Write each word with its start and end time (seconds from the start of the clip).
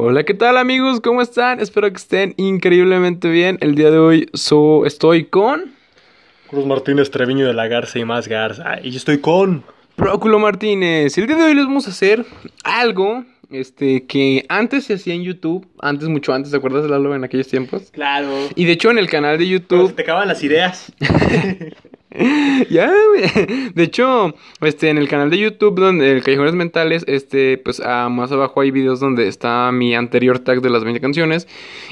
Hola, 0.00 0.22
¿qué 0.22 0.32
tal 0.32 0.56
amigos? 0.58 1.00
¿Cómo 1.00 1.22
están? 1.22 1.58
Espero 1.58 1.90
que 1.90 1.96
estén 1.96 2.32
increíblemente 2.36 3.28
bien. 3.28 3.58
El 3.60 3.74
día 3.74 3.90
de 3.90 3.98
hoy 3.98 4.28
so- 4.32 4.86
estoy 4.86 5.24
con 5.24 5.72
Cruz 6.48 6.64
Martínez 6.66 7.10
Treviño 7.10 7.46
de 7.48 7.52
la 7.52 7.66
Garza 7.66 7.98
y 7.98 8.04
más 8.04 8.28
Garza. 8.28 8.78
Y 8.80 8.90
yo 8.92 8.96
estoy 8.96 9.18
con. 9.18 9.64
Próculo 9.98 10.38
Martínez. 10.38 11.18
El 11.18 11.26
día 11.26 11.34
de 11.34 11.42
hoy 11.42 11.54
les 11.54 11.64
vamos 11.64 11.88
a 11.88 11.90
hacer 11.90 12.24
algo 12.62 13.24
este, 13.50 14.06
que 14.06 14.46
antes 14.48 14.84
se 14.84 14.94
hacía 14.94 15.12
en 15.12 15.24
YouTube. 15.24 15.66
Antes, 15.80 16.08
mucho 16.08 16.32
antes, 16.32 16.52
¿te 16.52 16.56
acuerdas 16.56 16.84
de 16.84 16.88
Lalo 16.88 17.16
en 17.16 17.24
aquellos 17.24 17.48
tiempos? 17.48 17.90
Claro. 17.90 18.30
Y 18.54 18.64
de 18.64 18.72
hecho 18.72 18.92
en 18.92 18.98
el 18.98 19.10
canal 19.10 19.38
de 19.38 19.48
YouTube... 19.48 19.88
se 19.88 19.94
te 19.94 20.02
acaban 20.02 20.28
las 20.28 20.44
ideas. 20.44 20.92
ya. 22.70 22.92
De 23.74 23.82
hecho, 23.82 24.36
este, 24.60 24.88
en 24.88 24.98
el 24.98 25.08
canal 25.08 25.30
de 25.30 25.38
YouTube, 25.38 25.80
donde 25.80 26.12
el 26.12 26.22
Callejones 26.22 26.54
Mentales, 26.54 27.04
este, 27.08 27.58
pues 27.58 27.82
ah, 27.84 28.08
más 28.08 28.30
abajo 28.30 28.60
hay 28.60 28.70
videos 28.70 29.00
donde 29.00 29.26
está 29.26 29.72
mi 29.72 29.96
anterior 29.96 30.38
tag 30.38 30.60
de 30.60 30.70
las 30.70 30.84
20 30.84 31.00
canciones. 31.00 31.48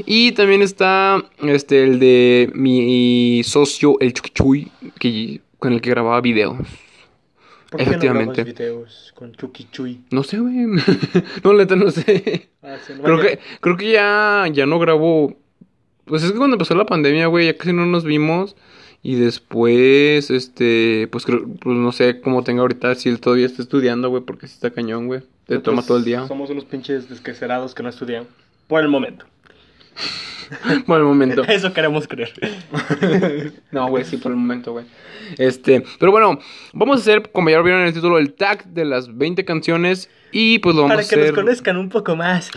Y 0.06 0.30
también 0.30 0.62
está 0.62 1.24
este, 1.42 1.82
el 1.82 1.98
de 1.98 2.52
mi 2.54 3.42
socio, 3.42 3.96
el 3.98 4.12
Chuquichuy, 4.12 4.70
que, 5.00 5.40
con 5.58 5.72
el 5.72 5.80
que 5.80 5.90
grababa 5.90 6.20
videos. 6.20 6.85
¿Por 7.70 7.78
qué 7.78 7.84
Efectivamente. 7.84 8.26
no 8.26 8.32
grabas 8.32 8.54
videos 8.58 9.12
con 9.16 9.32
Chucky 9.32 9.68
Chuy? 9.72 10.00
No 10.10 10.22
sé, 10.22 10.38
güey. 10.38 10.54
no, 11.44 11.52
neta, 11.54 11.74
no 11.76 11.90
sé. 11.90 12.48
Ah, 12.62 12.76
sí, 12.86 12.92
no 12.96 13.02
Creo 13.02 13.16
vaya. 13.18 13.30
que, 13.30 13.38
creo 13.60 13.76
que 13.76 13.90
ya, 13.92 14.44
ya 14.52 14.66
no 14.66 14.78
grabo. 14.78 15.36
Pues 16.04 16.22
es 16.22 16.30
que 16.32 16.38
cuando 16.38 16.54
empezó 16.54 16.74
la 16.76 16.86
pandemia, 16.86 17.26
güey, 17.26 17.46
ya 17.46 17.56
casi 17.56 17.72
no 17.72 17.84
nos 17.86 18.04
vimos. 18.04 18.54
Y 19.02 19.16
después, 19.16 20.30
este, 20.30 21.08
pues 21.12 21.24
creo, 21.24 21.46
pues 21.60 21.76
no 21.76 21.92
sé 21.92 22.20
cómo 22.20 22.42
tenga 22.42 22.62
ahorita, 22.62 22.94
si 22.96 23.08
él 23.08 23.20
todavía 23.20 23.46
está 23.46 23.62
estudiando, 23.62 24.08
güey, 24.08 24.22
porque 24.24 24.46
sí 24.48 24.54
está 24.54 24.70
cañón, 24.70 25.06
güey. 25.06 25.20
Te 25.46 25.54
Nosotros 25.54 25.62
toma 25.62 25.82
todo 25.86 25.98
el 25.98 26.04
día. 26.04 26.26
Somos 26.26 26.50
unos 26.50 26.64
pinches 26.64 27.08
desquecerados 27.08 27.74
que 27.74 27.82
no 27.82 27.88
estudian. 27.88 28.26
Por 28.66 28.82
el 28.82 28.88
momento. 28.88 29.26
Por 30.86 30.98
el 30.98 31.04
momento. 31.04 31.42
Eso 31.48 31.72
queremos 31.72 32.06
creer. 32.06 32.32
No, 33.72 33.88
güey, 33.88 34.04
sí, 34.04 34.16
por 34.16 34.30
el 34.32 34.38
momento, 34.38 34.72
güey. 34.72 34.84
Este, 35.38 35.82
pero 35.98 36.12
bueno, 36.12 36.38
vamos 36.72 36.98
a 36.98 37.00
hacer, 37.00 37.30
como 37.32 37.50
ya 37.50 37.56
lo 37.58 37.64
vieron 37.64 37.82
en 37.82 37.88
el 37.88 37.92
título, 37.94 38.18
el 38.18 38.32
tag 38.34 38.64
de 38.66 38.84
las 38.84 39.16
20 39.16 39.44
canciones. 39.44 40.08
Y 40.32 40.58
pues 40.60 40.74
lo 40.76 40.82
vamos 40.82 40.96
Para 40.96 41.06
a 41.06 41.08
que 41.08 41.14
hacer. 41.16 41.26
nos 41.34 41.42
conozcan 41.44 41.76
un 41.76 41.88
poco 41.88 42.14
más. 42.16 42.50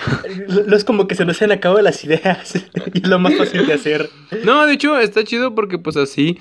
No 0.68 0.76
es 0.76 0.84
como 0.84 1.08
que 1.08 1.16
se 1.16 1.26
nos 1.26 1.42
han 1.42 1.52
acabado 1.52 1.82
las 1.82 2.04
ideas. 2.04 2.56
y 2.94 3.00
es 3.00 3.08
lo 3.08 3.20
más 3.20 3.36
fácil 3.36 3.66
de 3.66 3.74
hacer. 3.74 4.10
No, 4.44 4.66
de 4.66 4.74
hecho, 4.74 4.98
está 5.00 5.24
chido 5.24 5.56
porque 5.56 5.78
pues 5.78 5.96
así, 5.98 6.38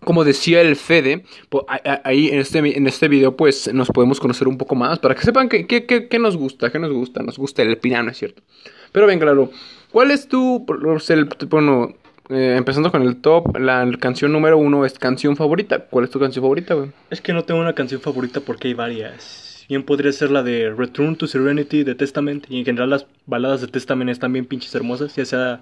como 0.00 0.24
decía 0.24 0.60
el 0.60 0.76
Fede, 0.76 1.24
pues, 1.48 1.64
ahí 2.04 2.28
en 2.28 2.40
este, 2.40 2.58
en 2.58 2.86
este 2.86 3.08
video 3.08 3.36
pues 3.36 3.72
nos 3.72 3.88
podemos 3.88 4.20
conocer 4.20 4.48
un 4.48 4.58
poco 4.58 4.74
más 4.74 4.98
para 4.98 5.14
que 5.14 5.22
sepan 5.22 5.48
qué 5.48 5.66
que, 5.66 5.86
que- 5.86 6.08
qué 6.08 6.18
nos 6.18 6.36
gusta, 6.36 6.70
qué 6.70 6.78
nos 6.78 6.92
gusta, 6.92 7.22
nos 7.22 7.38
gusta 7.38 7.62
el 7.62 7.76
pinano, 7.78 8.10
es 8.10 8.18
cierto. 8.18 8.42
Pero 8.92 9.06
ven, 9.06 9.18
claro, 9.18 9.50
¿cuál 9.90 10.10
es 10.10 10.28
tu, 10.28 10.64
el- 11.08 11.28
bueno, 11.48 11.94
eh, 12.28 12.54
empezando 12.56 12.90
con 12.90 13.02
el 13.02 13.16
top, 13.16 13.56
la 13.58 13.88
canción 14.00 14.32
número 14.32 14.58
uno 14.58 14.84
es 14.84 14.98
canción 14.98 15.36
favorita? 15.36 15.80
¿Cuál 15.86 16.04
es 16.06 16.10
tu 16.10 16.18
canción 16.18 16.42
favorita, 16.42 16.74
güey? 16.74 16.90
Es 17.10 17.20
que 17.20 17.32
no 17.32 17.44
tengo 17.44 17.60
una 17.60 17.74
canción 17.74 18.00
favorita 18.00 18.40
porque 18.40 18.68
hay 18.68 18.74
varias. 18.74 19.64
Bien 19.68 19.82
podría 19.82 20.12
ser 20.12 20.30
la 20.30 20.42
de 20.44 20.70
Return 20.70 21.16
to 21.16 21.26
Serenity 21.26 21.82
de 21.82 21.94
Testament. 21.96 22.46
Y 22.48 22.60
en 22.60 22.64
general 22.64 22.90
las 22.90 23.06
baladas 23.26 23.60
de 23.60 23.66
Testament 23.66 24.10
están 24.10 24.32
bien 24.32 24.46
pinches 24.46 24.72
hermosas. 24.76 25.16
Ya 25.16 25.24
sea 25.24 25.60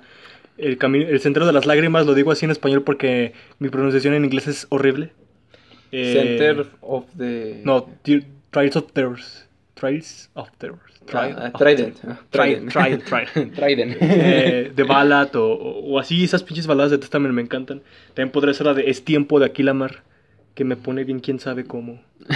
el, 0.58 0.76
camino, 0.76 1.06
el 1.08 1.20
Centro 1.20 1.46
de 1.46 1.52
las 1.54 1.64
Lágrimas, 1.64 2.04
lo 2.04 2.12
digo 2.14 2.30
así 2.30 2.44
en 2.44 2.50
español 2.50 2.82
porque 2.82 3.32
mi 3.60 3.70
pronunciación 3.70 4.12
en 4.12 4.24
inglés 4.26 4.46
es 4.46 4.66
horrible. 4.68 5.10
Eh, 5.90 6.12
Center 6.12 6.66
of 6.82 7.06
the... 7.16 7.62
No, 7.64 7.86
Tri- 8.04 8.26
Trials 8.50 8.76
of 8.76 8.92
Terrors. 8.92 9.43
Trials 9.74 10.30
of 10.34 10.48
Terrors. 10.58 10.80
Trial 11.06 11.34
Ah, 11.38 11.50
of 11.52 11.60
Trident. 11.60 11.96
Terror. 12.00 12.16
ah, 12.16 12.26
trial. 12.30 13.50
Trident. 13.54 13.96
Eh, 14.00 14.72
de 14.74 14.82
Ballad 14.84 15.34
o, 15.36 15.46
o 15.52 15.98
así, 15.98 16.24
esas 16.24 16.42
pinches 16.42 16.66
baladas 16.66 16.90
de 16.92 16.98
Testament 16.98 17.34
me 17.34 17.42
encantan. 17.42 17.82
También 18.14 18.30
podría 18.32 18.54
ser 18.54 18.66
la 18.66 18.74
de 18.74 18.88
Es 18.88 19.04
tiempo 19.04 19.38
de 19.40 19.46
Aquilamar, 19.46 20.02
que 20.54 20.64
me 20.64 20.76
pone 20.76 21.04
bien 21.04 21.20
quién 21.20 21.38
sabe 21.40 21.64
cómo. 21.64 22.00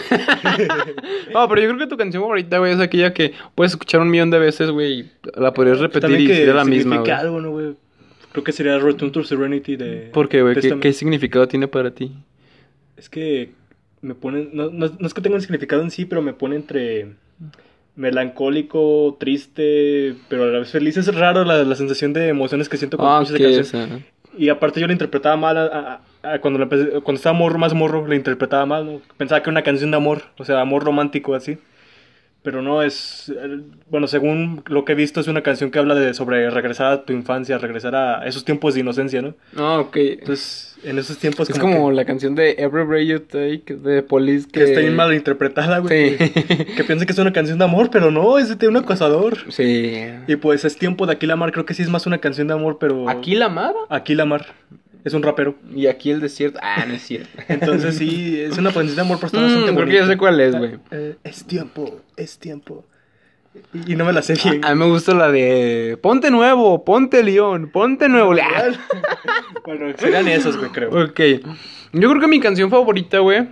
No, 1.33 1.49
pero 1.49 1.61
yo 1.61 1.69
creo 1.69 1.79
que 1.79 1.87
tu 1.87 1.97
canción 1.97 2.23
favorita, 2.23 2.59
güey, 2.59 2.73
es 2.73 2.81
aquella 2.81 3.13
que 3.13 3.33
puedes 3.55 3.73
escuchar 3.73 4.01
un 4.01 4.11
millón 4.11 4.31
de 4.31 4.39
veces, 4.39 4.71
güey, 4.71 5.01
y 5.01 5.11
la 5.37 5.53
podrías 5.53 5.79
repetir 5.79 6.11
y 6.21 6.27
sería 6.27 6.55
la 6.55 6.65
misma, 6.65 6.97
significa 6.97 7.19
algo, 7.19 7.41
¿no, 7.41 7.51
güey? 7.51 7.75
Creo 8.33 8.45
que 8.45 8.53
sería 8.53 8.79
Return 8.79 9.13
to 9.13 9.23
Serenity 9.25 9.77
de... 9.77 10.11
¿Por 10.13 10.29
qué, 10.29 10.43
güey? 10.43 10.55
¿Qué, 10.81 10.93
significado 10.93 11.47
tiene 11.49 11.69
para 11.69 11.91
ti? 11.91 12.13
Es 12.97 13.09
que 13.09 13.51
me 14.01 14.15
pone... 14.15 14.49
No, 14.53 14.71
no- 14.71 14.97
no 14.99 15.07
es 15.07 15.15
que 15.15 15.21
tenga 15.21 15.37
un 15.37 15.43
significado 15.43 15.83
en 15.83 15.91
sí, 15.91 16.05
pero 16.05 16.23
me 16.23 16.33
pone 16.33 16.57
entre 16.57 17.15
melancólico, 17.97 19.17
triste, 19.19 20.15
pero 20.29 20.45
a 20.45 20.47
la 20.47 20.59
vez 20.61 20.71
feliz. 20.71 20.97
Es 20.97 21.13
raro 21.15 21.45
la, 21.45 21.65
la 21.65 21.75
sensación 21.75 22.13
de 22.13 22.29
emociones 22.29 22.69
que 22.69 22.77
siento 22.77 22.97
con 22.97 23.07
Ah, 23.07 23.21
escuchas 23.23 23.35
ok, 23.41 23.61
esa 23.61 23.79
canción. 23.79 24.05
Y 24.37 24.51
aparte 24.51 24.81
yo 24.81 24.87
la 24.87 24.93
interpretaba 24.93 25.37
mal 25.37 25.57
a- 25.59 26.01
a- 26.23 26.35
a- 26.35 26.39
cuando, 26.41 26.61
la 26.61 26.69
cuando 26.69 27.15
estaba 27.15 27.33
morro, 27.33 27.59
más 27.59 27.75
morro, 27.75 28.07
la 28.07 28.15
interpretaba 28.15 28.67
mal, 28.67 28.87
¿no? 28.87 29.01
Pensaba 29.17 29.41
que 29.43 29.51
era 29.51 29.53
una 29.55 29.63
canción 29.63 29.91
de 29.91 29.97
amor, 29.97 30.23
o 30.39 30.45
sea, 30.45 30.61
amor 30.61 30.85
romántico 30.85 31.35
así. 31.35 31.59
Pero 32.49 32.63
no 32.63 32.83
es, 32.83 33.29
eh, 33.29 33.61
bueno, 33.91 34.07
según 34.07 34.63
lo 34.69 34.87
que 34.87 34.93
he 34.93 34.95
visto 34.95 35.21
es 35.21 35.29
una 35.29 35.43
canción 35.43 35.71
que 35.71 35.79
habla 35.79 35.95
de 35.95 36.15
sobre 36.15 36.49
regresar 36.49 36.91
a 36.91 37.05
tu 37.05 37.13
infancia, 37.13 37.59
regresar 37.59 37.95
a 37.95 38.27
esos 38.27 38.43
tiempos 38.43 38.73
de 38.73 38.81
inocencia, 38.81 39.21
¿no? 39.21 39.35
Ah, 39.55 39.81
ok. 39.81 39.97
Entonces, 39.97 40.75
en 40.83 40.97
esos 40.97 41.19
tiempos 41.19 41.51
es 41.51 41.59
como 41.59 41.91
que, 41.91 41.95
la 41.95 42.07
canción 42.07 42.35
de 42.35 42.53
Every 42.53 42.87
Breath 42.87 43.07
You 43.07 43.21
Take 43.21 43.77
de 43.77 44.03
Police 44.03 44.47
que... 44.47 44.61
que 44.61 44.65
está 44.65 44.81
bien 44.81 44.97
mal 44.97 45.13
interpretada, 45.13 45.81
güey. 45.81 46.17
Sí. 46.17 46.31
Que, 46.49 46.65
que 46.75 46.85
piensa 46.85 47.05
que 47.05 47.13
es 47.13 47.19
una 47.19 47.35
canción 47.35 47.59
de 47.59 47.65
amor, 47.67 47.91
pero 47.91 48.11
no, 48.11 48.39
es 48.39 48.57
de 48.57 48.67
un 48.67 48.79
acosador. 48.79 49.37
sí. 49.53 50.07
Y 50.27 50.37
pues 50.37 50.65
es 50.65 50.79
tiempo 50.79 51.05
de 51.05 51.13
Aquilamar, 51.13 51.53
creo 51.53 51.67
que 51.67 51.75
sí 51.75 51.83
es 51.83 51.91
más 51.91 52.07
una 52.07 52.17
canción 52.17 52.49
de 52.49 52.55
amor, 52.55 52.79
pero... 52.81 53.11
Aquí 53.11 53.35
la 53.35 53.45
amaba 53.45 53.81
Aquilamar, 53.91 54.47
es 55.09 55.15
un 55.15 55.23
rapero. 55.23 55.57
y 55.75 55.87
aquí 55.87 56.11
el 56.11 56.21
desierto. 56.21 56.59
Ah, 56.63 56.85
no 56.87 56.95
es 56.95 57.03
cierto. 57.03 57.29
Entonces 57.49 57.97
sí, 57.97 58.41
es 58.41 58.57
una 58.59 58.73
canción 58.73 58.95
de 58.97 59.03
amor, 59.03 59.19
pero 59.19 59.27
está 59.27 59.39
Mm, 59.41 59.43
bastante 59.43 59.65
creo 59.67 59.77
que 59.77 59.83
bonita. 59.83 60.01
ya 60.01 60.07
sé 60.07 60.17
cuál 60.17 60.41
es, 60.41 60.57
güey. 60.57 60.79
Eh, 60.93 61.17
es 61.25 61.45
tiempo, 61.45 62.01
es 62.17 62.39
tiempo. 62.39 62.85
Y, 63.75 63.93
y 63.93 63.97
no 63.97 64.05
me 64.05 64.13
la 64.13 64.23
sé 64.23 64.35
bien. 64.35 64.65
A 64.65 64.73
mí 64.75 64.79
me 64.81 64.87
gusta 64.87 65.15
la 65.15 65.31
de 65.33 65.99
Ponte 66.01 66.31
nuevo, 66.31 66.85
ponte 66.85 67.25
león, 67.25 67.71
ponte 67.73 68.09
nuevo. 68.09 68.33
Ah, 68.41 68.65
bueno, 69.65 69.87
serían 69.99 70.29
esos, 70.29 70.57
güey, 70.57 70.71
creo. 70.71 70.91
Ok. 70.91 71.21
Yo 71.93 72.09
creo 72.11 72.21
que 72.21 72.29
mi 72.29 72.39
canción 72.41 72.71
favorita, 72.71 73.19
güey. 73.19 73.49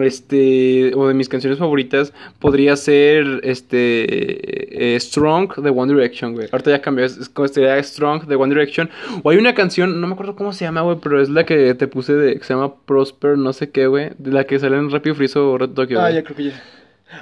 Este. 0.00 0.92
O 0.94 1.08
de 1.08 1.14
mis 1.14 1.28
canciones 1.28 1.58
favoritas. 1.58 2.12
Podría 2.38 2.76
ser. 2.76 3.40
Este. 3.42 4.94
eh, 4.94 5.00
Strong 5.00 5.56
de 5.56 5.70
One 5.70 5.92
Direction, 5.92 6.34
güey. 6.34 6.48
Ahorita 6.52 6.70
ya 6.70 6.80
cambió. 6.80 7.04
Es, 7.04 7.16
es 7.18 7.28
como 7.28 7.48
sería 7.48 7.82
Strong 7.82 8.26
de 8.26 8.36
One 8.36 8.54
Direction. 8.54 8.88
O 9.22 9.30
hay 9.30 9.36
una 9.38 9.54
canción. 9.54 10.00
No 10.00 10.06
me 10.06 10.14
acuerdo 10.14 10.34
cómo 10.36 10.52
se 10.52 10.64
llama, 10.64 10.82
güey. 10.82 10.98
Pero 11.02 11.20
es 11.20 11.28
la 11.28 11.44
que 11.44 11.74
te 11.74 11.86
puse 11.88 12.14
de. 12.14 12.38
Que 12.38 12.44
se 12.44 12.54
llama 12.54 12.74
Prosper, 12.86 13.36
no 13.38 13.52
sé 13.52 13.70
qué, 13.70 13.86
güey. 13.86 14.10
De 14.18 14.30
la 14.32 14.44
que 14.44 14.58
sale 14.58 14.76
en 14.76 14.90
Rápido 14.90 15.14
Friso 15.14 15.50
o 15.52 15.58
Red 15.58 15.70
Tokyo. 15.70 16.00
Ah, 16.00 16.10
ya 16.10 16.22
creo 16.22 16.36
que 16.36 16.44
ya. 16.44 16.62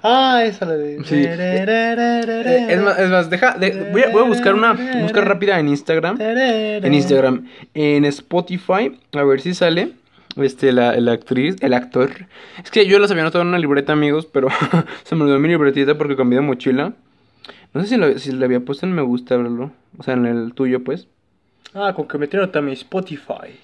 Ah, 0.05 0.45
esa 0.45 0.67
la 0.67 0.77
de. 0.77 1.03
Sí. 1.05 1.17
Eh, 1.27 2.67
es 2.71 2.81
más, 2.81 2.99
es 2.99 3.11
más, 3.11 3.29
deja. 3.29 3.55
de- 3.59 3.89
voy, 3.91 4.03
a, 4.03 4.11
voy 4.11 4.23
a 4.23 4.27
buscar 4.27 4.55
una. 4.55 4.75
Buscar 5.03 5.27
rápida 5.27 5.59
en 5.59 5.69
Instagram. 5.69 6.17
En 6.21 6.95
Instagram. 6.95 7.47
En 7.75 8.05
Spotify. 8.05 8.97
A 9.13 9.25
ver 9.25 9.41
si 9.41 9.53
sale. 9.53 9.93
Este, 10.37 10.73
la, 10.73 10.99
la 11.01 11.13
actriz, 11.13 11.57
el 11.61 11.75
actor. 11.75 12.11
Es 12.63 12.71
que 12.71 12.87
yo 12.87 12.99
las 12.99 13.11
había 13.11 13.23
anotado 13.23 13.43
en 13.43 13.49
una 13.49 13.59
libreta, 13.59 13.93
amigos, 13.93 14.27
pero 14.27 14.49
se 15.05 15.17
me 15.17 15.23
olvidó 15.25 15.39
mi 15.39 15.49
libretita 15.49 15.99
porque 15.99 16.17
cambié 16.17 16.39
de 16.39 16.47
mochila. 16.47 16.93
No 17.73 17.85
sé 17.85 18.19
si 18.19 18.33
la 18.33 18.45
había 18.45 18.61
puesto 18.61 18.87
en 18.87 18.93
me 18.93 19.03
gusta, 19.03 19.37
verlo. 19.37 19.73
O 19.99 20.03
sea, 20.03 20.15
en 20.15 20.27
el 20.27 20.55
tuyo, 20.55 20.83
pues. 20.83 21.09
Ah, 21.75 21.93
con 21.95 22.09
que 22.09 22.19
metieron 22.19 22.51
también 22.51 22.77
Spotify. 22.77 23.59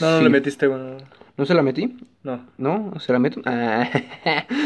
No, 0.00 0.10
no 0.10 0.22
le 0.22 0.28
metiste, 0.28 0.66
bueno. 0.66 0.98
¿No 1.38 1.46
se 1.46 1.54
la 1.54 1.62
metí? 1.62 1.96
No. 2.24 2.40
¿No? 2.58 2.92
¿Se 2.98 3.12
la 3.12 3.20
meto? 3.20 3.40
Ah. 3.46 3.88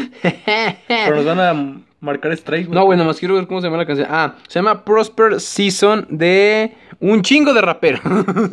Pero 0.87 1.15
nos 1.17 1.25
van 1.25 1.39
a 1.39 1.83
marcar 1.99 2.31
strike, 2.31 2.65
güey. 2.65 2.75
No, 2.75 2.85
güey, 2.85 2.97
nomás 2.97 3.19
quiero 3.19 3.35
ver 3.35 3.45
cómo 3.45 3.61
se 3.61 3.67
llama 3.67 3.77
la 3.77 3.85
canción. 3.85 4.07
Ah, 4.09 4.37
se 4.47 4.57
llama 4.57 4.83
Prosper 4.83 5.39
Season 5.39 6.07
de 6.09 6.73
un 6.99 7.21
chingo 7.21 7.53
de 7.53 7.61
raperos. 7.61 8.01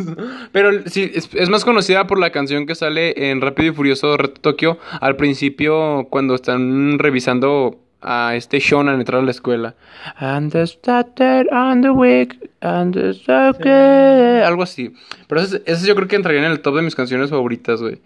Pero 0.52 0.86
sí, 0.86 1.10
es, 1.14 1.30
es 1.34 1.48
más 1.48 1.64
conocida 1.64 2.06
por 2.06 2.18
la 2.18 2.30
canción 2.30 2.66
que 2.66 2.74
sale 2.74 3.30
en 3.30 3.40
Rápido 3.40 3.72
y 3.72 3.74
Furioso 3.74 4.18
Reto 4.18 4.38
Tokio 4.42 4.78
al 5.00 5.16
principio 5.16 6.06
cuando 6.10 6.34
están 6.34 6.98
revisando 6.98 7.78
a 8.02 8.34
este 8.34 8.58
Shonan 8.60 8.98
entrar 9.00 9.20
a 9.20 9.24
la 9.24 9.30
escuela. 9.30 9.74
And 10.16 10.50
the 10.52 10.66
started 10.66 11.46
on 11.52 11.82
the 11.82 11.90
week, 11.90 12.50
and 12.60 12.94
the 12.94 13.12
started- 13.14 14.42
Algo 14.44 14.62
así. 14.62 14.94
Pero 15.28 15.40
ese 15.40 15.86
yo 15.86 15.94
creo 15.94 16.08
que 16.08 16.16
entraría 16.16 16.44
en 16.44 16.50
el 16.50 16.60
top 16.60 16.76
de 16.76 16.82
mis 16.82 16.94
canciones 16.94 17.30
favoritas, 17.30 17.80
güey. 17.80 17.98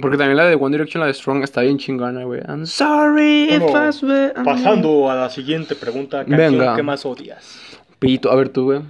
Porque 0.00 0.16
también 0.16 0.36
la 0.38 0.44
de 0.46 0.54
One 0.54 0.74
Direction, 0.76 1.00
la 1.00 1.06
de 1.06 1.14
Strong, 1.14 1.42
está 1.44 1.60
bien 1.60 1.76
chingona, 1.78 2.24
güey. 2.24 2.40
I'm 2.48 2.66
sorry 2.66 3.50
if 3.50 3.60
Bueno, 3.60 3.88
I 3.88 3.92
swear- 3.92 4.32
pasando 4.44 5.10
a 5.10 5.14
la 5.14 5.28
siguiente 5.30 5.74
pregunta. 5.74 6.24
Canción 6.24 6.58
Venga. 6.58 6.76
que 6.76 6.82
más 6.82 7.04
odias. 7.04 7.58
Pito, 7.98 8.30
a 8.30 8.34
ver 8.36 8.48
tú, 8.48 8.64
güey. 8.64 8.80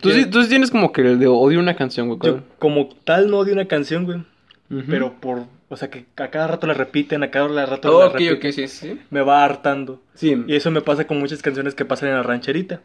Tú, 0.00 0.10
sí, 0.10 0.26
tú 0.26 0.42
sí 0.42 0.48
tienes 0.48 0.70
como 0.70 0.92
que 0.92 1.00
el 1.02 1.18
de 1.18 1.26
odio 1.26 1.58
una 1.60 1.74
canción, 1.74 2.08
güey. 2.08 2.18
Yo 2.22 2.40
como 2.58 2.88
tal 3.04 3.30
no 3.30 3.38
odio 3.38 3.52
una 3.52 3.66
canción, 3.66 4.04
güey. 4.04 4.22
Pero 4.88 5.12
por 5.20 5.44
O 5.68 5.76
sea, 5.76 5.90
que 5.90 6.06
a 6.16 6.28
cada 6.28 6.46
rato 6.46 6.66
la 6.66 6.74
repiten, 6.74 7.22
a 7.24 7.30
cada 7.30 7.66
rato 7.66 7.88
la 8.00 8.06
ok, 8.06 8.12
repiten. 8.14 8.36
ok, 8.36 8.54
sí, 8.54 8.68
sí. 8.68 9.00
Me 9.10 9.20
va 9.22 9.44
hartando. 9.44 10.00
Sí. 10.14 10.36
Y 10.46 10.54
eso 10.54 10.70
me 10.70 10.80
pasa 10.80 11.06
con 11.06 11.18
muchas 11.18 11.42
canciones 11.42 11.74
que 11.74 11.84
pasan 11.84 12.08
en 12.10 12.14
la 12.16 12.22
rancherita. 12.22 12.80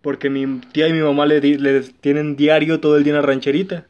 Porque 0.00 0.30
mi 0.30 0.60
tía 0.72 0.88
y 0.88 0.92
mi 0.92 1.00
mamá 1.00 1.26
le, 1.26 1.40
tienen 2.00 2.36
diario 2.36 2.80
todo 2.80 2.96
el 2.96 3.04
día 3.04 3.12
en 3.12 3.16
la 3.20 3.26
rancherita. 3.26 3.84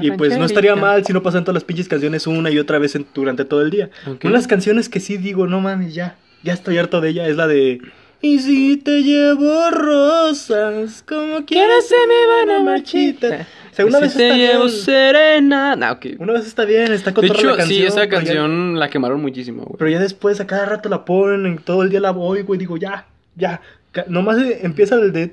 y 0.00 0.12
pues 0.12 0.38
no 0.38 0.44
estaría 0.44 0.76
mal 0.76 1.04
si 1.04 1.12
no 1.12 1.22
pasan 1.24 1.42
todas 1.44 1.54
las 1.54 1.64
pinches 1.64 1.88
canciones 1.88 2.26
una 2.28 2.50
y 2.50 2.58
otra 2.60 2.78
vez 2.78 2.94
en- 2.94 3.06
durante 3.12 3.44
todo 3.44 3.62
el 3.62 3.70
día. 3.70 3.90
Ok. 4.06 4.24
Una 4.24 4.30
de 4.34 4.38
las 4.38 4.46
canciones 4.46 4.88
que 4.88 5.00
sí 5.00 5.16
digo, 5.16 5.48
no 5.48 5.60
mames, 5.60 5.92
ya, 5.92 6.16
ya 6.44 6.52
estoy 6.52 6.78
harto 6.78 7.00
de 7.00 7.08
ella, 7.10 7.26
es 7.26 7.36
la 7.36 7.48
de... 7.48 7.80
Y 8.20 8.38
si 8.38 8.76
te 8.76 9.02
llevo 9.02 9.70
rosas, 9.72 11.02
como 11.06 11.44
quieras 11.44 11.86
se 11.88 11.96
me 12.06 12.26
van 12.26 12.60
a 12.60 12.64
marchita. 12.64 13.46
O 13.72 13.74
sea, 13.74 13.86
una 13.86 14.00
vez 14.00 14.14
te 14.14 14.24
está 14.28 14.36
llevo 14.36 14.64
bien. 14.66 14.76
serena. 14.76 15.76
Nah, 15.76 15.92
ok. 15.92 16.06
Una 16.18 16.34
vez 16.34 16.46
está 16.46 16.64
bien, 16.66 16.92
está 16.92 17.10
De 17.10 17.14
con 17.14 17.24
hecho, 17.24 17.50
la 17.50 17.56
canción. 17.56 17.68
sí, 17.68 17.82
esa 17.86 17.94
pero 18.02 18.04
ya- 18.10 18.16
canción 18.18 18.78
la 18.78 18.90
quemaron 18.90 19.20
muchísimo, 19.22 19.62
güey. 19.64 19.76
pero 19.78 19.90
ya 19.90 19.98
después 19.98 20.40
a 20.40 20.46
cada 20.46 20.66
rato 20.66 20.88
la 20.88 21.04
ponen, 21.04 21.46
en 21.46 21.58
todo 21.58 21.82
el 21.82 21.88
día 21.90 22.00
la 22.00 22.10
voy, 22.10 22.42
güey, 22.42 22.58
digo, 22.58 22.76
ya, 22.76 23.06
ya. 23.34 23.60
Nomás 24.08 24.38
empieza 24.62 24.94
el 24.94 25.12
de... 25.12 25.30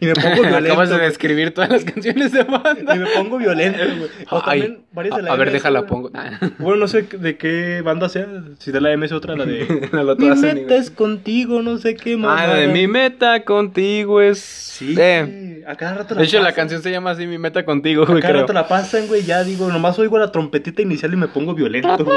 Y 0.00 0.06
me 0.06 0.14
pongo 0.14 0.42
violento. 0.42 0.72
Acabas 0.72 0.88
de 0.90 0.98
describir 0.98 1.52
todas 1.52 1.70
las 1.70 1.84
canciones 1.84 2.32
de 2.32 2.44
banda. 2.44 2.96
Y 2.96 2.98
me 2.98 3.06
pongo 3.06 3.36
violento, 3.38 3.78
güey. 3.98 4.10
O 4.30 4.40
también 4.42 4.78
varias 4.92 5.16
de 5.16 5.22
la 5.22 5.30
a, 5.30 5.34
a 5.34 5.36
ver, 5.36 5.52
déjala 5.52 5.80
güey. 5.80 5.88
pongo. 5.88 6.10
Bueno, 6.58 6.76
no 6.76 6.88
sé 6.88 7.02
de 7.02 7.36
qué 7.36 7.82
banda 7.82 8.08
sea, 8.08 8.26
si 8.58 8.72
de 8.72 8.80
la 8.80 8.96
MS 8.96 9.12
otra, 9.12 9.36
la 9.36 9.44
de... 9.44 9.88
Lo 9.92 10.16
Mi 10.16 10.30
meta 10.30 10.76
es 10.76 10.90
contigo, 10.90 11.60
no 11.62 11.76
sé 11.78 11.94
qué 11.94 12.14
Ah, 12.14 12.16
mamada. 12.16 12.46
la 12.48 12.54
de 12.56 12.68
mi 12.68 12.86
meta 12.86 13.44
contigo 13.44 14.22
es. 14.22 14.38
Sí, 14.38 14.94
Eh, 14.96 15.64
a 15.66 15.74
cada 15.76 15.94
rato 15.94 16.14
la 16.14 16.20
De 16.20 16.26
hecho, 16.26 16.40
la 16.40 16.52
canción 16.52 16.82
se 16.82 16.90
llama 16.90 17.10
así, 17.10 17.26
mi 17.26 17.36
meta 17.36 17.64
contigo, 17.64 18.04
A 18.04 18.06
güey, 18.06 18.20
cada 18.22 18.32
creo. 18.32 18.42
rato 18.42 18.52
la 18.52 18.66
pasan, 18.68 19.08
güey, 19.08 19.24
ya 19.24 19.42
digo, 19.44 19.68
nomás 19.68 19.98
oigo 19.98 20.18
la 20.18 20.30
trompetita 20.32 20.80
inicial 20.82 21.12
y 21.12 21.16
me 21.16 21.28
pongo 21.28 21.52
violento, 21.54 22.04
güey. 22.04 22.16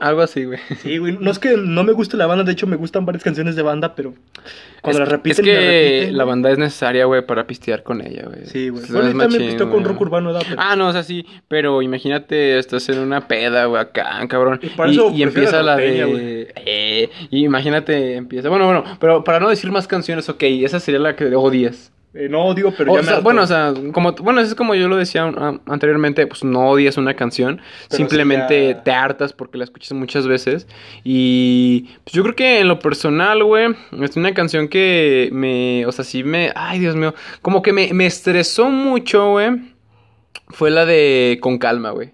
Algo 0.00 0.22
así, 0.22 0.44
güey. 0.44 0.58
Sí, 0.82 0.98
güey, 0.98 1.16
no 1.20 1.30
es 1.30 1.38
que 1.38 1.56
no 1.56 1.84
me 1.84 1.92
guste 1.92 2.16
la 2.16 2.26
banda, 2.26 2.44
de 2.44 2.52
hecho 2.52 2.66
me 2.66 2.76
gustan 2.76 3.04
varias 3.06 3.24
canciones 3.24 3.56
de 3.56 3.62
banda, 3.62 3.94
pero 3.94 4.14
cuando 4.82 5.02
es, 5.02 5.08
la 5.08 5.12
repiten 5.16 5.44
es 5.44 5.50
que 5.50 5.56
repiten, 5.96 6.16
la 6.16 6.24
banda 6.24 6.50
es 6.50 6.58
necesaria, 6.58 7.04
güey, 7.06 7.26
para 7.26 7.46
pistear 7.46 7.82
con 7.82 8.00
ella, 8.00 8.24
güey. 8.26 8.46
Sí, 8.46 8.68
güey. 8.68 8.84
Bueno, 8.90 9.18
también 9.18 9.42
pisteó 9.48 9.70
con 9.70 9.84
rock 9.84 10.00
urbano, 10.00 10.32
¿verdad? 10.32 10.46
Pero- 10.48 10.60
Ah, 10.62 10.76
no, 10.76 10.88
o 10.88 10.92
sea, 10.92 11.02
sí, 11.02 11.26
pero 11.48 11.82
imagínate, 11.82 12.58
estás 12.58 12.88
en 12.88 12.98
una 13.00 13.26
peda, 13.28 13.64
güey, 13.66 13.80
acá, 13.82 14.26
cabrón. 14.28 14.60
Y 14.62 14.68
para 14.68 14.90
Y, 14.90 14.94
eso 14.94 15.06
y 15.08 15.22
prefiero 15.22 15.28
empieza 15.30 15.62
la 15.62 15.76
de... 15.76 16.52
Eh, 16.56 17.10
y 17.30 17.44
imagínate, 17.44 18.14
empieza... 18.16 18.48
Bueno, 18.48 18.66
bueno, 18.66 18.84
pero 19.00 19.24
para 19.24 19.40
no 19.40 19.48
decir 19.48 19.70
más 19.70 19.86
canciones, 19.88 20.28
ok, 20.28 20.42
esa 20.42 20.80
sería 20.80 21.00
la 21.00 21.16
que 21.16 21.34
odias. 21.34 21.92
Eh, 22.14 22.26
no 22.28 22.44
odio, 22.46 22.72
pero 22.76 22.92
O 22.92 22.96
ya 22.96 23.02
sea, 23.02 23.18
bueno, 23.20 23.42
o 23.42 23.46
sea, 23.46 23.74
como, 23.92 24.12
bueno, 24.12 24.40
es 24.40 24.54
como 24.54 24.74
yo 24.74 24.88
lo 24.88 24.96
decía 24.96 25.26
um, 25.26 25.60
anteriormente, 25.66 26.26
pues 26.26 26.42
no 26.42 26.70
odias 26.70 26.96
una 26.96 27.14
canción, 27.14 27.60
Pero 27.90 27.96
simplemente 27.98 28.68
ya- 28.68 28.82
te 28.82 28.90
hartas 28.92 29.34
porque 29.34 29.58
la 29.58 29.64
escuchas 29.64 29.92
muchas 29.92 30.26
veces. 30.26 30.66
Y 31.04 31.90
pues 32.04 32.14
yo 32.14 32.22
creo 32.22 32.34
que 32.34 32.60
en 32.60 32.68
lo 32.68 32.78
personal, 32.78 33.44
güey, 33.44 33.74
es 34.02 34.16
una 34.16 34.32
canción 34.32 34.68
que 34.68 35.28
me, 35.32 35.84
o 35.86 35.92
sea, 35.92 36.04
sí 36.04 36.24
me, 36.24 36.50
ay, 36.56 36.78
Dios 36.78 36.96
mío, 36.96 37.14
como 37.42 37.60
que 37.62 37.72
me, 37.74 37.92
me 37.92 38.06
estresó 38.06 38.70
mucho, 38.70 39.32
güey. 39.32 39.50
Fue 40.48 40.70
la 40.70 40.86
de 40.86 41.38
Con 41.42 41.58
Calma, 41.58 41.90
güey. 41.90 42.12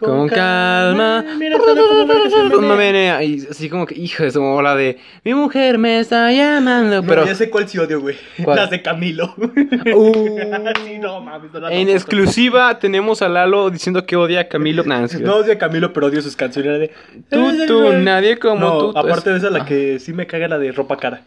Con, 0.00 0.28
calma. 0.28 1.24
Mira, 1.38 1.58
que 1.58 2.30
se 2.30 2.58
menea. 2.58 3.20
Así 3.50 3.68
como 3.68 3.86
que, 3.86 3.94
hijo 3.94 4.22
de 4.22 4.30
su 4.30 4.40
como 4.40 4.62
la 4.62 4.74
de 4.74 4.98
Mi 5.24 5.34
mujer 5.34 5.78
me 5.78 6.00
está 6.00 6.32
llamando. 6.32 7.02
No, 7.02 7.08
Pero 7.08 7.26
ya 7.26 7.34
sé 7.34 7.50
cuál 7.50 7.68
sí 7.68 7.78
odio, 7.78 8.00
güey. 8.00 8.16
Las 8.38 8.70
de 8.70 8.82
Camilo. 8.82 9.34
Uh. 9.36 10.38
sí, 10.84 10.98
no 10.98 11.20
mames. 11.20 11.52
no 11.52 11.60
las 11.60 11.72
en 11.72 11.88
exclusiva 11.88 12.78
tenemos 12.78 13.22
a 13.22 13.28
Lalo 13.28 13.70
diciendo 13.70 14.04
que 14.06 14.16
odia 14.16 14.40
a 14.40 14.48
Camilo. 14.48 14.82
Nah, 14.84 15.04
es 15.04 15.20
No 15.20 15.36
odio 15.36 15.52
a 15.52 15.58
Camilo, 15.58 15.92
pero 15.92 16.06
odio 16.06 16.22
sus 16.22 16.36
canciones. 16.36 16.80
De... 16.80 16.90
Tú, 17.28 17.66
tú, 17.66 17.92
nadie 17.92 18.38
como 18.38 18.60
no, 18.60 18.78
tú. 18.92 18.98
aparte 18.98 19.30
de 19.30 19.38
esa, 19.38 19.48
Ah. 19.48 19.50
la 19.50 19.64
que 19.64 19.98
sí 19.98 20.12
me 20.12 20.26
caga 20.26 20.48
la 20.48 20.58
de 20.58 20.72
ropa 20.72 20.96
cara. 20.96 21.22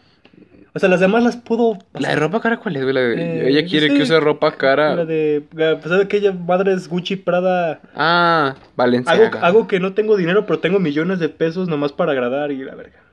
O 0.76 0.78
sea, 0.80 0.88
las 0.88 0.98
demás 0.98 1.22
las 1.22 1.36
puedo... 1.36 1.78
La 1.92 2.08
de 2.08 2.16
ropa 2.16 2.40
cara, 2.40 2.56
¿cuál 2.58 2.74
es, 2.74 2.82
güey? 2.82 2.96
Eh, 2.96 3.48
Ella 3.48 3.64
quiere 3.64 3.88
sí. 3.90 3.94
que 3.94 4.02
use 4.02 4.18
ropa 4.18 4.56
cara. 4.56 4.96
La 4.96 5.04
de... 5.04 5.44
A 5.52 5.80
pesar 5.80 5.98
de 5.98 6.08
que 6.08 6.16
ella 6.16 6.32
madre 6.32 6.72
es 6.72 6.88
Gucci, 6.88 7.14
Prada... 7.14 7.80
Ah, 7.94 8.56
Valenciaga. 8.74 9.26
Hago, 9.26 9.38
hago 9.38 9.68
que 9.68 9.78
no 9.78 9.94
tengo 9.94 10.16
dinero, 10.16 10.46
pero 10.46 10.58
tengo 10.58 10.80
millones 10.80 11.20
de 11.20 11.28
pesos 11.28 11.68
nomás 11.68 11.92
para 11.92 12.10
agradar 12.10 12.50
y 12.50 12.64
la 12.64 12.74
verga. 12.74 13.03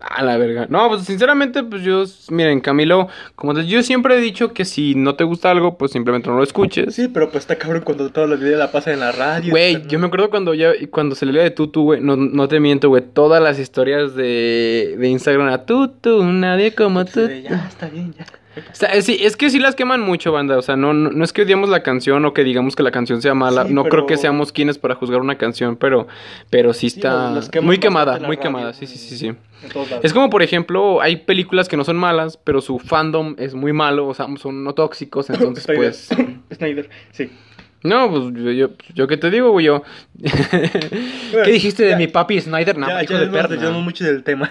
Ah, 0.00 0.22
la 0.22 0.36
verga. 0.36 0.66
No, 0.70 0.88
pues 0.88 1.02
sinceramente, 1.02 1.64
pues 1.64 1.82
yo, 1.82 2.04
miren, 2.30 2.60
Camilo, 2.60 3.08
como 3.34 3.52
te- 3.52 3.66
yo 3.66 3.82
siempre 3.82 4.16
he 4.16 4.20
dicho 4.20 4.52
que 4.52 4.64
si 4.64 4.94
no 4.94 5.16
te 5.16 5.24
gusta 5.24 5.50
algo, 5.50 5.76
pues 5.76 5.90
simplemente 5.90 6.28
no 6.30 6.36
lo 6.36 6.44
escuches. 6.44 6.94
Sí, 6.94 7.08
pero 7.08 7.30
pues 7.30 7.42
está 7.42 7.56
cabrón 7.56 7.82
cuando 7.84 8.08
toda 8.10 8.28
la 8.28 8.36
vida 8.36 8.56
la 8.56 8.70
pasa 8.70 8.92
en 8.92 9.00
la 9.00 9.10
radio. 9.10 9.50
Güey, 9.50 9.86
yo 9.88 9.98
me 9.98 10.06
acuerdo 10.06 10.30
cuando 10.30 10.54
ya, 10.54 10.70
cuando 10.90 11.16
salió 11.16 11.34
la 11.34 11.42
de 11.42 11.50
Tutu, 11.50 11.82
güey, 11.82 12.00
no, 12.00 12.14
no 12.16 12.46
te 12.46 12.60
miento, 12.60 12.88
güey, 12.90 13.02
todas 13.12 13.42
las 13.42 13.58
historias 13.58 14.14
de, 14.14 14.94
de 14.98 15.08
Instagram 15.08 15.48
a 15.48 15.64
Tutu, 15.66 16.22
nadie 16.24 16.74
como 16.74 17.04
tú. 17.04 17.26
Sí, 17.26 17.42
Ya, 17.42 17.66
está 17.68 17.88
bien, 17.88 18.14
ya. 18.16 18.24
O 18.56 18.74
sea, 18.74 18.88
es, 18.88 19.04
sí, 19.04 19.18
es 19.20 19.36
que 19.36 19.50
sí 19.50 19.58
las 19.58 19.74
queman 19.76 20.00
mucho, 20.00 20.32
banda. 20.32 20.58
O 20.58 20.62
sea, 20.62 20.76
no, 20.76 20.92
no, 20.92 21.10
no 21.10 21.24
es 21.24 21.32
que 21.32 21.42
odiamos 21.42 21.68
la 21.68 21.82
canción 21.82 22.24
o 22.24 22.32
que 22.34 22.42
digamos 22.44 22.74
que 22.74 22.82
la 22.82 22.90
canción 22.90 23.22
sea 23.22 23.34
mala. 23.34 23.64
Sí, 23.66 23.72
no 23.72 23.84
pero- 23.84 23.90
creo 23.90 24.06
que 24.06 24.16
seamos 24.16 24.52
quienes 24.52 24.78
para 24.78 24.94
juzgar 24.96 25.20
una 25.20 25.36
canción, 25.38 25.76
pero, 25.76 26.08
pero 26.50 26.72
sí 26.72 26.88
está 26.88 27.40
muy 27.62 27.78
quemada, 27.78 28.14
muy 28.18 28.36
radio, 28.36 28.40
quemada. 28.40 28.72
Sí, 28.72 28.86
sí, 28.86 28.98
sí, 28.98 29.16
sí. 29.16 29.32
Es 30.02 30.12
como, 30.12 30.30
por 30.30 30.42
ejemplo, 30.42 31.00
hay 31.00 31.16
películas 31.16 31.68
que 31.68 31.76
no 31.76 31.84
son 31.84 31.96
malas, 31.96 32.36
pero 32.36 32.60
su 32.60 32.78
fandom 32.78 33.34
es 33.38 33.54
muy 33.54 33.72
malo, 33.72 34.08
o 34.08 34.14
sea, 34.14 34.26
son 34.40 34.64
no 34.64 34.72
tóxicos, 34.74 35.30
entonces 35.30 35.66
pues... 35.66 36.08
Snyder, 36.52 36.88
sí. 37.12 37.30
No, 37.84 38.10
pues 38.10 38.22
yo, 38.34 38.50
yo, 38.50 38.70
yo 38.94 39.06
qué 39.06 39.16
te 39.16 39.30
digo, 39.30 39.50
güey, 39.52 39.66
yo... 39.66 39.82
¿Qué 41.44 41.50
dijiste 41.50 41.84
de 41.84 41.90
Ya- 41.90 41.96
mi 41.96 42.08
papi 42.08 42.40
Snyder? 42.40 42.76
No, 42.76 42.88
ya, 42.88 43.02
hijo 43.04 43.12
ya 43.14 43.20
de 43.20 43.70
mucho 43.70 44.04
del 44.04 44.24
tema. 44.24 44.50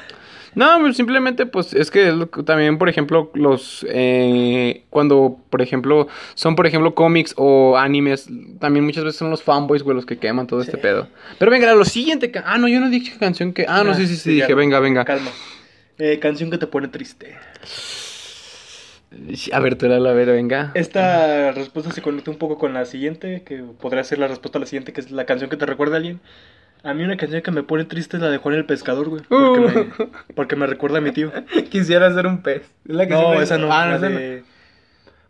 No, 0.56 0.80
pues, 0.80 0.98
simplemente 0.98 1.46
pues 1.46 1.74
es 1.74 1.92
que 1.92 2.28
también, 2.46 2.78
por 2.78 2.90
ejemplo, 2.90 3.32
los 3.34 3.86
eh, 3.90 4.84
cuando, 4.90 5.40
por 5.50 5.62
ejemplo, 5.62 6.08
son 6.36 6.56
por 6.56 6.68
ejemplo 6.68 6.96
cómics 6.96 7.34
o 7.38 7.78
animes, 7.78 8.28
también 8.60 8.86
muchas 8.86 9.04
veces 9.04 9.20
son 9.20 9.30
los 9.30 9.44
fanboys, 9.44 9.84
güey, 9.84 9.96
los 9.96 10.06
que 10.06 10.18
queman 10.18 10.48
todo 10.48 10.62
este 10.62 10.78
pedo. 10.78 11.08
Pero 11.38 11.52
venga, 11.52 11.74
lo 11.74 11.86
siguiente, 11.86 12.32
ah, 12.46 12.58
no, 12.58 12.68
yo 12.68 12.80
no 12.80 12.90
dije 12.90 13.18
canción 13.20 13.54
que, 13.54 13.66
ah, 13.68 13.84
no, 13.84 13.94
sí, 13.94 14.08
sí, 14.08 14.16
sí, 14.16 14.32
dije, 14.32 14.54
venga, 14.54 14.80
venga. 14.80 15.06
Calma. 15.06 15.32
Eh, 16.00 16.20
canción 16.20 16.52
que 16.52 16.58
te 16.58 16.68
pone 16.68 16.88
triste. 16.88 17.36
A 19.52 19.60
ver, 19.60 19.76
tú 19.76 19.86
era 19.86 20.00
la 20.00 20.12
ver, 20.12 20.28
venga. 20.28 20.72
Esta 20.76 21.52
respuesta 21.52 21.92
se 21.92 22.02
conecta 22.02 22.30
un 22.30 22.38
poco 22.38 22.58
con 22.58 22.74
la 22.74 22.86
siguiente, 22.86 23.42
que 23.44 23.64
podría 23.80 24.04
ser 24.04 24.20
la 24.20 24.28
respuesta 24.28 24.58
a 24.58 24.62
la 24.62 24.68
siguiente, 24.68 24.94
que 24.94 25.02
es 25.02 25.12
la 25.12 25.26
canción 25.26 25.50
que 25.50 25.58
te 25.58 25.66
recuerda 25.66 25.96
a 25.96 25.98
alguien. 25.98 26.20
A 26.88 26.94
mí 26.94 27.04
una 27.04 27.18
canción 27.18 27.42
que 27.42 27.52
me 27.52 27.64
pone 27.64 27.84
triste 27.86 28.18
es 28.18 28.24
la 28.24 28.30
de 28.30 28.38
Juan 28.38 28.56
el 28.56 28.66
Pescador, 28.66 29.10
güey. 29.10 29.22
Porque, 29.28 29.60
Uh. 29.60 29.62
me, 29.62 30.08
porque 30.36 30.56
me 30.56 30.68
recuerda 30.68 31.00
a 31.00 31.02
mi 31.02 31.12
tío. 31.12 31.32
Quisiera 31.70 32.14
ser 32.14 32.28
un 32.28 32.42
pez. 32.42 32.62
¿Es 32.88 32.96
la 32.96 33.06
que 33.08 33.14
No, 33.14 33.20
siempre- 33.20 33.44
esa 33.44 33.58
no. 33.58 33.72
Ah, 33.72 33.86
no, 33.92 34.00
de... 34.00 34.44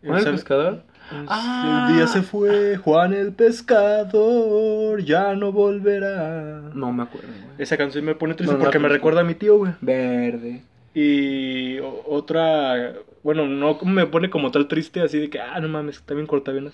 ¿Juan 0.06 0.20
el 0.20 0.32
pescador? 0.34 0.84
El 1.12 1.26
Ah. 1.30 1.90
día 1.94 2.06
se 2.08 2.22
fue 2.22 2.76
Juan 2.78 3.14
el 3.14 3.32
Pescador, 3.32 5.02
ya 5.04 5.34
no 5.36 5.52
volverá. 5.52 6.62
No 6.74 6.92
me 6.92 7.04
acuerdo, 7.04 7.28
güey. 7.30 7.56
Esa 7.58 7.78
canción 7.78 8.04
me 8.06 8.14
pone 8.14 8.34
triste 8.34 8.54
No, 8.56 8.60
porque 8.62 8.78
me 8.80 8.90
recuerda 8.90 9.22
a 9.22 9.24
mi 9.24 9.34
tío, 9.34 9.58
güey. 9.58 9.72
Verde. 9.82 10.64
Y 10.94 11.78
otra, 12.08 12.94
bueno, 13.24 13.48
no 13.48 13.80
me 13.84 14.06
pone 14.06 14.30
como 14.30 14.52
tal 14.52 14.68
triste, 14.68 15.00
así 15.02 15.18
de 15.20 15.30
que, 15.30 15.40
ah, 15.40 15.60
no 15.60 15.68
mames, 15.70 15.96
está 15.98 16.14
bien 16.14 16.28
cortavenas. 16.28 16.74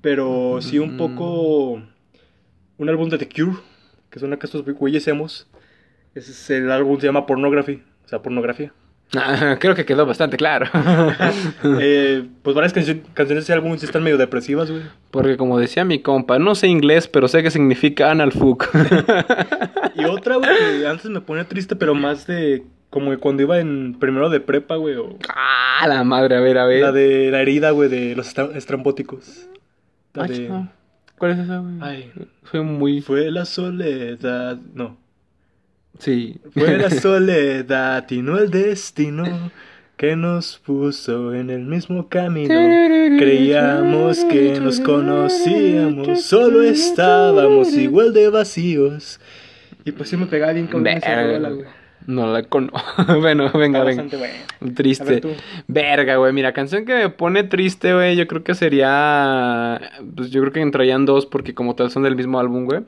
Pero 0.00 0.58
sí 0.60 0.78
un 0.78 0.96
poco. 0.96 1.82
Un 2.78 2.88
álbum 2.88 3.08
de 3.08 3.18
The 3.18 3.28
Cure, 3.28 3.56
que 4.16 4.20
son 4.20 4.32
acá 4.32 4.46
estos 4.46 4.64
güeyes 4.64 5.06
emos. 5.08 5.46
Ese 6.14 6.30
es 6.30 6.48
el 6.48 6.70
álbum 6.72 6.98
se 6.98 7.04
llama 7.06 7.26
Pornography, 7.26 7.82
o 8.06 8.08
sea, 8.08 8.22
pornografía. 8.22 8.72
Ah, 9.14 9.58
creo 9.60 9.74
que 9.74 9.84
quedó 9.84 10.06
bastante 10.06 10.38
claro. 10.38 10.66
Eh, 11.78 12.24
pues 12.42 12.56
varias 12.56 12.72
cancio- 12.72 13.02
canciones 13.12 13.44
de 13.44 13.52
ese 13.52 13.52
álbum 13.52 13.76
sí 13.76 13.84
están 13.84 14.02
medio 14.02 14.16
depresivas, 14.16 14.70
güey. 14.70 14.84
Porque 15.10 15.36
como 15.36 15.58
decía 15.58 15.84
mi 15.84 16.00
compa, 16.00 16.38
no 16.38 16.54
sé 16.54 16.68
inglés, 16.68 17.08
pero 17.08 17.28
sé 17.28 17.42
que 17.42 17.50
significa 17.50 18.10
analfuck. 18.10 18.68
Y 19.96 20.04
otra, 20.04 20.36
güey, 20.36 20.80
que 20.80 20.86
antes 20.86 21.10
me 21.10 21.20
ponía 21.20 21.44
triste, 21.44 21.76
pero 21.76 21.94
más 21.94 22.26
de. 22.26 22.64
Como 22.88 23.10
de 23.10 23.18
cuando 23.18 23.42
iba 23.42 23.58
en 23.58 23.96
primero 23.98 24.30
de 24.30 24.40
prepa, 24.40 24.76
güey. 24.76 24.94
O 24.96 25.18
ah, 25.28 25.86
la 25.86 26.02
madre, 26.04 26.36
a 26.36 26.40
ver, 26.40 26.56
a 26.56 26.64
ver. 26.66 26.80
la 26.80 26.92
de 26.92 27.30
la 27.30 27.42
herida, 27.42 27.70
güey, 27.72 27.90
de 27.90 28.14
los 28.16 28.26
estra- 28.28 28.56
estrambóticos. 28.56 29.48
La 30.14 30.24
Ay, 30.24 30.30
de- 30.30 30.48
no. 30.48 30.72
¿Cuál 31.18 31.32
es 31.32 31.38
esa, 31.38 31.58
güey? 31.58 31.74
Ay. 31.80 32.12
Soy 32.50 32.60
muy... 32.62 33.00
Fue 33.00 33.30
la 33.30 33.44
soledad. 33.44 34.58
No. 34.74 34.96
Sí. 35.98 36.40
Fue 36.52 36.76
la 36.76 36.90
soledad 37.02 38.10
y 38.10 38.22
no 38.22 38.38
el 38.38 38.50
destino 38.50 39.50
que 39.96 40.14
nos 40.14 40.58
puso 40.58 41.34
en 41.34 41.48
el 41.50 41.62
mismo 41.62 42.08
camino. 42.08 42.54
Creíamos 43.18 44.24
que 44.24 44.60
nos 44.60 44.78
conocíamos, 44.80 46.22
solo 46.22 46.62
estábamos 46.62 47.72
igual 47.74 48.12
de 48.12 48.28
vacíos. 48.28 49.18
Y 49.84 49.92
pues 49.92 50.10
sí 50.10 50.16
me 50.16 50.26
pegaba 50.26 50.52
bien 50.52 50.66
con 50.66 50.86
esa 50.86 51.22
rola, 51.22 51.48
güey. 51.48 51.66
No 52.06 52.32
la 52.32 52.42
conozco. 52.44 52.78
bueno, 53.20 53.50
venga, 53.52 53.80
Está 53.80 53.84
venga. 53.84 54.02
bastante 54.02 54.16
buena. 54.16 54.34
A 54.60 54.74
Triste. 54.74 55.04
ver 55.04 55.20
tú. 55.20 55.30
Verga, 55.66 56.16
güey. 56.16 56.32
Mira, 56.32 56.52
canción 56.52 56.84
que 56.84 56.94
me 56.94 57.08
pone 57.10 57.42
triste, 57.44 57.92
güey. 57.94 58.16
Yo 58.16 58.26
creo 58.26 58.44
que 58.44 58.54
sería. 58.54 59.80
Pues 60.14 60.30
yo 60.30 60.40
creo 60.40 60.52
que 60.52 60.60
entrarían 60.60 61.04
dos 61.04 61.26
porque, 61.26 61.54
como 61.54 61.74
tal, 61.74 61.90
son 61.90 62.02
del 62.04 62.16
mismo 62.16 62.38
álbum, 62.38 62.64
güey. 62.64 62.80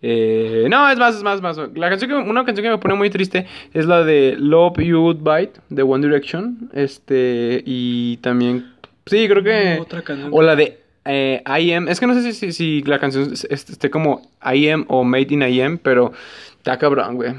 Eh, 0.00 0.66
no, 0.70 0.88
es 0.90 0.98
más, 0.98 1.16
es 1.16 1.22
más, 1.22 1.36
es 1.36 1.42
más. 1.42 1.58
La 1.74 1.88
canción 1.90 2.08
que, 2.10 2.16
una 2.16 2.44
canción 2.44 2.62
que 2.64 2.70
me 2.70 2.78
pone 2.78 2.94
muy 2.94 3.10
triste 3.10 3.46
es 3.74 3.84
la 3.86 4.04
de 4.04 4.36
Love 4.38 4.78
You 4.78 5.00
Goodbye 5.00 5.50
de 5.68 5.82
One 5.82 6.06
Direction. 6.06 6.70
Este. 6.72 7.62
Y 7.66 8.18
también. 8.18 8.66
Sí, 9.06 9.28
creo 9.28 9.42
que. 9.42 9.78
Otra 9.80 10.02
canción. 10.02 10.30
O 10.32 10.40
la 10.42 10.54
de 10.56 10.78
eh, 11.04 11.42
I 11.46 11.72
Am. 11.72 11.88
Es 11.88 11.98
que 12.00 12.06
no 12.06 12.14
sé 12.14 12.22
si, 12.22 12.32
si, 12.32 12.52
si 12.52 12.82
la 12.82 12.98
canción 12.98 13.32
es- 13.32 13.44
es- 13.50 13.68
esté 13.70 13.90
como 13.90 14.22
I 14.44 14.68
Am 14.70 14.84
o 14.88 15.04
Made 15.04 15.26
in 15.30 15.42
I 15.42 15.60
Am, 15.62 15.78
pero 15.78 16.12
está 16.58 16.78
cabrón, 16.78 17.16
güey. 17.16 17.32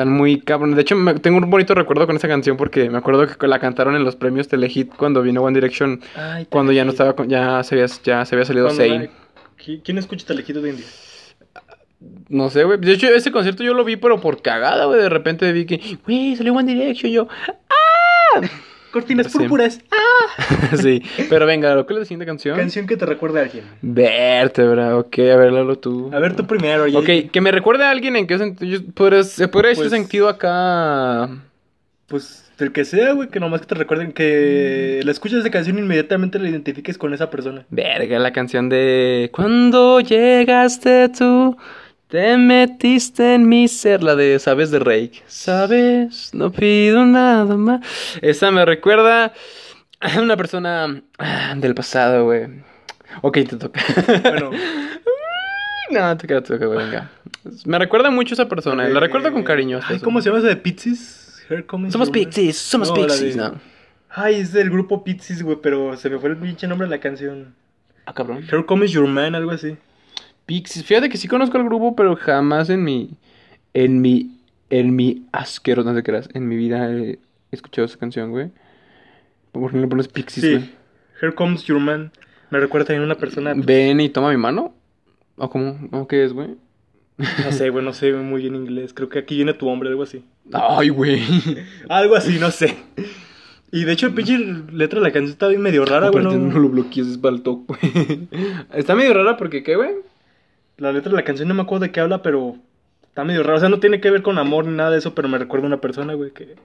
Están 0.00 0.14
muy 0.14 0.40
cabrón. 0.40 0.74
De 0.74 0.80
hecho, 0.80 0.96
me- 0.96 1.12
tengo 1.14 1.36
un 1.36 1.50
bonito 1.50 1.74
recuerdo 1.74 2.06
con 2.06 2.16
esa 2.16 2.26
canción 2.26 2.56
porque 2.56 2.88
me 2.88 2.96
acuerdo 2.96 3.26
que 3.26 3.46
la 3.46 3.58
cantaron 3.58 3.94
en 3.96 4.02
los 4.04 4.16
premios 4.16 4.48
Telehit 4.48 4.94
cuando 4.96 5.20
vino 5.20 5.42
One 5.42 5.54
Direction. 5.54 6.00
Ay, 6.16 6.46
Cuando 6.48 6.72
ya 6.72 6.84
no 6.86 6.92
Telehit. 6.92 6.94
estaba, 6.94 7.16
con- 7.16 7.28
ya 7.28 7.62
se 7.64 7.74
había, 7.74 7.86
ya 8.02 8.24
se 8.24 8.34
había 8.34 8.44
salido 8.46 8.70
Zayn. 8.70 9.02
la- 9.02 9.08
¿Qui- 9.62 9.82
¿Quién 9.84 9.98
escucha 9.98 10.24
Telequito 10.26 10.62
de 10.62 10.70
India? 10.70 10.86
No 12.30 12.48
sé, 12.48 12.64
güey. 12.64 12.78
De 12.80 12.92
hecho, 12.92 13.08
ese 13.08 13.30
concierto 13.30 13.62
yo 13.62 13.74
lo 13.74 13.84
vi, 13.84 13.96
pero 13.96 14.18
por 14.22 14.40
cagada, 14.40 14.86
güey. 14.86 15.00
De 15.02 15.10
repente 15.10 15.52
vi 15.52 15.66
que, 15.66 15.98
güey, 16.06 16.34
salió 16.34 16.54
One 16.54 16.72
Direction. 16.72 17.12
Yo, 17.12 17.28
Cortinas 18.90 19.30
Sí. 19.30 19.38
púrpuras. 19.38 19.80
sí. 20.82 21.02
Pero 21.28 21.46
venga, 21.46 21.74
¿cuál 21.84 21.96
es 21.96 21.98
la 22.00 22.04
siguiente 22.04 22.26
canción? 22.26 22.56
Canción 22.56 22.86
que 22.86 22.96
te 22.96 23.06
recuerde 23.06 23.40
a 23.40 23.42
alguien. 23.44 23.64
Vértebra, 23.82 24.96
ok, 24.96 25.18
a 25.20 25.36
ver, 25.36 25.52
Lalo, 25.52 25.78
tú. 25.78 26.10
A 26.12 26.18
ver, 26.18 26.34
tú 26.34 26.46
primero. 26.46 26.84
oye. 26.84 26.96
Ok, 26.96 27.30
que 27.30 27.40
me 27.40 27.52
recuerde 27.52 27.84
a 27.84 27.90
alguien 27.90 28.16
en 28.16 28.26
qué 28.26 28.38
sentido. 28.38 28.80
podría- 28.94 29.22
Se 29.22 29.48
podría 29.48 29.74
Pues- 29.74 29.90
sentido 29.90 30.28
acá. 30.28 31.28
Pues 32.06 32.50
del 32.58 32.72
que 32.72 32.84
sea, 32.84 33.12
güey, 33.12 33.28
que 33.28 33.38
nomás 33.40 33.60
que 33.60 33.68
te 33.68 33.74
recuerden 33.76 34.12
que 34.12 35.00
la 35.04 35.12
escuchas 35.12 35.38
esa 35.40 35.50
canción 35.50 35.78
e 35.78 35.80
inmediatamente 35.80 36.38
la 36.40 36.48
identifiques 36.48 36.98
con 36.98 37.14
esa 37.14 37.30
persona. 37.30 37.64
Verga, 37.70 38.18
la 38.18 38.32
canción 38.32 38.68
de. 38.68 39.30
Cuando 39.32 40.00
llegaste 40.00 41.08
tú, 41.10 41.56
te 42.10 42.36
metiste 42.36 43.34
en 43.34 43.48
mi 43.48 43.68
ser. 43.68 44.02
La 44.02 44.16
de 44.16 44.38
Sabes 44.38 44.70
de 44.70 44.80
Rake. 44.80 45.22
Sabes, 45.28 46.34
no 46.34 46.50
pido 46.50 47.06
nada 47.06 47.56
más. 47.56 47.80
Esa 48.20 48.50
me 48.50 48.64
recuerda 48.64 49.32
a 50.00 50.20
una 50.20 50.36
persona 50.36 51.02
ah, 51.18 51.54
del 51.56 51.74
pasado, 51.74 52.24
güey. 52.24 52.48
Ok, 53.22 53.34
te 53.48 53.56
toca. 53.56 53.80
Bueno, 54.22 54.50
no, 55.90 56.16
te 56.16 56.26
toca, 56.26 56.42
te 56.42 56.54
toca, 56.54 56.66
güey, 56.66 56.78
venga. 56.78 57.10
Me 57.64 57.78
recuerda 57.78 58.10
mucho 58.10 58.34
a 58.34 58.36
esa 58.36 58.48
persona. 58.48 58.88
La 58.88 59.00
recuerdo 59.00 59.32
con 59.32 59.44
cariño. 59.44 59.80
Ay, 59.86 59.96
eso. 59.96 60.04
¿cómo 60.04 60.20
se 60.20 60.28
llama 60.28 60.40
esa 60.40 60.48
de 60.48 60.56
Pixies? 60.56 61.46
Somos 61.90 62.10
Pixies, 62.10 62.56
somos 62.56 62.88
No, 62.88 62.94
Pixies, 62.94 63.36
de- 63.36 63.42
¿no? 63.42 63.60
Ay, 64.08 64.36
es 64.36 64.52
del 64.52 64.70
grupo 64.70 65.04
Pixies, 65.04 65.42
güey, 65.42 65.58
pero 65.62 65.96
se 65.96 66.10
me 66.10 66.18
fue 66.18 66.30
el 66.30 66.36
pinche 66.36 66.66
nombre 66.66 66.88
de 66.88 66.96
la 66.96 67.00
canción. 67.00 67.54
Ah, 68.06 68.12
cabrón. 68.12 68.42
Here 68.42 68.64
comes 68.64 68.90
your 68.90 69.06
man, 69.06 69.36
algo 69.36 69.52
así. 69.52 69.76
Pixies. 70.50 70.84
Fíjate 70.84 71.08
que 71.08 71.16
sí 71.16 71.28
conozco 71.28 71.56
el 71.58 71.64
grupo, 71.64 71.94
pero 71.94 72.16
jamás 72.16 72.70
en 72.70 72.82
mi. 72.82 73.10
En 73.72 74.00
mi. 74.00 74.36
En 74.68 74.96
mi 74.96 75.26
asquero, 75.32 75.84
no 75.84 75.94
te 75.94 76.02
creas. 76.02 76.28
En 76.34 76.48
mi 76.48 76.56
vida 76.56 76.90
he 76.92 77.18
escuchado 77.52 77.86
esa 77.86 77.98
canción, 77.98 78.30
güey. 78.32 78.50
¿Por 79.52 79.70
qué 79.70 79.76
no 79.76 79.82
le 79.82 79.88
pones 79.88 80.08
Pixies, 80.08 80.44
Sí. 80.44 80.52
güey? 80.56 80.70
Here 81.22 81.34
comes 81.34 81.64
your 81.64 81.78
man. 81.80 82.10
Me 82.50 82.58
recuerda 82.58 82.86
también 82.86 83.02
a 83.02 83.06
una 83.06 83.14
persona. 83.16 83.52
pues, 83.54 83.64
Ven 83.66 84.00
y 84.00 84.08
toma 84.08 84.30
mi 84.30 84.36
mano. 84.36 84.74
¿O 85.36 85.48
cómo? 85.50 85.76
¿Cómo 85.90 86.08
que 86.08 86.24
es, 86.24 86.32
güey? 86.32 86.56
No 87.18 87.52
sé, 87.52 87.70
güey, 87.70 87.84
no 87.84 87.92
sé 87.92 88.12
muy 88.12 88.42
bien 88.42 88.54
inglés. 88.56 88.92
Creo 88.94 89.08
que 89.08 89.18
aquí 89.20 89.36
viene 89.36 89.52
tu 89.54 89.68
hombre, 89.68 89.88
algo 89.90 90.02
así. 90.02 90.24
Ay, 90.52 90.88
güey. 90.88 91.22
Algo 91.88 92.16
así, 92.16 92.38
no 92.40 92.50
sé. 92.50 92.76
Y 93.72 93.84
de 93.84 93.92
hecho, 93.92 94.06
el 94.06 94.14
pinche 94.14 94.36
letra 94.72 94.98
de 95.00 95.06
la 95.06 95.12
canción 95.12 95.30
está 95.32 95.46
bien 95.48 95.60
medio 95.62 95.84
rara, 95.84 96.08
güey. 96.10 96.24
No- 96.24 96.32
no 96.36 96.58
lo 96.58 96.68
bloquees, 96.70 97.06
es 97.06 97.18
para 97.18 97.36
el 97.36 97.42
toque, 97.42 97.64
güey. 97.68 98.28
Está 98.74 98.94
medio 98.96 99.14
rara 99.14 99.36
porque, 99.36 99.62
¿qué, 99.62 99.76
güey? 99.76 99.90
La 100.80 100.92
letra 100.92 101.10
de 101.10 101.16
la 101.16 101.24
canción 101.24 101.46
no 101.46 101.54
me 101.54 101.62
acuerdo 101.62 101.84
de 101.84 101.92
qué 101.92 102.00
habla, 102.00 102.22
pero 102.22 102.56
está 103.04 103.22
medio 103.24 103.42
rara. 103.44 103.58
O 103.58 103.60
sea, 103.60 103.68
no 103.68 103.78
tiene 103.80 104.00
que 104.00 104.10
ver 104.10 104.22
con 104.22 104.38
amor 104.38 104.64
ni 104.66 104.76
nada 104.76 104.90
de 104.90 104.98
eso, 104.98 105.14
pero 105.14 105.28
me 105.28 105.38
recuerda 105.38 105.66
a 105.66 105.68
una 105.68 105.80
persona, 105.80 106.14
güey, 106.14 106.32
que 106.32 106.56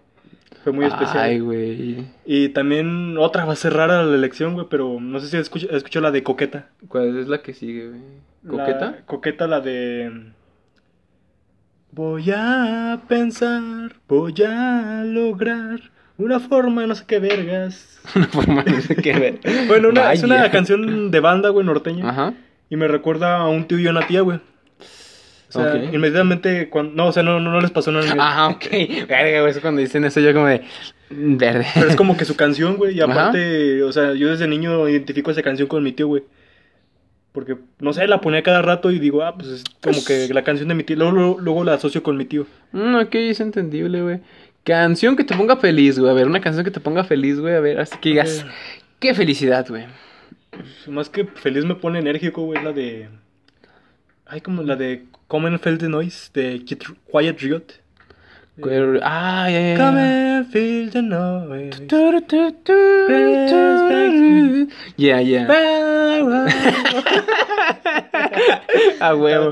fue 0.63 0.73
muy 0.73 0.85
especial. 0.85 1.17
Ay, 1.19 1.39
güey. 1.39 2.05
Y 2.25 2.49
también 2.49 3.17
otra 3.19 3.45
va 3.45 3.53
a 3.53 3.57
ser 3.57 3.73
rara 3.73 4.01
la 4.03 4.15
elección, 4.15 4.53
güey, 4.55 4.65
pero 4.69 4.99
no 4.99 5.19
sé 5.19 5.27
si 5.27 5.37
escucho, 5.37 5.69
escuchó 5.69 6.01
la 6.01 6.11
de 6.11 6.23
Coqueta. 6.23 6.69
¿Cuál 6.87 7.17
es 7.19 7.27
la 7.27 7.41
que 7.41 7.53
sigue, 7.53 7.89
güey? 7.89 8.01
La- 8.43 8.49
¿Coqueta? 8.65 8.97
coqueta, 9.05 9.47
la 9.47 9.59
de... 9.59 10.31
Voy 11.91 12.29
a 12.35 13.01
pensar, 13.07 13.93
voy 14.07 14.33
a 14.45 15.03
lograr 15.05 15.79
una 16.17 16.39
forma, 16.39 16.85
no 16.87 16.93
sé 16.95 17.05
qué 17.07 17.19
vergas. 17.19 17.99
Una 18.15 18.27
forma 18.27 18.63
no 18.63 18.81
sé 18.81 18.95
qué 18.97 19.13
ver. 19.17 19.39
Bueno, 19.67 19.89
una, 19.89 20.13
es 20.13 20.21
una 20.23 20.51
canción 20.51 21.09
de 21.09 21.19
banda, 21.19 21.49
güey, 21.49 21.65
norteña. 21.65 22.07
Ajá. 22.09 22.33
Y 22.69 22.75
me 22.75 22.87
recuerda 22.87 23.37
a 23.37 23.47
un 23.47 23.67
tío 23.67 23.79
y 23.79 23.87
a 23.87 23.91
una 23.91 24.07
tía, 24.07 24.21
güey. 24.21 24.39
O 25.49 25.51
sea, 25.51 25.75
inmediatamente 25.93 26.69
cuando... 26.69 26.93
No, 26.95 27.07
o 27.07 27.11
sea, 27.13 27.23
no, 27.23 27.39
no, 27.39 27.51
no 27.51 27.61
les 27.61 27.71
pasó 27.71 27.91
nada. 27.91 28.11
Ajá, 28.19 28.47
ok. 28.49 28.65
Verga, 29.07 29.39
güey, 29.41 29.51
eso 29.51 29.61
cuando 29.61 29.79
dicen 29.81 30.03
eso 30.03 30.19
yo 30.19 30.33
como 30.33 30.47
de... 30.47 30.61
Verde. 31.09 31.65
Pero 31.75 31.87
es 31.87 31.95
como 31.95 32.17
que 32.17 32.25
su 32.25 32.35
canción, 32.35 32.75
güey. 32.77 32.97
Y 32.97 33.01
Ajá. 33.01 33.11
aparte, 33.13 33.83
o 33.83 33.91
sea, 33.91 34.13
yo 34.15 34.29
desde 34.29 34.47
niño 34.47 34.89
identifico 34.89 35.31
esa 35.31 35.43
canción 35.43 35.67
con 35.67 35.83
mi 35.83 35.91
tío, 35.91 36.07
güey. 36.07 36.23
Porque, 37.31 37.57
no 37.79 37.93
sé, 37.93 38.07
la 38.07 38.21
ponía 38.21 38.43
cada 38.43 38.61
rato 38.61 38.91
y 38.91 38.99
digo, 38.99 39.21
ah, 39.23 39.35
pues 39.35 39.49
es 39.49 39.63
como 39.81 39.93
Pues- 39.93 40.07
que 40.27 40.33
la 40.33 40.43
canción 40.43 40.67
de 40.67 40.75
mi 40.75 40.83
tío. 40.83 40.95
Luego, 40.95 41.11
luego, 41.11 41.37
luego 41.39 41.63
la 41.63 41.73
asocio 41.73 42.01
con 42.01 42.17
mi 42.17 42.25
tío. 42.25 42.47
Mm, 42.71 42.95
ok, 42.95 43.15
es 43.15 43.39
entendible, 43.39 44.01
güey. 44.01 44.19
Canción 44.63 45.15
que 45.15 45.23
te 45.23 45.35
ponga 45.35 45.57
feliz, 45.57 45.99
güey. 45.99 46.09
A 46.11 46.15
ver, 46.15 46.27
una 46.27 46.41
canción 46.41 46.65
que 46.65 46.71
te 46.71 46.79
ponga 46.79 47.03
feliz, 47.03 47.39
güey. 47.39 47.53
A 47.53 47.59
ver, 47.59 47.79
así 47.79 47.95
que 48.01 48.09
digas... 48.09 48.45
Qué 48.99 49.13
felicidad, 49.13 49.67
güey. 49.69 49.83
Más 50.87 51.09
que 51.09 51.25
feliz 51.25 51.65
me 51.65 51.75
pone 51.75 51.99
enérgico, 51.99 52.43
güey, 52.43 52.63
la 52.63 52.71
de... 52.73 53.09
Ay, 54.25 54.41
como 54.41 54.63
la 54.63 54.75
de 54.75 55.05
Come 55.27 55.47
and 55.49 55.59
Feel 55.59 55.77
the 55.77 55.87
Noise, 55.89 56.29
de 56.33 56.59
Kid- 56.65 56.95
Quiet 57.11 57.39
Riot. 57.41 57.63
Cuero- 58.59 58.99
Ah, 59.03 59.49
ya. 59.49 59.75
Come 59.77 59.99
and 59.99 60.47
feel 60.51 60.89
the 60.89 61.01
noise. 61.01 61.79
Turu, 61.87 62.21
tu, 62.21 62.51
tu, 62.63 62.73
turu. 63.07 64.67
Ya, 64.97 65.21
ya. 65.21 65.45
A 68.99 69.15
huevo. 69.15 69.51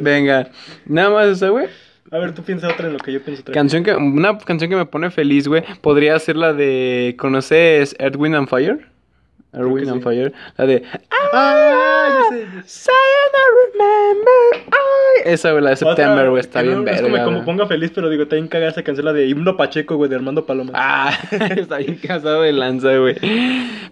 Venga. 0.00 0.50
Nada 0.86 1.10
más 1.10 1.26
esa, 1.28 1.48
güey. 1.50 1.66
A 2.10 2.18
ver, 2.18 2.34
tú 2.34 2.42
piensa 2.42 2.68
otra 2.68 2.86
en 2.88 2.94
lo 2.94 2.98
que 2.98 3.12
yo 3.12 3.22
pienso 3.22 3.42
otra. 3.42 3.54
Canción 3.54 3.84
que, 3.84 3.94
una 3.94 4.36
canción 4.38 4.68
que 4.70 4.76
me 4.76 4.86
pone 4.86 5.10
feliz, 5.10 5.46
güey, 5.46 5.62
podría 5.80 6.18
ser 6.18 6.34
la 6.36 6.52
de, 6.52 7.14
¿conoces 7.18 7.94
Earth, 8.00 8.16
Wind 8.16 8.34
and 8.34 8.48
Fire? 8.48 8.88
Wind 9.52 9.88
and 9.88 9.98
sí. 9.98 10.04
Fire, 10.04 10.32
la 10.56 10.66
de 10.66 10.82
Ah, 11.32 12.08
ya 12.30 12.36
sé. 12.36 12.46
ya 12.54 12.62
sé. 12.64 12.90
Don't 13.32 13.72
remember, 13.72 14.72
I- 15.26 15.28
Esa, 15.30 15.50
güey, 15.52 15.62
la 15.64 15.70
de 15.70 15.76
September, 15.76 16.30
güey, 16.30 16.40
está 16.40 16.62
bien 16.62 16.84
verga. 16.84 16.96
Es 17.00 17.02
como, 17.02 17.24
como 17.24 17.44
ponga 17.44 17.66
feliz, 17.66 17.90
pero 17.94 18.08
digo, 18.08 18.22
está 18.24 18.36
bien 18.36 18.48
cagada 18.48 18.70
esa 18.70 18.82
canción, 18.82 19.04
la 19.04 19.12
de 19.12 19.26
Himno 19.26 19.56
Pacheco, 19.56 19.96
güey, 19.96 20.08
de 20.08 20.16
Armando 20.16 20.46
Paloma. 20.46 20.72
Ah, 20.74 21.12
está 21.56 21.78
bien 21.78 21.96
casado 21.96 22.42
de 22.42 22.52
lanza, 22.52 22.96
güey. 22.96 23.16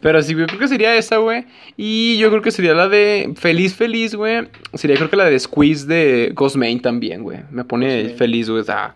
Pero 0.01 0.23
sí, 0.23 0.35
güey, 0.35 0.47
creo 0.47 0.59
que 0.61 0.69
sería 0.69 0.95
esa, 0.97 1.17
güey. 1.19 1.45
Y 1.77 2.19
yo 2.19 2.31
creo 2.31 2.43
que 2.43 2.51
sería 2.51 2.75
la 2.75 2.89
de 2.89 3.33
Feliz, 3.37 3.75
Feliz, 3.75 4.15
güey. 4.15 4.49
Sería 4.75 4.97
creo 4.97 5.11
que 5.11 5.17
la 5.17 5.25
de 5.27 5.39
Squeeze 5.39 5.87
de 5.87 6.31
Ghost 6.35 6.57
Main 6.57 6.81
también, 6.81 7.23
güey. 7.23 7.41
Me 7.51 7.65
pone 7.65 8.05
Ghost 8.05 8.17
feliz, 8.17 8.49
güey. 8.49 8.61
Está, 8.61 8.95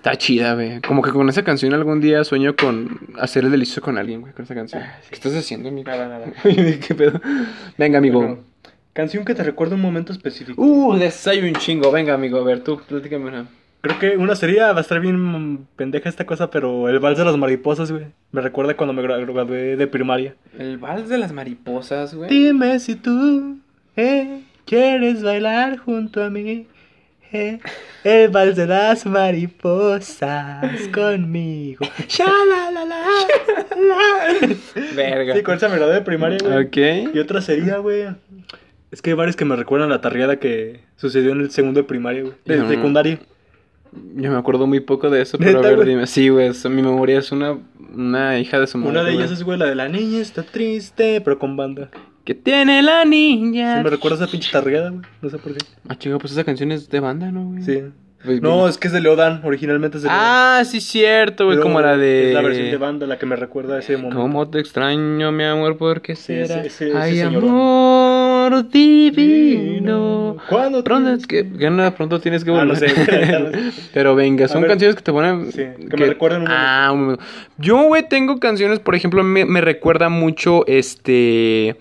está 0.00 0.16
chida, 0.16 0.54
güey. 0.54 0.80
Como 0.80 1.02
que 1.02 1.10
con 1.10 1.28
esa 1.28 1.44
canción 1.44 1.74
algún 1.74 2.00
día 2.00 2.24
sueño 2.24 2.56
con 2.56 2.98
hacer 3.18 3.44
el 3.44 3.50
delicioso 3.50 3.82
con 3.82 3.98
alguien, 3.98 4.22
güey, 4.22 4.32
con 4.32 4.44
esa 4.44 4.54
canción. 4.54 4.82
Ah, 4.82 4.96
sí. 5.02 5.08
¿Qué 5.10 5.14
estás 5.16 5.34
haciendo, 5.36 5.68
amigo? 5.68 5.90
Nada, 5.90 6.08
nada. 6.08 6.26
¿Qué 6.42 6.94
pedo? 6.96 7.20
Venga, 7.78 7.98
amigo. 7.98 8.18
Bueno, 8.20 8.38
canción 8.92 9.24
que 9.24 9.34
te 9.34 9.42
recuerda 9.44 9.74
un 9.76 9.82
momento 9.82 10.12
específico. 10.12 10.60
Uh, 10.62 10.96
de 10.96 11.06
esa 11.06 11.30
hay 11.32 11.40
un 11.46 11.54
chingo. 11.54 11.90
Venga, 11.92 12.14
amigo, 12.14 12.38
a 12.38 12.44
ver, 12.44 12.60
tú, 12.64 12.80
platícame 12.88 13.26
una. 13.26 13.46
Creo 13.82 13.98
que 13.98 14.16
una 14.18 14.34
sería, 14.36 14.72
va 14.72 14.78
a 14.78 14.82
estar 14.82 15.00
bien 15.00 15.66
pendeja 15.76 16.08
esta 16.10 16.26
cosa, 16.26 16.50
pero 16.50 16.88
el 16.90 16.98
vals 16.98 17.16
de 17.18 17.24
las 17.24 17.36
mariposas, 17.38 17.90
güey. 17.90 18.06
Me 18.32 18.40
recuerda 18.42 18.76
cuando 18.76 18.92
me 18.92 19.02
gra- 19.02 19.24
gradué 19.26 19.76
de 19.76 19.86
primaria. 19.86 20.34
El 20.58 20.76
vals 20.78 21.08
de 21.08 21.16
las 21.18 21.32
mariposas, 21.32 22.14
güey. 22.14 22.28
Dime 22.28 22.78
si 22.78 22.94
tú 22.94 23.58
eh, 23.96 24.42
quieres 24.66 25.22
bailar 25.22 25.78
junto 25.78 26.22
a 26.22 26.28
mí. 26.28 26.66
El 27.32 28.28
vals 28.30 28.56
de 28.56 28.66
las 28.66 29.06
mariposas 29.06 30.88
conmigo. 30.92 31.86
Shalalala, 32.08 32.84
la. 32.84 33.04
Verga. 34.94 35.34
Sí, 35.36 35.42
con 35.42 35.56
esa 35.56 35.68
me 35.68 35.78
de 35.78 36.00
primaria, 36.02 36.38
güey. 36.42 36.64
Ok. 36.66 37.14
Y 37.14 37.18
otra 37.18 37.40
sería, 37.40 37.78
güey. 37.78 38.04
Es 38.90 39.02
que 39.02 39.10
hay 39.10 39.14
varios 39.16 39.36
que 39.36 39.44
me 39.44 39.54
recuerdan 39.56 39.88
la 39.88 40.00
tarriada 40.00 40.36
que 40.38 40.80
sucedió 40.96 41.32
en 41.32 41.40
el 41.40 41.50
segundo 41.50 41.80
de 41.80 41.84
primaria, 41.84 42.22
güey. 42.22 42.34
De 42.44 42.56
No. 42.56 42.68
secundaria. 42.68 43.18
Yo 44.14 44.30
me 44.30 44.38
acuerdo 44.38 44.66
muy 44.66 44.80
poco 44.80 45.10
de 45.10 45.22
eso, 45.22 45.36
pero 45.38 45.58
a 45.58 45.62
¿Neta, 45.62 45.76
ver, 45.76 45.86
dime. 45.86 46.06
Sí, 46.06 46.28
güey, 46.28 46.50
mi 46.64 46.82
memoria 46.82 47.18
es 47.18 47.32
una, 47.32 47.58
una 47.92 48.38
hija 48.38 48.60
de 48.60 48.66
su 48.68 48.78
madre. 48.78 48.90
Una 48.92 49.02
de 49.04 49.12
ellas 49.14 49.30
es, 49.32 49.42
güey, 49.42 49.58
la 49.58 49.66
de 49.66 49.74
la 49.74 49.88
niña 49.88 50.20
está 50.20 50.42
triste, 50.44 51.20
pero 51.20 51.38
con 51.38 51.56
banda. 51.56 51.90
Que 52.30 52.34
tiene 52.36 52.80
la 52.80 53.04
niña. 53.04 53.78
Sí, 53.78 53.82
me 53.82 53.90
recuerda 53.90 54.22
esa 54.22 54.30
pinche 54.30 54.52
tarriada, 54.52 54.90
güey. 54.90 55.02
No 55.20 55.30
sé 55.30 55.38
por 55.38 55.52
qué. 55.52 55.58
Ah, 55.88 55.96
chica, 55.98 56.16
pues 56.16 56.30
esa 56.32 56.44
canción 56.44 56.70
es 56.70 56.88
de 56.88 57.00
banda, 57.00 57.32
¿no, 57.32 57.42
güey? 57.46 57.64
Sí. 57.64 57.82
Pues, 58.24 58.40
No, 58.40 58.68
es 58.68 58.78
que 58.78 58.86
es 58.86 58.92
de 58.92 59.00
Leodan, 59.00 59.40
originalmente 59.42 59.96
es 59.96 60.04
de 60.04 60.08
Leodan. 60.10 60.24
Ah, 60.24 60.62
sí, 60.64 60.80
cierto, 60.80 61.46
güey, 61.46 61.58
como 61.58 61.80
la 61.80 61.96
de... 61.96 62.28
Es 62.28 62.34
la 62.34 62.42
versión 62.42 62.70
de 62.70 62.76
banda 62.76 63.08
la 63.08 63.18
que 63.18 63.26
me 63.26 63.34
recuerda 63.34 63.74
a 63.74 63.78
ese 63.80 63.96
momento. 63.96 64.16
¿Cómo 64.22 64.48
te 64.48 64.60
extraño, 64.60 65.32
mi 65.32 65.42
amor? 65.42 65.76
¿Por 65.76 66.02
qué 66.02 66.14
Sí, 66.14 66.22
será? 66.46 66.60
ese- 66.62 66.90
ese- 66.90 66.96
Ay, 66.96 67.20
amor 67.20 68.68
divino. 68.70 70.36
¿Cuándo 70.48 70.84
Pronto, 70.84 71.06
tienes 71.06 71.22
es 71.22 71.26
que, 71.26 71.58
que 71.58 71.68
no, 71.70 71.92
pronto 71.96 72.20
tienes 72.20 72.44
que 72.44 72.50
Ah, 72.52 72.64
volver. 72.64 72.68
no 72.68 72.76
sé, 72.76 72.86
ya 73.28 73.38
lo 73.40 73.50
sé. 73.50 73.58
Pero 73.92 74.14
venga, 74.14 74.46
son 74.46 74.60
ver. 74.62 74.70
canciones 74.70 74.94
que 74.94 75.02
te 75.02 75.10
ponen. 75.12 75.50
Sí, 75.50 75.64
que 75.90 75.96
me 75.96 76.06
recuerdan 76.06 76.42
un 76.42 76.48
Ah, 76.48 76.90
un 76.92 77.00
momento. 77.00 77.24
Yo, 77.58 77.82
güey, 77.88 78.08
tengo 78.08 78.38
canciones, 78.38 78.78
por 78.78 78.94
ejemplo, 78.94 79.24
me, 79.24 79.44
me 79.46 79.60
recuerda 79.60 80.08
mucho 80.08 80.64
este. 80.68 81.76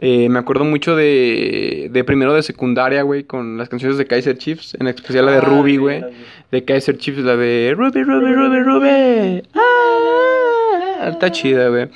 Eh, 0.00 0.28
me 0.28 0.38
acuerdo 0.38 0.64
mucho 0.64 0.94
de, 0.94 1.88
de 1.90 2.04
primero 2.04 2.34
de 2.34 2.42
secundaria, 2.42 3.02
güey, 3.02 3.24
con 3.24 3.58
las 3.58 3.68
canciones 3.68 3.98
de 3.98 4.06
Kaiser 4.06 4.38
Chiefs, 4.38 4.76
en 4.78 4.86
especial 4.86 5.26
la 5.26 5.32
de 5.32 5.38
Ah, 5.38 5.42
Ruby, 5.42 5.76
güey. 5.76 6.04
De 6.50 6.64
Kaiser 6.64 6.96
Chiefs, 6.96 7.18
la 7.20 7.36
de 7.36 7.74
Ruby, 7.76 8.02
Ruby, 8.04 8.32
Ruby, 8.32 8.58
Ruby. 8.60 9.42
Ah, 9.54 11.08
está 11.10 11.30
chida, 11.30 11.68
güey. 11.68 11.88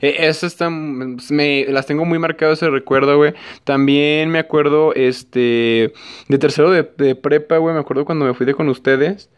Eh, 0.00 0.16
esas 0.18 0.52
están, 0.52 1.16
me, 1.30 1.66
las 1.68 1.86
tengo 1.86 2.04
muy 2.04 2.18
marcadas 2.18 2.58
ese 2.58 2.70
recuerdo, 2.70 3.16
güey. 3.16 3.34
También 3.64 4.30
me 4.30 4.38
acuerdo, 4.38 4.94
este, 4.94 5.92
de 6.28 6.38
tercero 6.38 6.70
de, 6.70 6.88
de 6.96 7.14
prepa, 7.14 7.58
güey, 7.58 7.74
me 7.74 7.80
acuerdo 7.80 8.04
cuando 8.04 8.24
me 8.24 8.34
fui 8.34 8.46
de 8.46 8.54
con 8.54 8.68
ustedes. 8.68 9.28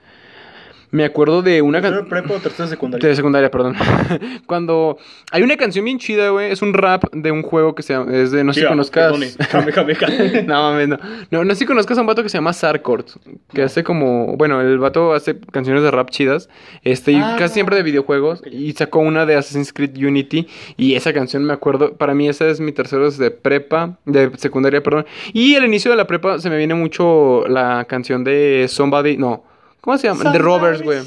Me 0.93 1.05
acuerdo 1.07 1.41
de 1.41 1.63
una 1.63 1.81
¿Tercero 1.81 2.03
canción... 2.03 2.21
de 2.21 2.23
prepa 2.23 2.39
o 2.39 2.43
tercero 2.43 2.65
de 2.65 2.71
secundaria? 2.71 3.09
De 3.09 3.17
secundaria, 3.17 3.51
perdón. 3.51 3.75
Cuando 4.47 4.99
hay 5.31 5.43
una 5.43 5.57
canción 5.57 5.87
bien 5.87 5.99
chida, 5.99 6.29
güey, 6.29 6.53
es 6.53 6.61
un 6.61 6.75
rap 6.75 7.05
de 7.13 7.33
un 7.33 7.43
juego 7.43 7.75
que 7.75 7.83
se 7.83 7.95
llama, 7.95 8.15
es 8.15 8.31
de, 8.31 8.45
no 8.45 8.53
sé 8.53 8.61
si 8.61 8.67
conozcas. 8.67 9.05
perdone. 9.05 9.31
Jame, 9.51 9.73
jame, 9.73 9.95
jame. 9.95 10.43
no, 10.47 10.55
mames, 10.55 10.89
no. 10.89 10.99
No, 11.31 11.45
no 11.45 11.55
sé 11.55 11.61
si 11.61 11.67
conozcas 11.67 11.97
a 11.97 12.03
un 12.03 12.07
vato 12.07 12.23
que 12.23 12.29
se 12.29 12.37
llama 12.37 12.53
Sarkort, 12.53 13.09
que 13.55 13.63
hace 13.63 13.83
como, 13.83 14.37
bueno, 14.37 14.61
el 14.61 14.79
vato 14.79 15.15
hace 15.15 15.41
canciones 15.41 15.83
de 15.83 15.91
rap 15.91 16.11
chidas, 16.11 16.51
este, 16.83 17.13
y 17.13 17.17
Ah, 17.17 17.37
casi 17.39 17.55
siempre 17.55 17.75
de 17.77 17.83
videojuegos, 17.85 18.43
y 18.51 18.73
sacó 18.73 18.99
una 18.99 19.25
de 19.25 19.35
Assassin's 19.37 19.73
Creed 19.73 19.97
Unity, 19.97 20.47
y 20.77 20.95
esa 20.95 21.15
canción 21.15 21.43
me 21.45 21.55
acuerdo, 21.55 21.97
para 21.97 22.15
mí 22.15 22.29
esa 22.29 22.47
es 22.49 22.61
mi 22.61 22.73
tercero 22.73 23.11
de 23.11 23.31
prepa, 23.31 23.99
de 24.05 24.31
secundaria, 24.37 24.83
perdón, 24.83 25.07
y 25.33 25.55
al 25.55 25.65
inicio 25.65 25.91
de 25.91 25.97
la 25.97 26.07
prepa 26.07 26.39
se 26.39 26.51
me 26.51 26.59
viene 26.59 26.75
mucho 26.75 27.45
la 27.49 27.87
canción 27.89 28.25
de 28.25 28.67
Somebody, 28.69 29.17
no, 29.17 29.45
¿cómo 29.83 29.99
se 29.99 30.09
llama? 30.09 30.33
De 30.33 30.39
Robbers, 30.39 30.81
güey. 30.83 31.01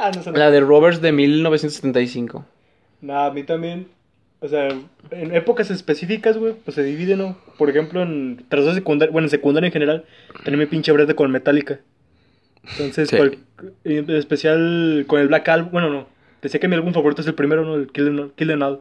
Ah, 0.00 0.10
no. 0.24 0.32
La 0.32 0.50
de 0.50 0.60
Robbers 0.60 1.02
de 1.02 1.12
1975. 1.12 2.44
Nah, 3.02 3.26
a 3.26 3.30
mí 3.30 3.42
también. 3.44 3.88
O 4.40 4.48
sea, 4.48 4.68
en 5.12 5.36
épocas 5.36 5.70
específicas, 5.70 6.36
güey, 6.36 6.54
pues 6.64 6.74
se 6.74 6.82
divide, 6.82 7.16
¿no? 7.16 7.36
Por 7.58 7.70
ejemplo, 7.70 8.02
en 8.02 8.44
de 8.50 8.74
secundaria, 8.74 9.12
bueno, 9.12 9.26
en 9.26 9.30
secundaria 9.30 9.66
en 9.68 9.72
general, 9.72 10.04
tenía 10.44 10.58
mi 10.58 10.66
pinche 10.66 10.90
brete 10.90 11.14
con 11.14 11.30
Metallica. 11.30 11.78
Entonces, 12.72 13.08
Sí. 13.08 13.16
cual- 13.16 13.38
en 13.84 14.10
especial 14.10 15.04
con 15.06 15.20
el 15.20 15.28
Black 15.28 15.48
Album, 15.48 15.70
bueno, 15.72 15.90
no. 15.90 16.06
Decía 16.40 16.58
que 16.58 16.66
mi 16.66 16.74
álbum 16.74 16.92
favorito 16.92 17.20
es 17.22 17.28
el 17.28 17.34
primero, 17.34 17.64
¿no? 17.64 17.76
El 17.76 17.86
Kill 17.92 18.08
Em- 18.08 18.30
Kill 18.34 18.50
Em 18.50 18.62
All. 18.62 18.80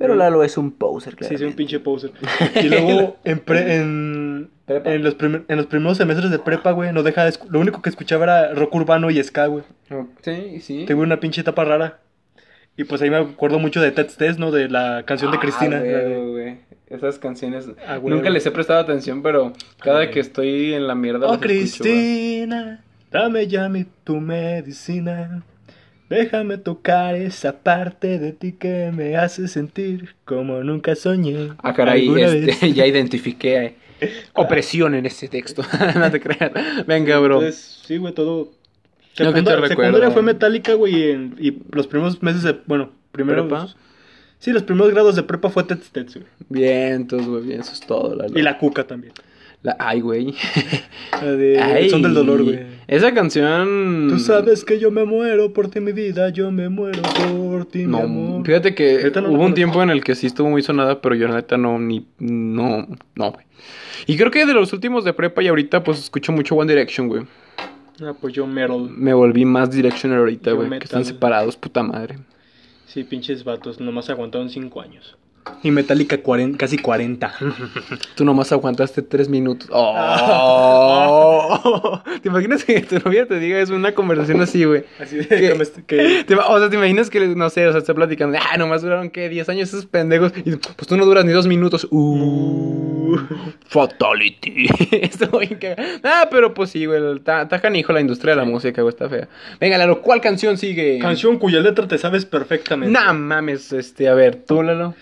Pero 0.00 0.14
Lalo 0.16 0.42
es 0.42 0.56
un 0.56 0.72
poser, 0.72 1.14
Sí, 1.20 1.36
soy 1.36 1.46
un 1.46 1.52
pinche 1.52 1.78
poser. 1.78 2.10
Y 2.60 2.68
luego, 2.68 3.18
en, 3.24 3.38
pre- 3.38 3.76
en, 3.76 4.50
Prepa. 4.64 4.92
en, 4.94 5.04
los 5.04 5.14
primer- 5.14 5.44
en 5.46 5.56
los 5.58 5.66
primeros 5.66 5.98
semestres 5.98 6.30
de 6.30 6.38
prepa, 6.38 6.70
güey, 6.72 6.90
no 6.92 7.02
deja 7.02 7.28
Lo 7.50 7.60
único 7.60 7.82
que 7.82 7.90
escuchaba 7.90 8.24
era 8.24 8.54
rock 8.54 8.74
urbano 8.76 9.10
y 9.10 9.22
ska, 9.22 9.46
güey. 9.46 9.62
Sí, 10.22 10.60
sí. 10.60 10.84
Tuve 10.86 11.02
una 11.02 11.20
pinche 11.20 11.42
etapa 11.42 11.64
rara. 11.64 11.98
Y 12.76 12.84
pues 12.84 13.02
ahí 13.02 13.10
me 13.10 13.18
acuerdo 13.18 13.58
mucho 13.58 13.80
de 13.82 13.90
Ted 13.90 14.08
Test, 14.16 14.38
¿no? 14.38 14.50
De 14.50 14.68
la 14.70 15.02
canción 15.04 15.30
de 15.32 15.38
Cristina. 15.38 15.76
Ah, 15.78 15.82
huevo, 15.84 16.30
güey. 16.32 16.56
Esas 16.88 17.18
canciones. 17.18 17.68
Ah, 17.86 17.98
huevo. 17.98 18.08
Nunca 18.10 18.30
les 18.30 18.46
he 18.46 18.50
prestado 18.50 18.80
atención, 18.80 19.22
pero 19.22 19.52
cada 19.82 20.10
que 20.10 20.20
estoy 20.20 20.72
en 20.72 20.86
la 20.86 20.94
mierda. 20.94 21.26
Oh, 21.26 21.32
las 21.36 21.42
escucho, 21.42 21.84
güey. 21.84 21.92
Cristina, 21.94 22.82
dame 23.10 23.46
ya 23.48 23.68
mi, 23.68 23.84
tu 24.02 24.16
medicina. 24.20 25.42
Déjame 26.10 26.58
tocar 26.58 27.14
esa 27.14 27.60
parte 27.60 28.18
de 28.18 28.32
ti 28.32 28.50
que 28.50 28.90
me 28.92 29.16
hace 29.16 29.46
sentir 29.46 30.16
como 30.24 30.64
nunca 30.64 30.96
soñé. 30.96 31.52
Ah, 31.62 31.72
caray, 31.72 32.10
este, 32.20 32.72
ya 32.74 32.84
identifiqué 32.84 33.76
eh, 34.00 34.12
opresión 34.34 34.96
en 34.96 35.06
este 35.06 35.28
texto. 35.28 35.62
no 35.94 36.10
te 36.10 36.20
creas. 36.20 36.50
Venga, 36.84 37.16
bro. 37.20 37.36
Entonces, 37.36 37.80
sí, 37.86 37.96
güey, 37.98 38.12
todo. 38.12 38.50
Que 39.14 39.24
te 39.24 39.68
secundaria 39.68 40.10
fue 40.10 40.22
metálica, 40.22 40.74
güey, 40.74 41.12
y, 41.38 41.62
los 41.70 41.86
primeros 41.86 42.20
meses 42.24 42.42
de. 42.42 42.58
Bueno, 42.66 42.90
primero. 43.12 43.46
¿Prepa? 43.46 43.68
Sí, 44.40 44.50
los 44.50 44.64
primeros 44.64 44.90
grados 44.90 45.14
de 45.14 45.22
prepa 45.22 45.48
fue 45.48 45.62
Ted 45.62 45.78
Test, 45.92 46.16
güey. 46.16 46.26
Bien, 46.48 46.92
entonces, 46.94 47.28
güey, 47.28 47.44
bien, 47.44 47.60
eso 47.60 47.72
es 47.72 47.80
todo. 47.80 48.16
La, 48.16 48.26
Y 48.26 48.42
la 48.42 48.58
cuca 48.58 48.84
también. 48.84 49.12
La- 49.62 49.76
ay, 49.78 50.00
güey. 50.00 50.34
La 51.22 51.32
de 51.32 51.60
Ay. 51.60 51.90
Son 51.90 52.02
del 52.02 52.14
dolor, 52.14 52.42
güey. 52.44 52.60
Esa 52.88 53.12
canción. 53.14 54.08
Tú 54.10 54.18
sabes 54.18 54.64
que 54.64 54.78
yo 54.80 54.90
me 54.90 55.04
muero 55.04 55.52
por 55.52 55.68
ti, 55.68 55.80
mi 55.80 55.92
vida, 55.92 56.30
yo 56.30 56.50
me 56.50 56.68
muero 56.68 57.02
por 57.02 57.64
ti, 57.66 57.80
mi 57.80 57.84
No, 57.92 57.98
amor. 57.98 58.44
fíjate 58.46 58.74
que 58.74 59.10
no 59.22 59.30
hubo 59.32 59.44
un 59.44 59.54
tiempo 59.54 59.82
en 59.82 59.90
el 59.90 60.02
que 60.02 60.14
sí 60.14 60.26
estuvo 60.26 60.48
muy 60.50 60.62
sonada, 60.62 61.00
pero 61.00 61.14
yo 61.14 61.28
la 61.28 61.34
neta 61.36 61.56
no, 61.56 61.78
ni, 61.78 62.06
no, 62.18 62.88
no, 63.14 63.32
güey. 63.32 63.44
Y 64.06 64.16
creo 64.16 64.30
que 64.30 64.46
de 64.46 64.54
los 64.54 64.72
últimos 64.72 65.04
de 65.04 65.12
prepa 65.12 65.42
y 65.42 65.48
ahorita, 65.48 65.84
pues 65.84 65.98
escucho 65.98 66.32
mucho 66.32 66.54
One 66.56 66.72
Direction, 66.72 67.06
güey. 67.08 67.22
Ah, 68.02 68.14
pues 68.18 68.32
yo 68.32 68.46
metal. 68.46 68.88
Me 68.90 69.12
volví 69.12 69.44
más 69.44 69.70
Directioner 69.70 70.18
ahorita, 70.18 70.52
güey. 70.52 70.70
Que 70.70 70.84
están 70.84 71.04
separados, 71.04 71.56
puta 71.56 71.82
madre. 71.82 72.16
Sí, 72.86 73.04
pinches 73.04 73.44
vatos, 73.44 73.78
nomás 73.78 74.08
aguantaron 74.10 74.48
5 74.48 74.80
años. 74.80 75.16
Y 75.62 75.70
Metallica 75.70 76.22
cuaren- 76.22 76.56
casi 76.56 76.78
40. 76.78 77.34
Tú 78.14 78.24
nomás 78.24 78.52
aguantaste 78.52 79.02
tres 79.02 79.28
minutos. 79.28 79.68
Oh. 79.72 82.00
¿Te 82.22 82.28
imaginas 82.28 82.64
que 82.64 82.80
tu 82.82 82.98
novia 82.98 83.26
te 83.26 83.38
diga 83.38 83.60
en 83.60 83.72
una 83.72 83.94
conversación 83.94 84.40
así, 84.40 84.64
güey? 84.64 84.84
Así 84.98 85.16
de 85.16 85.52
o 85.52 86.58
sea, 86.58 86.70
¿te 86.70 86.76
imaginas 86.76 87.10
que, 87.10 87.20
no 87.28 87.50
sé, 87.50 87.66
o 87.66 87.72
sea, 87.72 87.80
está 87.80 87.94
platicando, 87.94 88.38
ah, 88.40 88.56
nomás 88.56 88.82
duraron, 88.82 89.10
¿qué? 89.10 89.28
10 89.28 89.48
años 89.48 89.68
esos 89.68 89.86
pendejos. 89.86 90.32
Y 90.44 90.56
pues 90.56 90.86
tú 90.86 90.96
no 90.96 91.04
duras 91.04 91.24
ni 91.24 91.32
dos 91.32 91.46
minutos. 91.46 91.86
Uh, 91.90 93.16
fatality. 93.66 94.66
Estoy 94.90 95.48
cagado. 95.48 95.82
Ah, 96.02 96.28
pero 96.30 96.54
pues 96.54 96.70
sí, 96.70 96.86
güey, 96.86 97.00
está 97.16 97.60
canijo 97.60 97.92
la 97.92 98.00
industria 98.00 98.34
de 98.34 98.40
la 98.40 98.44
música, 98.44 98.82
güey, 98.82 98.92
está 98.92 99.08
fea. 99.08 99.28
Venga, 99.60 99.78
Lalo, 99.78 100.02
¿cuál 100.02 100.20
canción 100.20 100.58
sigue? 100.58 100.98
Canción 101.00 101.38
cuya 101.38 101.60
letra 101.60 101.86
te 101.86 101.98
sabes 101.98 102.24
perfectamente. 102.24 102.92
Nah, 102.92 103.12
mames, 103.12 103.72
este, 103.72 104.08
a 104.08 104.14
ver, 104.14 104.36
tú, 104.36 104.62
Lalo. 104.62 104.94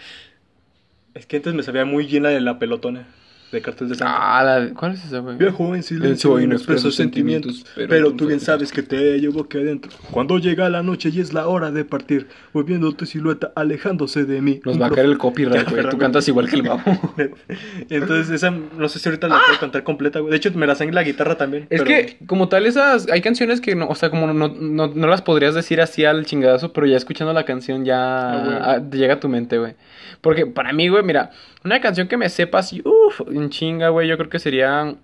Es 1.19 1.27
que 1.27 1.39
antes 1.39 1.53
me 1.53 1.65
sabía 1.65 1.85
muy 1.85 2.07
bien 2.07 2.23
de 2.23 2.41
la 2.41 2.61
pelotona. 2.61 3.09
De 3.53 3.63
cartel 3.63 3.89
de 3.89 3.95
Santa. 3.95 4.39
Ah, 4.39 4.45
la, 4.45 4.75
¿cuál 4.75 4.93
es 4.93 5.05
esa, 5.05 5.21
güey? 5.21 5.37
Viajo 5.37 5.75
en 5.75 5.83
silencio 5.83 6.39
y 6.41 6.47
no 6.47 6.55
expreso 6.55 6.91
sentimientos, 6.91 7.65
pero, 7.75 8.13
tú 8.13 8.27
bien 8.27 8.41
sabes 8.41 8.73
que 8.73 8.83
te 8.83 9.19
llevo 9.21 9.43
aquí 9.43 9.59
adentro. 9.59 9.91
Cuando 10.11 10.39
llega 10.39 10.69
la 10.69 10.83
noche 10.83 11.11
y 11.13 11.21
es 11.21 11.33
la 11.33 11.47
hora 11.47 11.71
de 11.71 11.85
partir, 11.85 12.29
volviendo 12.53 12.93
tu 12.93 13.07
silueta, 13.07 13.53
alejándose 13.55 14.25
de 14.25 14.43
mí. 14.43 14.61
Nos 14.65 14.81
va 14.81 14.87
a 14.87 14.91
caer 14.91 15.07
el 15.07 15.19
copyright, 15.19 15.71
güey. 15.71 15.89
Tú 15.89 15.99
cantas 15.99 16.29
igual 16.29 16.49
que 16.49 16.57
el 16.57 16.63
babo. 16.63 16.83
Entonces, 17.89 18.31
esa, 18.31 18.51
no 18.51 18.89
sé 18.89 18.99
si 18.99 19.09
ahorita 19.09 19.29
la 19.29 19.41
puedo 19.47 19.61
cantar 19.61 19.83
completa, 19.83 20.21
güey. 20.21 20.31
De 20.31 20.37
hecho, 20.37 20.51
me 20.55 20.67
la 20.67 20.77
en 20.79 20.95
la 20.95 21.03
guitarra 21.03 21.37
también. 21.37 21.67
Es 21.71 21.83
pero- 21.83 21.85
que, 21.85 22.19
como 22.27 22.49
tal, 22.49 22.67
esas. 22.67 23.09
Hay 23.11 23.21
canciones 23.21 23.61
que 23.61 23.75
no. 23.75 23.89
O 23.89 23.95
sea, 23.95 24.11
como 24.11 24.27
no, 24.33 24.49
no, 24.49 24.89
no 24.89 25.07
las 25.07 25.23
podrías 25.23 25.55
decir 25.55 25.81
así 25.81 26.05
al 26.05 26.25
chingadazo, 26.27 26.73
pero 26.73 26.87
ya 26.87 26.97
escuchando 26.97 27.33
la 27.33 27.45
canción 27.45 27.85
ya. 27.85 27.97
Ah, 27.99 28.75
ah, 28.75 28.83
llega 28.91 29.15
a 29.15 29.21
tu 29.21 29.29
mente, 29.29 29.59
güey. 29.59 29.75
Porque 30.21 30.47
para 30.47 30.73
mí, 30.73 30.89
güey, 30.89 31.03
mira, 31.03 31.31
una 31.65 31.81
canción 31.81 32.09
que 32.09 32.17
me 32.17 32.29
sepa 32.29 32.59
así, 32.59 32.83
uff, 32.85 33.21
en 33.43 33.51
chinga, 33.51 33.89
güey, 33.91 34.09
yo 34.09 34.17
creo 34.17 34.31
que 34.31 34.39
serían. 34.39 34.99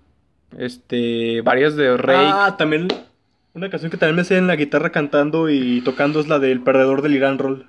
Este. 0.57 1.41
Varias 1.41 1.75
de 1.75 1.97
Rey. 1.97 2.17
Ah, 2.19 2.55
también. 2.57 2.87
Una 3.53 3.69
canción 3.69 3.89
que 3.91 3.97
también 3.97 4.15
me 4.17 4.23
sé 4.23 4.37
en 4.37 4.47
la 4.47 4.55
guitarra 4.55 4.91
cantando 4.91 5.49
y 5.49 5.81
tocando 5.81 6.19
es 6.19 6.27
la 6.27 6.39
del 6.39 6.61
perdedor 6.61 7.01
del 7.01 7.15
Irán 7.15 7.37
Roll. 7.39 7.65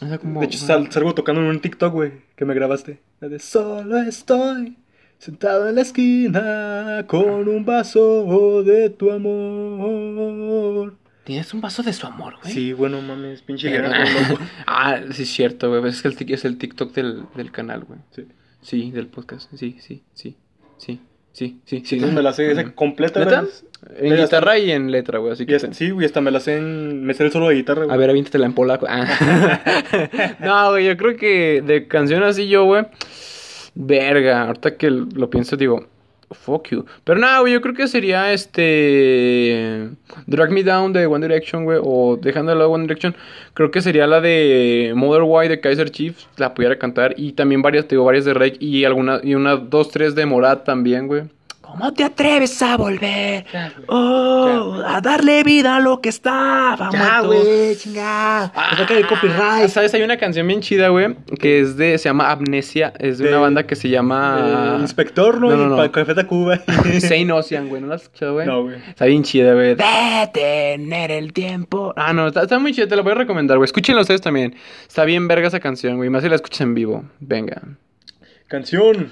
Esa 0.00 0.18
como- 0.18 0.40
De 0.40 0.46
hecho, 0.46 0.58
sal- 0.58 0.90
salgo 0.92 1.14
tocando 1.14 1.40
en 1.40 1.48
un 1.48 1.60
TikTok, 1.60 1.92
güey, 1.92 2.12
que 2.36 2.44
me 2.44 2.54
grabaste. 2.54 3.00
La 3.20 3.28
de 3.28 3.38
solo 3.38 3.96
estoy 3.98 4.76
sentado 5.18 5.68
en 5.68 5.74
la 5.76 5.80
esquina 5.80 7.04
con 7.08 7.48
un 7.48 7.64
vaso 7.64 8.62
de 8.62 8.90
tu 8.90 9.10
amor. 9.10 10.94
Tienes 11.24 11.52
un 11.54 11.60
vaso 11.60 11.82
de 11.82 11.92
su 11.92 12.06
amor, 12.06 12.34
güey. 12.40 12.52
Sí, 12.54 12.72
bueno, 12.72 13.00
mames, 13.02 13.42
pinche 13.42 13.68
Pero- 13.70 13.88
ah, 14.68 15.00
sí, 15.10 15.22
es 15.24 15.28
cierto, 15.30 15.70
güey. 15.70 15.84
Es 15.90 16.02
que 16.02 16.08
el 16.08 16.16
es 16.32 16.44
el 16.44 16.56
TikTok 16.58 16.92
del, 16.94 17.24
del 17.34 17.50
canal, 17.50 17.82
güey. 17.84 17.98
Sí. 18.14 18.26
Sí, 18.66 18.90
del 18.90 19.06
podcast. 19.06 19.48
Sí, 19.54 19.76
sí, 19.80 20.02
sí. 20.12 20.36
Sí, 20.76 21.00
sí, 21.32 21.60
sí. 21.64 21.82
sí. 21.86 21.94
Entonces 21.94 22.14
me 22.16 22.22
la 22.22 22.32
sé 22.32 22.50
esa 22.50 22.72
completa, 22.74 23.20
¿Neta? 23.20 23.44
En 23.98 24.16
guitarra 24.16 24.58
y 24.58 24.72
en 24.72 24.90
letra, 24.90 25.18
güey. 25.20 25.32
Así 25.34 25.44
Y 25.44 25.46
que. 25.46 25.54
hasta- 25.54 25.72
sí, 25.72 25.90
güey, 25.90 26.04
hasta 26.06 26.20
me 26.20 26.30
la 26.32 26.40
sé 26.40 26.56
en. 26.56 27.04
Me 27.04 27.14
sé 27.14 27.24
el 27.24 27.30
solo 27.32 27.48
de 27.48 27.54
guitarra, 27.54 27.84
güey. 27.84 27.94
A 27.94 27.96
ver, 27.98 28.10
aviéntatela 28.10 28.46
en 28.46 28.54
polaco. 28.54 28.86
Ah. 28.88 30.36
no, 30.40 30.70
güey, 30.70 30.86
yo 30.86 30.96
creo 30.96 31.16
que 31.16 31.62
de 31.64 31.86
canción 31.86 32.22
así 32.24 32.48
yo, 32.48 32.64
güey. 32.64 32.84
Verga, 33.74 34.42
ahorita 34.46 34.76
que 34.76 34.90
lo 34.90 35.30
pienso, 35.30 35.56
digo. 35.56 35.86
Fuck 36.36 36.68
you. 36.68 36.86
Pero 37.04 37.18
nada, 37.18 37.40
güey, 37.40 37.52
yo 37.52 37.60
creo 37.60 37.74
que 37.74 37.88
sería 37.88 38.32
este. 38.32 39.90
Drag 40.26 40.50
Me 40.50 40.62
Down 40.62 40.92
de 40.92 41.06
One 41.06 41.26
Direction, 41.26 41.64
güey. 41.64 41.78
O 41.82 42.16
dejando 42.16 42.52
de 42.52 42.58
lado 42.58 42.70
One 42.70 42.84
Direction. 42.84 43.16
Creo 43.54 43.70
que 43.70 43.80
sería 43.80 44.06
la 44.06 44.20
de 44.20 44.92
Mother 44.94 45.22
Why 45.22 45.48
de 45.48 45.60
Kaiser 45.60 45.90
Chiefs. 45.90 46.28
La 46.36 46.54
pudiera 46.54 46.78
cantar. 46.78 47.14
Y 47.16 47.32
también 47.32 47.62
varias, 47.62 47.86
te 47.86 47.96
digo, 47.96 48.04
varias 48.04 48.24
de 48.24 48.34
Rake. 48.34 48.58
Y 48.60 48.84
alguna, 48.84 49.20
y 49.22 49.34
una, 49.34 49.56
dos, 49.56 49.90
tres 49.90 50.14
de 50.14 50.26
Morat 50.26 50.64
también, 50.64 51.06
güey. 51.08 51.24
¿Cómo 51.78 51.92
te 51.92 52.04
atreves 52.04 52.62
a 52.62 52.76
volver? 52.76 53.44
Ya. 53.52 53.72
Oh, 53.88 54.82
a 54.86 55.00
darle 55.00 55.42
vida 55.44 55.76
a 55.76 55.80
lo 55.80 56.00
que 56.00 56.08
estaba 56.08 56.88
Ya, 56.92 57.20
güey, 57.20 57.76
chingada. 57.76 58.52
Saca 58.76 58.94
el 58.94 59.06
copyright. 59.06 59.68
¿Sabes? 59.68 59.92
Hay 59.94 60.02
una 60.02 60.16
canción 60.16 60.46
bien 60.46 60.60
chida, 60.62 60.88
güey, 60.88 61.14
que 61.38 61.60
es 61.60 61.76
de, 61.76 61.98
se 61.98 62.08
llama 62.08 62.30
Amnesia, 62.30 62.92
es 62.98 63.18
de, 63.18 63.24
De- 63.24 63.30
una 63.30 63.40
banda 63.40 63.66
que 63.66 63.76
se 63.76 63.88
llama... 63.90 64.78
Inspector, 64.80 65.40
¿no? 65.40 65.50
No, 65.50 65.56
no, 65.68 65.76
Y 65.76 65.86
no. 65.86 65.92
Café 65.92 66.14
Tacuba. 66.14 66.60
Saint 67.00 67.30
Ocean, 67.32 67.68
güey, 67.68 67.82
¿no 67.82 67.88
la 67.88 67.96
has 67.96 68.04
escuchado, 68.04 68.34
güey? 68.34 68.46
No, 68.46 68.62
güey. 68.62 68.76
Está 68.88 69.04
bien 69.04 69.22
chida, 69.22 69.52
güey. 69.52 69.74
Detener 69.74 71.10
el 71.10 71.32
tiempo. 71.32 71.92
Ah, 71.96 72.12
no, 72.12 72.28
está, 72.28 72.42
está 72.42 72.58
muy 72.58 72.72
chida, 72.72 72.86
te 72.88 72.96
la 72.96 73.02
voy 73.02 73.12
a 73.12 73.16
recomendar, 73.16 73.58
güey. 73.58 73.66
Escúchenla 73.66 74.00
ustedes 74.00 74.20
también. 74.22 74.54
Está 74.88 75.04
bien 75.04 75.28
verga 75.28 75.48
esa 75.48 75.60
canción, 75.60 75.96
güey, 75.96 76.08
más 76.10 76.22
si 76.22 76.28
la 76.28 76.36
escuchas 76.36 76.62
en 76.62 76.74
vivo. 76.74 77.04
Venga. 77.20 77.60
Canción 78.48 79.10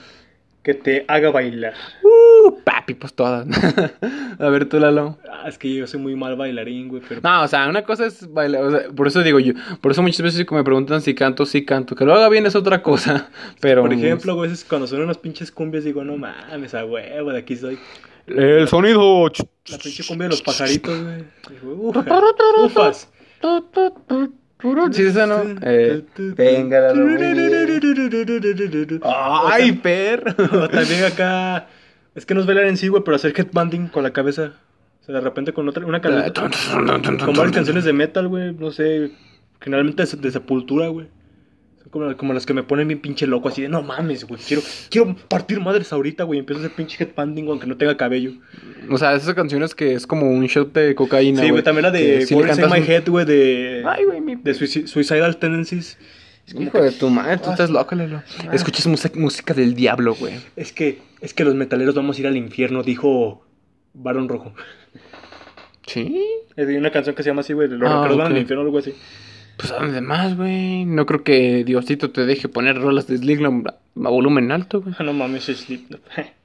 que 0.62 0.72
te 0.74 1.04
haga 1.08 1.30
bailar. 1.30 1.74
Uh, 2.02 2.23
papi, 2.64 2.94
pues 2.94 3.14
todas. 3.14 3.46
a 4.38 4.48
ver, 4.48 4.68
tú, 4.68 4.78
Lalo. 4.78 5.18
Ah, 5.30 5.48
es 5.48 5.58
que 5.58 5.72
yo 5.74 5.86
soy 5.86 6.00
muy 6.00 6.16
mal 6.16 6.36
bailarín, 6.36 6.88
güey, 6.88 7.02
pero... 7.08 7.20
No, 7.22 7.42
o 7.42 7.48
sea, 7.48 7.68
una 7.68 7.84
cosa 7.84 8.06
es 8.06 8.32
bailar, 8.32 8.62
o 8.64 8.70
sea, 8.70 8.88
por 8.90 9.06
eso 9.06 9.22
digo 9.22 9.38
yo, 9.38 9.54
por 9.80 9.92
eso 9.92 10.02
muchas 10.02 10.22
veces 10.22 10.46
me 10.50 10.64
preguntan 10.64 11.00
si 11.00 11.14
canto, 11.14 11.46
sí 11.46 11.64
canto, 11.64 11.94
que 11.94 12.04
lo 12.04 12.14
haga 12.14 12.28
bien 12.28 12.46
es 12.46 12.54
otra 12.54 12.82
cosa, 12.82 13.30
pero... 13.60 13.82
Por 13.82 13.92
ejemplo, 13.92 14.34
güey, 14.34 14.50
veces 14.50 14.64
cuando 14.64 14.86
suenan 14.86 15.06
unas 15.06 15.18
pinches 15.18 15.50
cumbias 15.50 15.84
digo, 15.84 16.04
no 16.04 16.16
mames, 16.16 16.74
a 16.74 16.84
huevo, 16.84 17.32
de 17.32 17.38
aquí 17.38 17.56
soy. 17.56 17.78
El 18.26 18.68
sonido... 18.68 19.30
La 19.68 19.78
pinche 19.78 20.04
cumbia 20.06 20.24
de 20.24 20.30
los 20.30 20.42
pajaritos, 20.42 21.02
güey. 21.02 21.24
Digo, 21.50 21.88
"Ufa, 21.88 22.04
Ufas. 22.64 23.08
Sí, 24.92 25.02
esa 25.02 25.26
no. 25.26 25.42
Eh, 25.62 26.02
venga, 26.16 26.92
bien. 26.92 27.80
Ay, 29.04 29.72
perro. 29.72 30.32
O 30.62 30.68
también 30.68 31.04
acá... 31.04 31.68
Es 32.14 32.26
que 32.26 32.34
no 32.34 32.40
es 32.40 32.46
bailar 32.46 32.66
en 32.66 32.76
sí, 32.76 32.88
güey, 32.88 33.02
pero 33.04 33.16
hacer 33.16 33.32
headbanding 33.36 33.88
con 33.88 34.02
la 34.02 34.12
cabeza. 34.12 34.52
O 35.02 35.04
sea, 35.04 35.14
de 35.16 35.20
repente 35.20 35.52
con 35.52 35.68
otra... 35.68 35.84
Una 35.84 36.00
canción... 36.00 36.32
Con 37.24 37.34
varias 37.34 37.52
canciones 37.54 37.84
de 37.84 37.92
metal, 37.92 38.28
güey, 38.28 38.52
no 38.54 38.70
sé... 38.70 39.10
Generalmente 39.60 40.04
de, 40.04 40.16
de 40.18 40.30
sepultura, 40.30 40.88
güey. 40.88 41.06
Son 41.82 41.88
como, 41.90 42.16
como 42.16 42.32
las 42.34 42.44
que 42.46 42.52
me 42.54 42.62
ponen 42.62 42.86
bien 42.88 43.00
pinche 43.00 43.26
loco, 43.26 43.48
así 43.48 43.62
de, 43.62 43.68
no 43.68 43.82
mames, 43.82 44.24
güey, 44.26 44.40
quiero, 44.46 44.62
quiero 44.90 45.16
partir 45.28 45.58
madres 45.60 45.92
ahorita, 45.92 46.24
güey. 46.24 46.38
Empiezo 46.40 46.62
a 46.62 46.66
hacer 46.66 46.76
pinche 46.76 47.02
headbanding 47.02 47.48
aunque 47.48 47.66
no 47.66 47.76
tenga 47.76 47.96
cabello. 47.96 48.32
O 48.90 48.98
sea, 48.98 49.14
esas 49.14 49.34
canciones 49.34 49.74
que 49.74 49.94
es 49.94 50.06
como 50.06 50.30
un 50.30 50.44
shot 50.46 50.72
de 50.74 50.94
cocaína, 50.94 51.42
sí, 51.42 51.50
güey, 51.50 51.62
también 51.62 51.82
la 51.84 51.90
de 51.90 52.26
Words 52.30 52.30
in 52.30 52.38
cantas 52.46 52.70
My 52.70 52.78
un- 52.80 52.90
Head, 52.90 53.08
güey, 53.08 53.24
de... 53.24 53.82
Ay, 53.86 54.04
güey, 54.04 54.20
mi... 54.20 54.36
de 54.36 54.52
Suici- 54.54 54.86
Suicidal 54.86 55.36
Tendencies. 55.38 55.98
Es 56.46 56.52
como 56.54 56.66
Hijo 56.66 56.78
que- 56.78 56.84
de 56.84 56.92
tu 56.92 57.08
madre, 57.10 57.38
tú 57.38 57.48
Ah. 57.48 57.52
estás 57.52 57.70
loco, 57.70 57.94
Lalo. 57.94 58.22
Escuchas 58.52 58.86
música, 58.86 59.18
música 59.18 59.54
del 59.54 59.74
diablo, 59.74 60.14
güey. 60.14 60.34
Es 60.56 60.72
que, 60.72 61.00
es 61.20 61.32
que 61.34 61.44
los 61.44 61.54
metaleros 61.54 61.94
vamos 61.94 62.16
a 62.16 62.20
ir 62.20 62.26
al 62.26 62.36
infierno, 62.36 62.82
dijo 62.82 63.44
Barón 63.94 64.28
Rojo. 64.28 64.52
¿Sí? 65.86 66.22
Es 66.56 66.66
de 66.66 66.78
una 66.78 66.90
canción 66.90 67.14
que 67.14 67.22
se 67.22 67.30
llama 67.30 67.40
así, 67.42 67.52
güey, 67.52 67.68
los 67.68 67.88
Ah, 67.90 67.94
rockeros 67.96 68.16
van 68.18 68.32
al 68.32 68.38
infierno 68.38 68.62
o 68.62 68.66
algo 68.66 68.78
así. 68.78 68.94
Pues 69.56 69.70
a 69.70 69.76
dónde 69.76 70.00
más, 70.00 70.36
güey. 70.36 70.84
No 70.84 71.06
creo 71.06 71.22
que 71.22 71.62
Diosito 71.64 72.10
te 72.10 72.26
deje 72.26 72.48
poner 72.48 72.76
rolas 72.80 73.06
de 73.06 73.18
Slipknot 73.18 73.68
a 73.68 73.74
a 74.04 74.08
volumen 74.10 74.50
alto, 74.50 74.80
güey. 74.82 74.94
Ah, 74.98 75.04
no 75.04 75.12
mames, 75.12 75.48
es 75.48 75.58
Slipknot. 75.60 76.00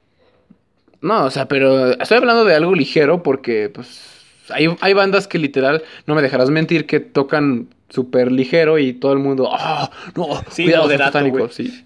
No, 1.02 1.24
o 1.24 1.30
sea, 1.30 1.48
pero 1.48 1.92
estoy 1.98 2.18
hablando 2.18 2.44
de 2.44 2.54
algo 2.54 2.74
ligero 2.74 3.22
porque, 3.22 3.70
pues, 3.72 4.02
hay, 4.50 4.68
hay 4.82 4.92
bandas 4.92 5.26
que 5.26 5.38
literal, 5.38 5.82
no 6.06 6.14
me 6.14 6.20
dejarás 6.20 6.50
mentir, 6.50 6.84
que 6.84 7.00
tocan 7.00 7.68
súper 7.90 8.32
ligero 8.32 8.78
y 8.78 8.94
todo 8.94 9.12
el 9.12 9.18
mundo, 9.18 9.50
ah, 9.52 9.90
no, 10.16 10.26
Sí, 10.48 10.62
cuidado, 10.64 10.84
son 10.84 10.88
moderato, 10.92 11.12
satánicos", 11.12 11.56
güey. 11.58 11.68
sí. 11.68 11.84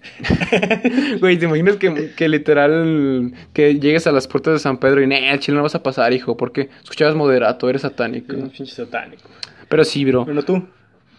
Güey, 1.19 1.37
¿te 1.37 1.45
imaginas 1.45 1.75
que, 1.77 2.11
que 2.15 2.29
literal, 2.29 3.33
que 3.53 3.79
llegues 3.79 4.07
a 4.07 4.11
las 4.11 4.27
puertas 4.27 4.53
de 4.53 4.59
San 4.59 4.77
Pedro 4.77 5.01
y, 5.01 5.07
"Nah, 5.07 5.31
al 5.31 5.39
chile 5.39 5.57
no 5.57 5.63
vas 5.63 5.75
a 5.75 5.83
pasar, 5.83 6.13
hijo, 6.13 6.37
porque 6.37 6.69
escuchabas 6.83 7.15
moderato, 7.15 7.69
eres 7.69 7.81
satánico. 7.81 8.33
Un 8.35 8.49
pinche 8.49 8.65
satánico. 8.73 9.23
Pero 9.67 9.83
sí, 9.83 10.05
bro. 10.05 10.25
Bueno, 10.25 10.43
tú, 10.43 10.63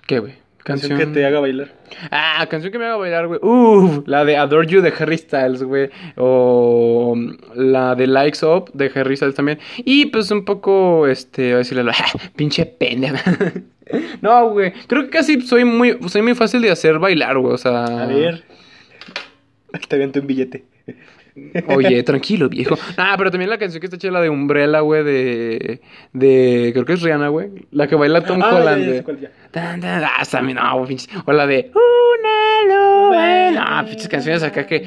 ¿Qué, 0.07 0.20
güey? 0.20 0.35
Canción 0.66 0.98
que 0.98 1.07
te 1.07 1.24
haga 1.24 1.40
bailar. 1.40 1.68
Ah, 2.11 2.46
canción 2.50 2.72
que 2.72 2.79
me 2.79 2.85
haga 2.87 2.96
bailar, 2.96 3.26
güey. 3.29 3.40
Uf, 3.42 4.07
la 4.07 4.24
de 4.24 4.37
Adore 4.37 4.66
You 4.66 4.81
de 4.83 4.92
Harry 4.98 5.16
Styles, 5.16 5.62
güey. 5.62 5.90
O 6.16 7.16
la 7.55 7.94
de 7.94 8.07
Likes 8.07 8.44
Up 8.44 8.70
de 8.74 8.90
Harry 8.94 9.16
Styles 9.16 9.35
también. 9.37 9.59
Y 9.79 10.07
pues 10.07 10.31
un 10.31 10.44
poco, 10.44 11.07
este, 11.07 11.44
voy 11.44 11.52
a 11.55 11.57
decirle, 11.59 11.90
"Ah, 11.94 12.18
pinche 12.35 12.66
pendeja. 12.66 13.22
no, 14.20 14.50
güey. 14.50 14.72
Creo 14.88 15.05
que 15.05 15.11
casi 15.11 15.40
soy 15.42 15.64
muy, 15.64 15.96
soy 16.09 16.22
muy 16.22 16.35
fácil 16.35 16.61
de 16.62 16.70
hacer 16.70 16.98
bailar, 16.98 17.38
güey. 17.38 17.55
O 17.55 17.59
sea. 17.59 17.85
A 17.85 18.07
ver. 18.07 18.44
Te 19.88 19.94
aviento 19.94 20.20
un 20.20 20.26
billete. 20.26 20.64
Oye, 21.68 22.03
tranquilo, 22.03 22.49
viejo. 22.49 22.77
Ah, 22.96 23.14
pero 23.18 23.31
también 23.31 23.51
la 23.51 23.59
canción 23.59 23.81
que 23.81 23.87
está 23.87 23.99
chida, 23.99 24.11
la 24.12 24.20
de 24.20 24.31
Umbrella, 24.31 24.81
güey, 24.81 25.05
de, 25.05 25.81
de. 26.12 26.70
Creo 26.72 26.85
que 26.85 26.94
es 26.94 27.03
Rihanna, 27.03 27.29
güey. 27.29 27.51
La 27.72 27.87
que 27.87 27.94
baila 27.94 28.22
Tom 28.25 28.40
Ah, 28.42 28.51
ya, 28.51 28.57
Holland, 28.57 28.85
ya 29.07 29.20
ya. 29.20 29.31
Tan, 29.51 29.81
tan, 29.81 30.05
ah, 30.05 30.11
esa, 30.22 30.40
mi- 30.42 30.55
no, 30.55 30.85
pinches. 30.87 31.09
O 31.27 31.33
la 31.33 31.46
de 31.46 31.70
Una 31.75 33.53
luz. 33.53 33.55
No, 33.83 33.87
pinches 33.88 34.09
canciones 34.09 34.42
acá 34.42 34.66
que. 34.66 34.87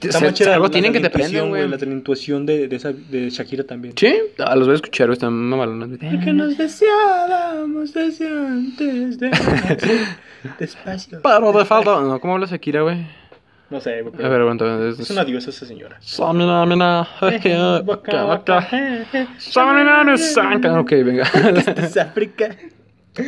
Está 0.00 0.18
se- 0.18 0.24
más 0.24 0.34
chida 0.34 0.54
algo 0.54 0.66
la 0.66 0.70
tienen 0.72 0.92
de 0.92 0.98
que 0.98 1.02
la 1.02 1.10
te 1.10 1.18
prenden, 1.18 1.48
güey. 1.50 1.68
La 1.68 1.76
la 1.76 1.84
intuición 1.84 2.46
de, 2.46 2.68
de, 2.68 2.76
esa, 2.76 2.92
de 2.92 3.28
Shakira 3.28 3.64
también. 3.64 3.92
Sí, 3.96 4.14
ah, 4.38 4.56
los 4.56 4.66
voy 4.66 4.72
a 4.72 4.76
escuchar, 4.76 5.08
güey, 5.08 5.14
están 5.14 5.34
mamalonas. 5.34 5.90
Que 5.98 6.32
nos 6.32 6.56
deseábamos 6.56 7.92
desde 7.92 8.26
antes 8.28 9.18
de 9.18 9.30
Despacio. 10.58 11.20
Pero 11.22 11.52
de 11.52 11.64
falta. 11.66 12.00
No, 12.00 12.18
¿cómo 12.20 12.34
habla 12.34 12.46
Shakira, 12.46 12.80
güey? 12.82 13.19
No 13.70 13.80
sé, 13.80 14.02
güey. 14.02 14.14
A 14.14 14.16
pero 14.16 14.30
ver, 14.30 14.40
aguanta. 14.42 14.88
Es, 14.88 14.98
Es 14.98 15.10
una 15.10 15.24
diosa 15.24 15.50
esa 15.50 15.64
señora. 15.64 15.98
Ok, 20.80 20.90
venga. 20.90 21.24
Es 21.76 21.96
África. 21.96 22.48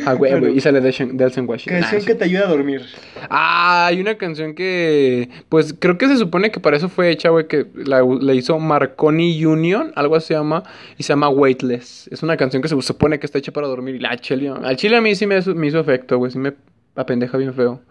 Ah, 0.05 0.13
güey, 0.13 0.39
güey. 0.39 0.57
Y 0.57 0.61
sale 0.61 0.79
de 0.79 0.91
Delson 1.13 1.47
Washington. 1.47 1.81
Canción 1.81 2.01
Ah, 2.01 2.05
que 2.07 2.15
te 2.15 2.23
ayuda 2.23 2.45
a 2.45 2.47
dormir. 2.47 2.81
Ah, 3.29 3.87
hay 3.87 3.99
una 3.99 4.15
canción 4.15 4.55
que, 4.55 5.29
pues 5.49 5.75
creo 5.77 5.97
que 5.97 6.07
se 6.07 6.17
supone 6.17 6.51
que 6.51 6.59
para 6.61 6.77
eso 6.77 6.87
fue 6.87 7.09
hecha, 7.09 7.29
güey, 7.29 7.47
que 7.47 7.67
la, 7.75 8.01
la 8.01 8.33
hizo 8.33 8.57
Marconi 8.59 9.45
Union, 9.45 9.91
algo 9.95 10.15
así 10.15 10.27
se 10.29 10.33
llama, 10.35 10.63
y 10.97 11.03
se 11.03 11.09
llama 11.09 11.27
Weightless. 11.29 12.07
Es 12.11 12.23
una 12.23 12.37
canción 12.37 12.61
que 12.61 12.69
se 12.69 12.81
supone 12.81 13.19
que 13.19 13.25
está 13.25 13.37
hecha 13.39 13.51
para 13.51 13.67
dormir 13.67 13.95
y 13.95 13.99
la 13.99 14.15
chile, 14.17 14.49
al 14.49 14.75
chile 14.77 14.95
a 14.97 15.01
mí 15.01 15.15
sí 15.15 15.27
me, 15.27 15.37
hizo- 15.37 15.53
me 15.53 15.67
hizo 15.67 15.79
efecto, 15.79 16.17
güey, 16.17 16.31
sí 16.31 16.39
me 16.39 16.53
apendeja 16.95 17.37
bien 17.37 17.53
feo. 17.53 17.81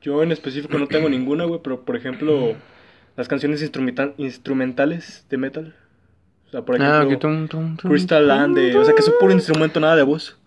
Yo 0.00 0.22
en 0.22 0.32
específico 0.32 0.78
no 0.78 0.86
tengo 0.86 1.08
ninguna, 1.08 1.44
güey, 1.44 1.60
pero 1.62 1.80
por 1.84 1.96
ejemplo, 1.96 2.54
las 3.16 3.28
canciones 3.28 3.62
instrumenta- 3.62 4.14
instrumentales 4.16 5.26
de 5.28 5.36
metal. 5.38 5.74
O 6.46 6.50
sea, 6.50 6.62
por 6.62 6.76
ejemplo, 6.76 6.96
Ah, 6.96 7.06
que 7.08 7.16
tum, 7.16 7.48
tum, 7.48 7.76
tum, 7.76 7.90
Crystal 7.90 8.26
Land, 8.26 8.56
de- 8.56 8.76
o 8.76 8.84
sea, 8.84 8.94
que 8.94 9.00
es 9.00 9.08
un 9.08 9.14
puro 9.20 9.32
instrumento, 9.32 9.80
nada 9.80 9.96
de 9.96 10.02
voz. 10.02 10.38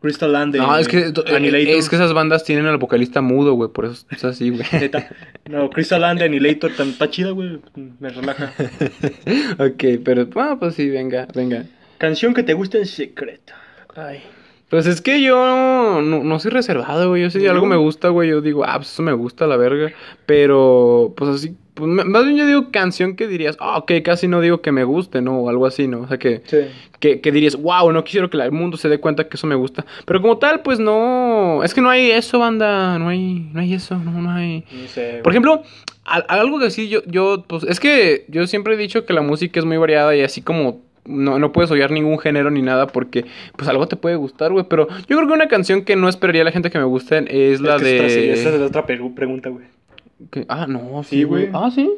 Crystal 0.00 0.32
Land 0.32 0.54
de 0.54 0.58
No, 0.60 0.76
es 0.78 0.88
que, 0.88 0.98
eh, 1.08 1.12
Annihilator. 1.36 1.74
es 1.78 1.88
que 1.90 1.96
esas 1.96 2.14
bandas 2.14 2.42
tienen 2.42 2.64
al 2.66 2.78
vocalista 2.78 3.20
mudo, 3.20 3.52
güey, 3.52 3.70
por 3.70 3.84
eso 3.84 4.06
es 4.10 4.24
así, 4.24 4.48
güey. 4.50 4.62
No, 5.48 5.68
Crystal 5.70 6.00
Land 6.00 6.20
de 6.20 6.24
Annihilator 6.24 6.72
tan- 6.74 6.88
está 6.88 7.10
chida, 7.10 7.30
güey. 7.30 7.60
Me 7.76 8.08
relaja. 8.08 8.52
ok, 9.58 9.84
pero, 10.04 10.26
bueno, 10.26 10.58
pues 10.58 10.74
sí, 10.74 10.88
venga, 10.88 11.28
venga. 11.34 11.64
Canción 11.98 12.32
que 12.34 12.42
te 12.42 12.54
gusta 12.54 12.78
en 12.78 12.86
secreto. 12.86 13.52
Ay. 13.94 14.22
Pues 14.70 14.86
es 14.86 15.00
que 15.02 15.20
yo 15.20 15.34
no, 16.00 16.22
no 16.22 16.38
soy 16.38 16.52
reservado, 16.52 17.08
güey. 17.10 17.22
Yo 17.22 17.30
si 17.30 17.44
algo 17.46 17.66
me 17.66 17.76
gusta, 17.76 18.08
güey, 18.08 18.30
yo 18.30 18.40
digo, 18.40 18.64
ah, 18.64 18.76
pues 18.76 18.92
eso 18.92 19.02
me 19.02 19.12
gusta, 19.12 19.46
la 19.48 19.56
verga. 19.56 19.92
Pero, 20.26 21.12
pues 21.16 21.28
así, 21.30 21.56
pues 21.74 21.90
más 21.90 22.24
bien 22.24 22.36
yo 22.36 22.46
digo 22.46 22.70
canción 22.70 23.16
que 23.16 23.26
dirías, 23.26 23.56
ah, 23.58 23.78
ok, 23.78 23.92
casi 24.04 24.28
no 24.28 24.40
digo 24.40 24.60
que 24.62 24.70
me 24.70 24.84
guste, 24.84 25.20
¿no? 25.22 25.40
O 25.40 25.48
algo 25.50 25.66
así, 25.66 25.88
¿no? 25.88 26.02
O 26.02 26.06
sea, 26.06 26.18
que, 26.18 26.42
Sí. 26.46 26.58
que, 27.00 27.20
que 27.20 27.32
dirías, 27.32 27.56
wow, 27.56 27.90
no 27.90 28.04
quisiera 28.04 28.28
que 28.28 28.36
el 28.36 28.52
mundo 28.52 28.76
se 28.76 28.88
dé 28.88 28.98
cuenta 29.00 29.28
que 29.28 29.36
eso 29.36 29.48
me 29.48 29.56
gusta. 29.56 29.84
Pero 30.06 30.22
como 30.22 30.38
tal, 30.38 30.60
pues 30.62 30.78
no, 30.78 31.62
es 31.64 31.74
que 31.74 31.80
no 31.80 31.90
hay 31.90 32.12
eso, 32.12 32.38
banda, 32.38 32.96
no 33.00 33.08
hay, 33.08 33.50
no 33.52 33.60
hay 33.60 33.74
eso, 33.74 33.96
no, 33.98 34.12
no 34.22 34.30
hay. 34.30 34.64
No 34.70 34.86
sé. 34.88 35.20
Por 35.24 35.32
ejemplo, 35.32 35.62
al- 36.04 36.26
algo 36.28 36.60
que 36.60 36.70
sí, 36.70 36.88
yo, 36.88 37.00
yo, 37.06 37.44
pues, 37.48 37.64
es 37.64 37.80
que 37.80 38.24
yo 38.28 38.46
siempre 38.46 38.74
he 38.74 38.76
dicho 38.76 39.04
que 39.04 39.14
la 39.14 39.22
música 39.22 39.58
es 39.58 39.66
muy 39.66 39.78
variada 39.78 40.14
y 40.14 40.20
así 40.22 40.42
como 40.42 40.80
no, 41.10 41.38
no 41.38 41.52
puedes 41.52 41.70
odiar 41.70 41.90
ningún 41.90 42.18
género 42.18 42.50
ni 42.50 42.62
nada 42.62 42.86
porque, 42.86 43.26
pues, 43.56 43.68
algo 43.68 43.86
te 43.88 43.96
puede 43.96 44.16
gustar, 44.16 44.52
güey. 44.52 44.64
Pero 44.68 44.88
yo 45.08 45.16
creo 45.16 45.26
que 45.26 45.34
una 45.34 45.48
canción 45.48 45.84
que 45.84 45.96
no 45.96 46.08
esperaría 46.08 46.42
a 46.42 46.44
la 46.46 46.52
gente 46.52 46.70
que 46.70 46.78
me 46.78 46.84
guste 46.84 47.18
es 47.28 47.60
la 47.60 47.76
Es 47.76 47.82
que 47.82 47.96
es 47.96 48.00
otra- 48.00 48.08
sí, 48.10 48.28
esa 48.28 48.48
es 48.48 48.52
de... 48.54 48.58
la 48.58 48.66
otra 48.66 48.86
pregunta, 48.86 49.50
güey. 49.50 49.66
Ah, 50.48 50.66
no, 50.68 51.02
Sí, 51.02 51.22
güey. 51.24 51.48
Ah, 51.52 51.70
sí. 51.74 51.90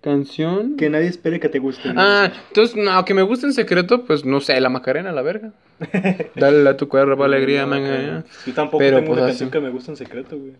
Canción... 0.00 0.76
Que 0.76 0.88
nadie 0.90 1.08
espere 1.08 1.40
que 1.40 1.48
te 1.48 1.58
guste. 1.58 1.92
¿no? 1.92 2.00
Ah, 2.00 2.30
entonces, 2.48 2.76
no, 2.76 3.04
que 3.04 3.14
me 3.14 3.22
guste 3.22 3.46
en 3.46 3.52
secreto, 3.52 4.04
pues, 4.04 4.24
no 4.24 4.40
sé, 4.40 4.60
la 4.60 4.68
Macarena, 4.68 5.10
la 5.10 5.22
verga. 5.22 5.52
Dale 6.36 6.68
a 6.68 6.76
tu 6.76 6.88
cuerpo 6.88 7.24
alegría, 7.24 7.62
No, 7.62 7.68
manga. 7.68 8.24
Yo 8.46 8.52
tampoco 8.54 8.78
Pero, 8.78 8.98
tengo 8.98 9.08
pues, 9.08 9.18
una 9.18 9.26
así. 9.26 9.32
canción 9.40 9.50
que 9.50 9.60
me 9.60 9.70
guste 9.70 9.90
en 9.90 9.96
secreto, 9.96 10.38
güey. 10.38 10.52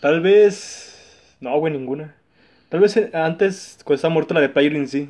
Tal 0.00 0.20
vez. 0.20 1.36
No, 1.40 1.58
güey, 1.58 1.72
ninguna. 1.72 2.14
Tal 2.68 2.80
vez 2.80 2.96
eh, 2.98 3.10
antes, 3.14 3.78
cuando 3.82 3.94
estaba 3.96 4.12
muerta 4.12 4.34
la 4.34 4.40
de 4.40 4.48
Player 4.50 4.74
in 4.74 4.88
sí. 4.88 5.08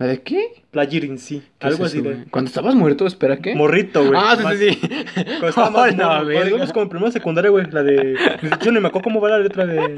¿La 0.00 0.06
de 0.06 0.22
qué? 0.22 0.62
Player 0.70 1.04
in 1.04 1.18
sí. 1.18 1.42
¿Qué 1.58 1.66
Algo 1.66 1.84
es 1.84 1.90
así 1.92 1.98
eso, 2.00 2.08
de. 2.08 2.24
Cuando 2.30 2.48
estabas 2.48 2.74
muerto, 2.74 3.06
espera, 3.06 3.36
¿qué? 3.36 3.54
Morrito, 3.54 4.02
güey. 4.06 4.18
Ah, 4.18 4.34
sí, 4.34 4.42
Más- 4.42 4.56
sí, 4.56 4.70
sí. 4.72 4.88
Cuando 5.24 5.48
estaba 5.48 5.70
más 5.70 5.92
Hola, 5.94 6.06
morro, 6.08 6.24
verga. 6.26 6.32
cuando 6.40 6.48
íbamos 6.48 6.72
como 6.72 6.82
en 6.84 6.88
primera 6.88 7.12
secundaria, 7.12 7.50
güey. 7.50 7.66
La 7.70 7.82
de. 7.82 8.16
Yo 8.62 8.72
no 8.72 8.80
me 8.80 8.88
acuerdo 8.88 9.04
cómo 9.04 9.20
va 9.20 9.28
la 9.28 9.38
letra 9.40 9.66
de. 9.66 9.96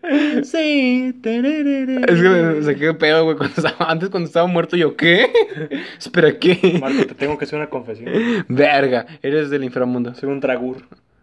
Sí. 0.44 1.12
Es 1.24 2.20
que 2.20 2.28
me 2.28 2.62
saqué 2.62 2.94
pedo, 2.94 3.24
güey, 3.24 3.36
cuando 3.36 3.54
estaba, 3.56 3.90
antes 3.90 4.08
cuando 4.10 4.26
estaba 4.28 4.46
muerto, 4.46 4.76
yo, 4.76 4.96
¿qué? 4.96 5.26
Espera, 5.98 6.38
¿qué? 6.38 6.78
Marco, 6.80 7.04
te 7.06 7.14
tengo 7.14 7.36
que 7.36 7.44
hacer 7.44 7.58
una 7.58 7.68
confesión. 7.70 8.12
Verga, 8.48 9.06
eres 9.22 9.50
del 9.50 9.64
inframundo. 9.64 10.14
Soy 10.14 10.28
un 10.30 10.40
tragur. 10.40 10.82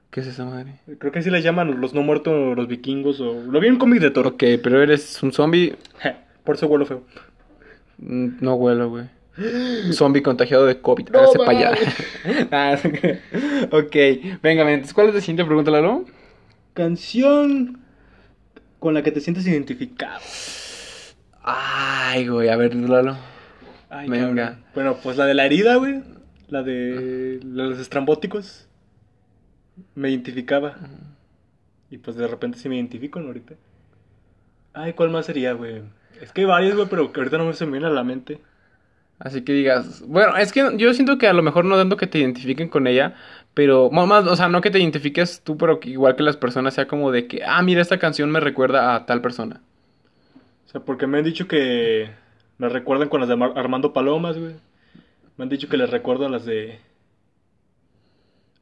¿Qué 0.10 0.20
es 0.20 0.28
esa 0.28 0.44
madre? 0.44 0.74
Creo 1.00 1.14
que 1.14 1.20
así 1.20 1.30
les 1.30 1.44
llaman 1.44 1.80
los 1.80 1.94
no 1.94 2.02
muertos, 2.02 2.58
los 2.58 2.68
vikingos 2.68 3.22
o... 3.22 3.34
Lo 3.50 3.62
vi 3.62 3.68
en 3.68 3.74
un 3.74 3.80
cómic 3.80 4.02
de 4.02 4.12
Toro. 4.12 4.32
Ok, 4.32 4.44
pero 4.62 4.82
eres 4.84 5.24
un 5.24 5.32
zombie. 5.32 5.76
Por 6.44 6.56
eso 6.56 6.68
huelo 6.68 6.86
feo. 6.86 7.04
Mm, 8.02 8.38
No 8.42 8.56
huelo, 8.56 8.90
güey. 8.90 9.06
Zombie 9.94 10.22
contagiado 10.22 10.66
de 10.66 10.82
COVID. 10.82 11.10
No 11.10 11.20
Hágase 11.20 11.38
para 11.40 11.52
allá. 11.52 11.72
Ah, 12.52 12.78
ok, 13.72 13.96
venga, 14.44 14.64
ven, 14.64 14.74
entonces, 14.76 14.94
¿cuál 14.94 15.08
es 15.10 15.16
la 15.16 15.22
siguiente 15.22 15.46
pregunta, 15.46 15.72
Lalo? 15.72 16.06
Canción 16.74 17.80
con 18.80 18.94
la 18.94 19.04
que 19.04 19.12
te 19.12 19.22
sientes 19.22 19.48
identificado. 19.48 20.20
Ay, 21.44 22.28
güey, 22.28 22.50
a 22.50 22.56
ver, 22.58 22.76
Lalo. 22.76 23.18
Ay, 23.90 24.10
Venga. 24.10 24.60
Bueno, 24.76 24.98
pues 25.02 25.18
la 25.18 25.26
de 25.26 25.34
la 25.34 25.46
herida, 25.46 25.76
güey. 25.76 26.02
La 26.50 26.64
de 26.64 27.40
la 27.44 27.64
de 27.64 27.70
los 27.70 27.80
estrambóticos. 27.80 28.68
Me 29.96 30.10
identificaba. 30.10 30.76
Y 31.90 31.98
pues 31.98 32.16
de 32.18 32.28
repente 32.28 32.58
sí 32.58 32.70
me 32.70 32.76
identifico, 32.76 33.20
¿no? 33.20 33.28
Ahorita. 33.28 33.56
Ay, 34.74 34.94
¿cuál 34.94 35.10
más 35.10 35.26
sería, 35.26 35.54
güey? 35.54 35.82
Es 36.20 36.32
que 36.32 36.42
hay 36.42 36.48
varias, 36.48 36.76
güey, 36.76 36.88
pero 36.90 37.12
que 37.12 37.20
ahorita 37.20 37.38
no 37.38 37.46
me 37.46 37.54
se 37.54 37.66
me 37.66 37.74
viene 37.74 37.88
a 37.88 37.92
la 37.92 38.04
mente. 38.04 38.42
Así 39.20 39.44
que 39.44 39.54
digas, 39.54 40.04
bueno, 40.08 40.36
es 40.36 40.52
que 40.52 40.78
yo 40.78 40.94
siento 40.96 41.20
que 41.20 41.28
a 41.28 41.34
lo 41.34 41.44
mejor 41.44 41.64
no 41.64 41.78
tanto 41.78 41.96
que 41.96 42.08
te 42.08 42.18
identifiquen 42.18 42.70
con 42.70 42.88
ella, 42.88 43.16
pero 43.54 43.92
más, 43.92 44.26
o 44.26 44.36
sea, 44.36 44.50
no 44.50 44.62
que 44.62 44.72
te 44.72 44.80
identifiques 44.80 45.42
tú, 45.44 45.58
pero 45.58 45.80
que 45.80 45.92
igual 45.92 46.16
que 46.16 46.24
las 46.24 46.38
personas 46.38 46.74
sea 46.74 46.88
como 46.88 47.12
de 47.12 47.28
que, 47.28 47.44
ah, 47.46 47.62
mira, 47.62 47.82
esta 47.82 48.00
canción 48.00 48.32
me 48.32 48.40
recuerda 48.40 48.96
a 48.96 49.06
tal 49.06 49.22
persona. 49.22 49.62
O 50.66 50.70
sea, 50.70 50.82
porque 50.82 51.06
me 51.06 51.20
han 51.20 51.24
dicho 51.24 51.48
que 51.48 52.10
me 52.58 52.70
recuerdan 52.70 53.10
con 53.10 53.20
las 53.20 53.30
de 53.30 53.36
Armando 53.56 53.94
Palomas, 53.94 54.38
güey. 54.40 54.56
Me 55.38 55.44
han 55.44 55.50
dicho 55.50 55.68
que 55.70 55.78
les 55.78 55.90
recuerdo 55.90 56.26
a 56.26 56.30
las 56.30 56.46
de... 56.46 56.80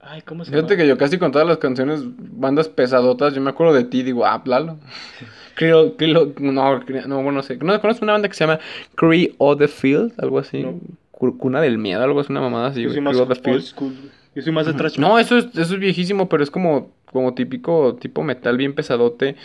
Ay, 0.02 0.22
¿cómo 0.22 0.46
se 0.46 0.52
llama? 0.52 0.62
Fíjate 0.64 0.78
que 0.82 0.88
yo 0.88 0.98
casi 0.98 1.18
con 1.18 1.32
todas 1.32 1.48
las 1.48 1.58
canciones, 1.58 2.02
bandas 2.06 2.70
pesadotas, 2.70 3.34
yo 3.34 3.42
me 3.42 3.50
acuerdo 3.50 3.74
de 3.74 3.84
ti, 3.84 4.04
digo, 4.04 4.26
ah, 4.26 4.42
Lalo. 4.46 4.78
Creo, 5.56 5.98
creo, 5.98 6.32
no, 6.40 6.54
no, 6.54 7.16
bueno, 7.16 7.32
no 7.34 7.44
sé. 7.44 7.58
¿No 7.58 7.82
conoces 7.82 8.02
una 8.02 8.14
banda 8.14 8.30
que 8.30 8.34
se 8.34 8.46
llama 8.46 8.60
Cree 8.96 9.36
of 9.40 9.58
the 9.60 9.68
Field? 9.68 10.14
Algo 10.18 10.40
así. 10.40 10.64
No. 10.64 10.80
Cu- 11.12 11.38
Cuna 11.38 11.60
del 11.60 11.78
Miedo, 11.78 12.02
algo 12.02 12.22
así, 12.22 12.32
una 12.32 12.40
mamada 12.40 12.68
así, 12.68 12.82
Yo 12.82 12.92
soy 12.92 13.02
más 13.02 13.18
the 13.18 13.36
Field. 13.36 13.64
school. 13.64 13.94
Yo 14.36 14.42
soy 14.42 14.54
más 14.54 14.68
de 14.68 14.74
trash. 14.74 14.98
No, 14.98 15.20
eso 15.20 15.38
es, 15.38 15.48
eso 15.48 15.74
es 15.74 15.80
viejísimo, 15.82 16.30
pero 16.30 16.44
es 16.44 16.50
como, 16.52 16.92
como 17.12 17.34
típico, 17.34 17.96
tipo 18.00 18.24
metal 18.24 18.56
bien 18.56 18.74
pesadote. 18.74 19.36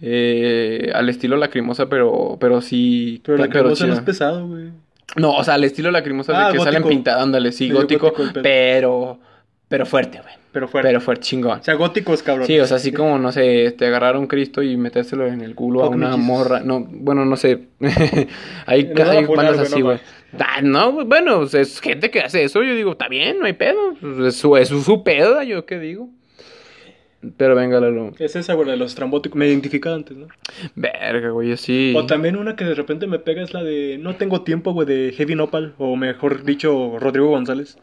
eh, 0.00 0.90
al 0.94 1.10
estilo 1.10 1.36
lacrimosa, 1.36 1.90
pero, 1.90 2.38
pero 2.40 2.62
sí. 2.62 3.20
Pero 3.24 3.36
la 3.36 3.48
cremosa 3.50 3.86
no 3.86 3.92
es 3.92 4.00
pesado, 4.00 4.46
güey. 4.46 4.70
No, 5.16 5.32
o 5.34 5.44
sea, 5.44 5.54
al 5.54 5.64
estilo 5.64 5.90
lacrimosa 5.90 6.32
Ah, 6.34 6.50
de 6.50 6.56
que 6.56 6.64
salen 6.64 6.84
pintadas, 6.84 7.22
ándale, 7.22 7.52
sí, 7.52 7.70
gótico, 7.70 8.12
pero, 8.42 9.18
pero 9.68 9.84
fuerte, 9.84 10.20
güey. 10.20 10.34
Pero 10.50 10.66
fuerte. 10.66 10.88
Pero 10.88 11.00
fuerte, 11.00 11.24
chingón. 11.24 11.60
O 11.60 11.62
sea, 11.62 11.74
góticos, 11.74 12.22
cabrón. 12.22 12.46
Sí, 12.46 12.58
o 12.58 12.66
sea, 12.66 12.78
así 12.78 12.90
como, 12.90 13.18
no 13.18 13.30
sé, 13.32 13.74
te 13.76 13.86
agarrar 13.86 14.16
un 14.16 14.26
Cristo 14.26 14.62
y 14.62 14.76
metérselo 14.78 15.26
en 15.26 15.42
el 15.42 15.54
culo 15.54 15.82
a 15.82 15.86
Fuck 15.86 15.94
una 15.94 16.16
morra. 16.16 16.60
No, 16.60 16.80
bueno, 16.80 17.26
no 17.26 17.36
sé. 17.36 17.66
hay 18.66 18.86
funar, 18.86 19.26
bandas 19.28 19.56
güey, 19.56 19.66
así, 19.66 19.80
no 19.80 19.86
güey. 19.86 19.98
Ah, 20.38 20.60
no, 20.62 20.92
güey, 20.92 21.06
bueno, 21.06 21.46
sea, 21.46 21.60
es 21.60 21.80
gente 21.80 22.10
que 22.10 22.20
hace 22.20 22.44
eso. 22.44 22.62
Yo 22.62 22.74
digo, 22.74 22.92
está 22.92 23.08
bien, 23.08 23.38
no 23.38 23.44
hay 23.44 23.52
pedo. 23.52 23.92
Es 24.26 24.36
su, 24.36 24.56
es 24.56 24.68
su, 24.68 25.02
pedo, 25.04 25.42
yo 25.42 25.66
qué 25.66 25.78
digo. 25.78 26.08
Pero 27.36 27.54
venga, 27.54 27.78
Lalo. 27.78 28.12
Es 28.18 28.36
esa, 28.36 28.54
güey, 28.54 28.70
de 28.70 28.76
los 28.78 28.92
estrambóticos. 28.92 29.36
Me 29.36 29.48
identificaba 29.48 29.96
antes, 29.96 30.16
¿no? 30.16 30.28
Verga, 30.76 31.30
güey, 31.30 31.50
yo 31.50 31.56
sí. 31.58 31.92
O 31.94 32.06
también 32.06 32.36
una 32.36 32.56
que 32.56 32.64
de 32.64 32.74
repente 32.74 33.06
me 33.06 33.18
pega 33.18 33.42
es 33.42 33.52
la 33.52 33.62
de 33.62 33.98
No 33.98 34.16
tengo 34.16 34.42
tiempo, 34.42 34.72
güey, 34.72 34.86
de 34.86 35.12
Heavy 35.14 35.34
Nopal. 35.34 35.74
O 35.76 35.96
mejor 35.96 36.44
dicho, 36.44 36.96
Rodrigo 36.98 37.28
González. 37.28 37.76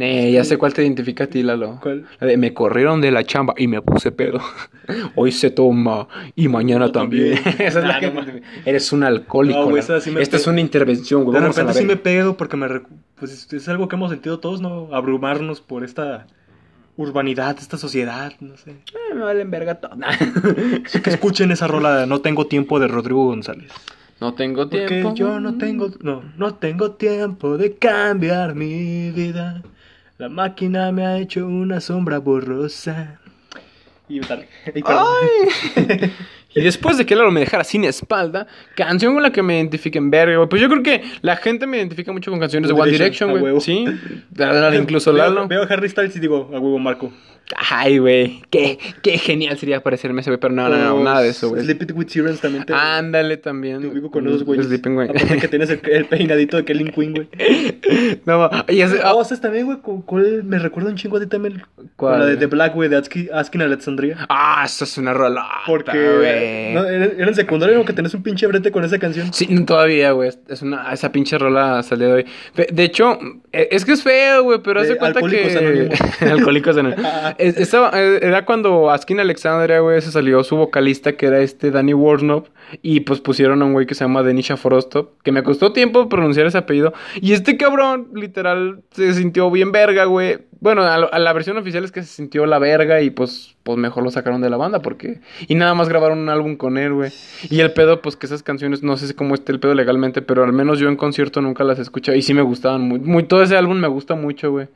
Nee, 0.00 0.32
ya 0.32 0.44
sé 0.44 0.56
cuál 0.56 0.72
te 0.72 0.82
identifica 0.82 1.24
a 1.24 1.26
ti, 1.26 1.42
Lalo. 1.42 1.78
¿Cuál? 1.82 2.06
La 2.20 2.26
de 2.26 2.38
me 2.38 2.54
corrieron 2.54 3.02
de 3.02 3.10
la 3.10 3.22
chamba 3.22 3.52
y 3.58 3.66
me 3.68 3.82
puse 3.82 4.10
pedo. 4.12 4.40
Hoy 5.14 5.30
se 5.30 5.50
toma 5.50 6.08
y 6.34 6.48
mañana 6.48 6.86
Yo 6.86 6.92
también. 6.92 7.34
también. 7.42 7.62
esa 7.68 7.80
es 7.80 7.84
la 7.84 7.92
Nah, 7.92 8.00
que 8.00 8.10
no. 8.10 8.22
Eres 8.64 8.92
un 8.92 9.04
alcohólico. 9.04 9.70
No, 9.70 10.00
sí 10.00 10.10
me 10.10 10.22
Esta 10.22 10.38
es 10.38 10.46
una 10.46 10.60
intervención, 10.60 11.24
güey. 11.24 11.34
De 11.34 11.40
Vamos 11.40 11.54
repente 11.54 11.78
sí 11.78 11.84
me 11.84 11.96
pego 11.96 12.34
porque 12.36 12.56
me... 12.56 12.66
recu- 12.66 12.86
Pues 13.18 13.52
es- 13.52 13.68
algo 13.68 13.88
que 13.88 13.96
hemos 13.96 14.10
sentido 14.10 14.38
todos, 14.40 14.62
¿no? 14.62 14.88
Abrumarnos 14.92 15.60
por 15.60 15.84
esta 15.84 16.26
urbanidad, 16.96 17.56
esta 17.58 17.76
sociedad, 17.76 18.32
no 18.40 18.56
sé. 18.56 18.70
Eh, 18.70 19.14
me 19.14 19.20
valen 19.20 19.50
verga 19.50 19.74
todo. 19.76 19.92
Así 20.86 21.00
que 21.02 21.10
escuchen 21.10 21.50
esa 21.50 21.66
rola 21.66 21.94
de 21.98 22.06
No 22.06 22.20
tengo 22.22 22.46
tiempo 22.46 22.80
de 22.80 22.88
Rodrigo 22.88 23.26
González. 23.26 23.70
no 24.18 24.32
tengo 24.32 24.62
Porque 24.68 24.86
tiempo. 24.86 25.14
yo 25.14 25.40
no 25.40 25.58
tengo, 25.58 25.90
no, 26.00 26.22
no 26.38 26.54
tengo 26.54 26.92
tiempo 26.92 27.58
de 27.58 27.74
cambiar 27.76 28.54
mi 28.54 29.10
vida. 29.10 29.62
La 30.20 30.28
máquina 30.28 30.92
me 30.92 31.06
ha 31.06 31.16
hecho 31.16 31.46
una 31.46 31.80
sombra 31.80 32.18
borrosa. 32.18 33.18
Y 34.06 34.20
tal. 34.20 34.46
y 34.66 34.82
perdón. 34.82 35.06
Ay. 35.18 36.12
y 36.54 36.60
después 36.60 36.98
de 36.98 37.06
que 37.06 37.16
Lalo 37.16 37.30
me 37.30 37.40
dejara 37.40 37.64
sin 37.64 37.84
espalda, 37.84 38.46
canción 38.76 39.14
con 39.14 39.22
la 39.22 39.32
que 39.32 39.42
me 39.42 39.56
identifiquen 39.56 40.10
verga, 40.10 40.36
güey. 40.36 40.46
Pues 40.46 40.60
yo 40.60 40.68
creo 40.68 40.82
que 40.82 41.02
la 41.22 41.36
gente 41.36 41.66
me 41.66 41.78
identifica 41.78 42.12
mucho 42.12 42.30
con 42.30 42.38
canciones 42.38 42.68
de 42.68 42.74
One 42.78 42.90
Direction, 42.90 43.30
güey. 43.30 43.58
Sí. 43.62 43.86
Incluso 44.78 45.10
Lalo. 45.10 45.48
Veo 45.48 45.62
a 45.62 45.64
Harry 45.64 45.88
Styles 45.88 46.14
y 46.14 46.20
digo, 46.20 46.50
a 46.52 46.60
huevo 46.60 46.78
Marco. 46.78 47.10
Ay, 47.56 47.98
güey. 47.98 48.42
Qué, 48.50 48.78
qué 49.02 49.18
genial 49.18 49.58
sería 49.58 49.82
parecerme 49.82 50.20
ese 50.20 50.30
güey, 50.30 50.38
pero 50.40 50.54
no, 50.54 50.68
no, 50.68 50.76
no, 50.78 51.02
nada 51.02 51.20
de 51.22 51.30
eso, 51.30 51.48
güey. 51.48 51.64
Sleep 51.64 51.82
It 51.82 51.92
with 51.94 52.08
Sirens 52.08 52.40
también 52.40 52.64
te, 52.64 52.72
Ándale 52.72 53.36
también. 53.38 53.80
te 53.80 53.88
ubico 53.88 54.10
con 54.10 54.26
esos 54.28 54.44
güeyes. 54.44 54.66
Sleeping, 54.66 54.94
güey. 54.94 55.08
Aparte 55.10 55.36
que 55.38 55.48
tienes 55.48 55.68
el, 55.70 55.80
el 55.90 56.04
peinadito 56.04 56.56
de 56.56 56.64
Kelly 56.64 56.90
Queen, 56.92 57.12
güey. 57.14 57.28
No, 58.26 58.48
ese- 58.68 59.00
Oh, 59.04 59.24
¿sabes 59.24 59.40
también, 59.40 59.66
güey? 59.66 59.78
¿Con 59.80 60.02
cuál 60.02 60.44
me 60.44 60.58
recuerda 60.58 60.90
un 60.90 60.96
chingo 60.96 61.16
a 61.16 61.20
ti 61.20 61.26
también? 61.26 61.62
¿Cuál, 61.96 62.12
Con 62.12 62.20
la 62.20 62.26
de? 62.26 62.36
The 62.36 62.46
Black, 62.46 62.74
güey, 62.74 62.88
de 62.88 62.96
Askin, 62.96 63.28
Askin 63.32 63.62
Alexandria. 63.62 64.26
Ah, 64.28 64.62
eso 64.64 64.84
es 64.84 64.96
una 64.98 65.12
rola. 65.12 65.46
Porque 65.66 65.90
güey. 65.90 66.74
no, 66.74 66.84
era, 66.84 67.06
era 67.06 67.28
en 67.28 67.34
secundaria 67.34 67.76
¿no? 67.76 67.84
que 67.84 67.92
tenés 67.92 68.14
un 68.14 68.22
pinche 68.22 68.46
brete 68.46 68.70
con 68.70 68.84
esa 68.84 68.98
canción. 68.98 69.32
Sí, 69.32 69.64
todavía, 69.64 70.12
güey. 70.12 70.30
Es 70.48 70.62
una, 70.62 70.92
esa 70.92 71.10
pinche 71.10 71.36
rola 71.38 71.80
hasta 71.80 71.94
el 71.96 71.98
día 72.00 72.08
de 72.08 72.14
hoy. 72.14 72.26
De 72.72 72.84
hecho, 72.84 73.18
eh, 73.52 73.68
es 73.72 73.84
que 73.84 73.92
es 73.92 74.02
feo, 74.02 74.44
güey, 74.44 74.60
pero 74.62 74.80
De 74.80 74.86
haz 74.86 74.92
de 74.92 74.98
cuenta 74.98 75.18
Alcohólicos 75.18 75.52
que. 75.52 75.58
Anónimos. 75.58 76.00
Alcohólicos 76.20 76.76
Anónimos. 76.76 77.06
Es- 77.38 77.56
estaba- 77.56 77.90
eh, 77.94 78.20
era 78.22 78.44
cuando 78.44 78.90
Askin 78.90 79.20
Alexandria, 79.20 79.80
güey, 79.80 80.00
se 80.00 80.10
salió 80.12 80.42
su 80.44 80.56
vocalista, 80.56 81.12
que 81.12 81.26
era 81.26 81.40
este 81.40 81.70
Danny 81.70 81.94
Warnop. 81.94 82.46
Y 82.82 83.00
pues 83.00 83.20
pusieron 83.20 83.62
a 83.62 83.64
un 83.64 83.72
güey 83.72 83.86
que 83.86 83.94
se 83.94 84.04
llama 84.04 84.22
Denisha 84.22 84.56
Forostop. 84.56 85.20
Que 85.22 85.32
me 85.32 85.42
costó 85.42 85.72
tiempo 85.72 86.08
pronunciar 86.08 86.46
ese 86.46 86.58
apellido. 86.58 86.92
Y 87.20 87.32
este 87.32 87.56
cabrón, 87.56 88.08
literal, 88.14 88.80
se 88.92 89.12
sintió 89.14 89.50
bien 89.50 89.72
verga, 89.72 90.04
güey. 90.04 90.38
Bueno, 90.60 90.82
a, 90.82 91.18
la 91.18 91.32
versión 91.32 91.56
oficial 91.56 91.84
es 91.84 91.90
que 91.90 92.02
se 92.02 92.08
sintió 92.08 92.46
la 92.46 92.58
verga. 92.58 93.00
Y 93.00 93.10
pues, 93.10 93.56
pues 93.64 93.76
mejor 93.78 94.04
lo 94.04 94.10
sacaron 94.10 94.40
de 94.40 94.50
la 94.50 94.56
banda. 94.56 94.80
Porque. 94.82 95.20
Y 95.48 95.54
nada 95.56 95.74
más 95.74 95.88
grabaron 95.88 96.18
un 96.20 96.28
álbum 96.28 96.56
con 96.56 96.78
él, 96.78 96.92
güey. 96.92 97.10
Y 97.50 97.60
el 97.60 97.72
pedo, 97.72 98.00
pues 98.02 98.16
que 98.16 98.26
esas 98.26 98.42
canciones, 98.44 98.82
no 98.84 98.96
sé 98.96 99.12
cómo 99.14 99.34
esté 99.34 99.50
el 99.52 99.58
pedo 99.58 99.74
legalmente, 99.74 100.22
pero 100.22 100.44
al 100.44 100.52
menos 100.52 100.78
yo 100.78 100.88
en 100.88 100.96
concierto 100.96 101.40
nunca 101.40 101.64
las 101.64 101.78
he 101.78 101.82
escuchado. 101.82 102.16
Y 102.16 102.22
sí 102.22 102.34
me 102.34 102.42
gustaban 102.42 102.82
muy, 102.82 103.00
muy 103.00 103.24
todo 103.24 103.42
ese 103.42 103.56
álbum 103.56 103.78
me 103.78 103.88
gusta 103.88 104.14
mucho, 104.14 104.50
güey. 104.52 104.68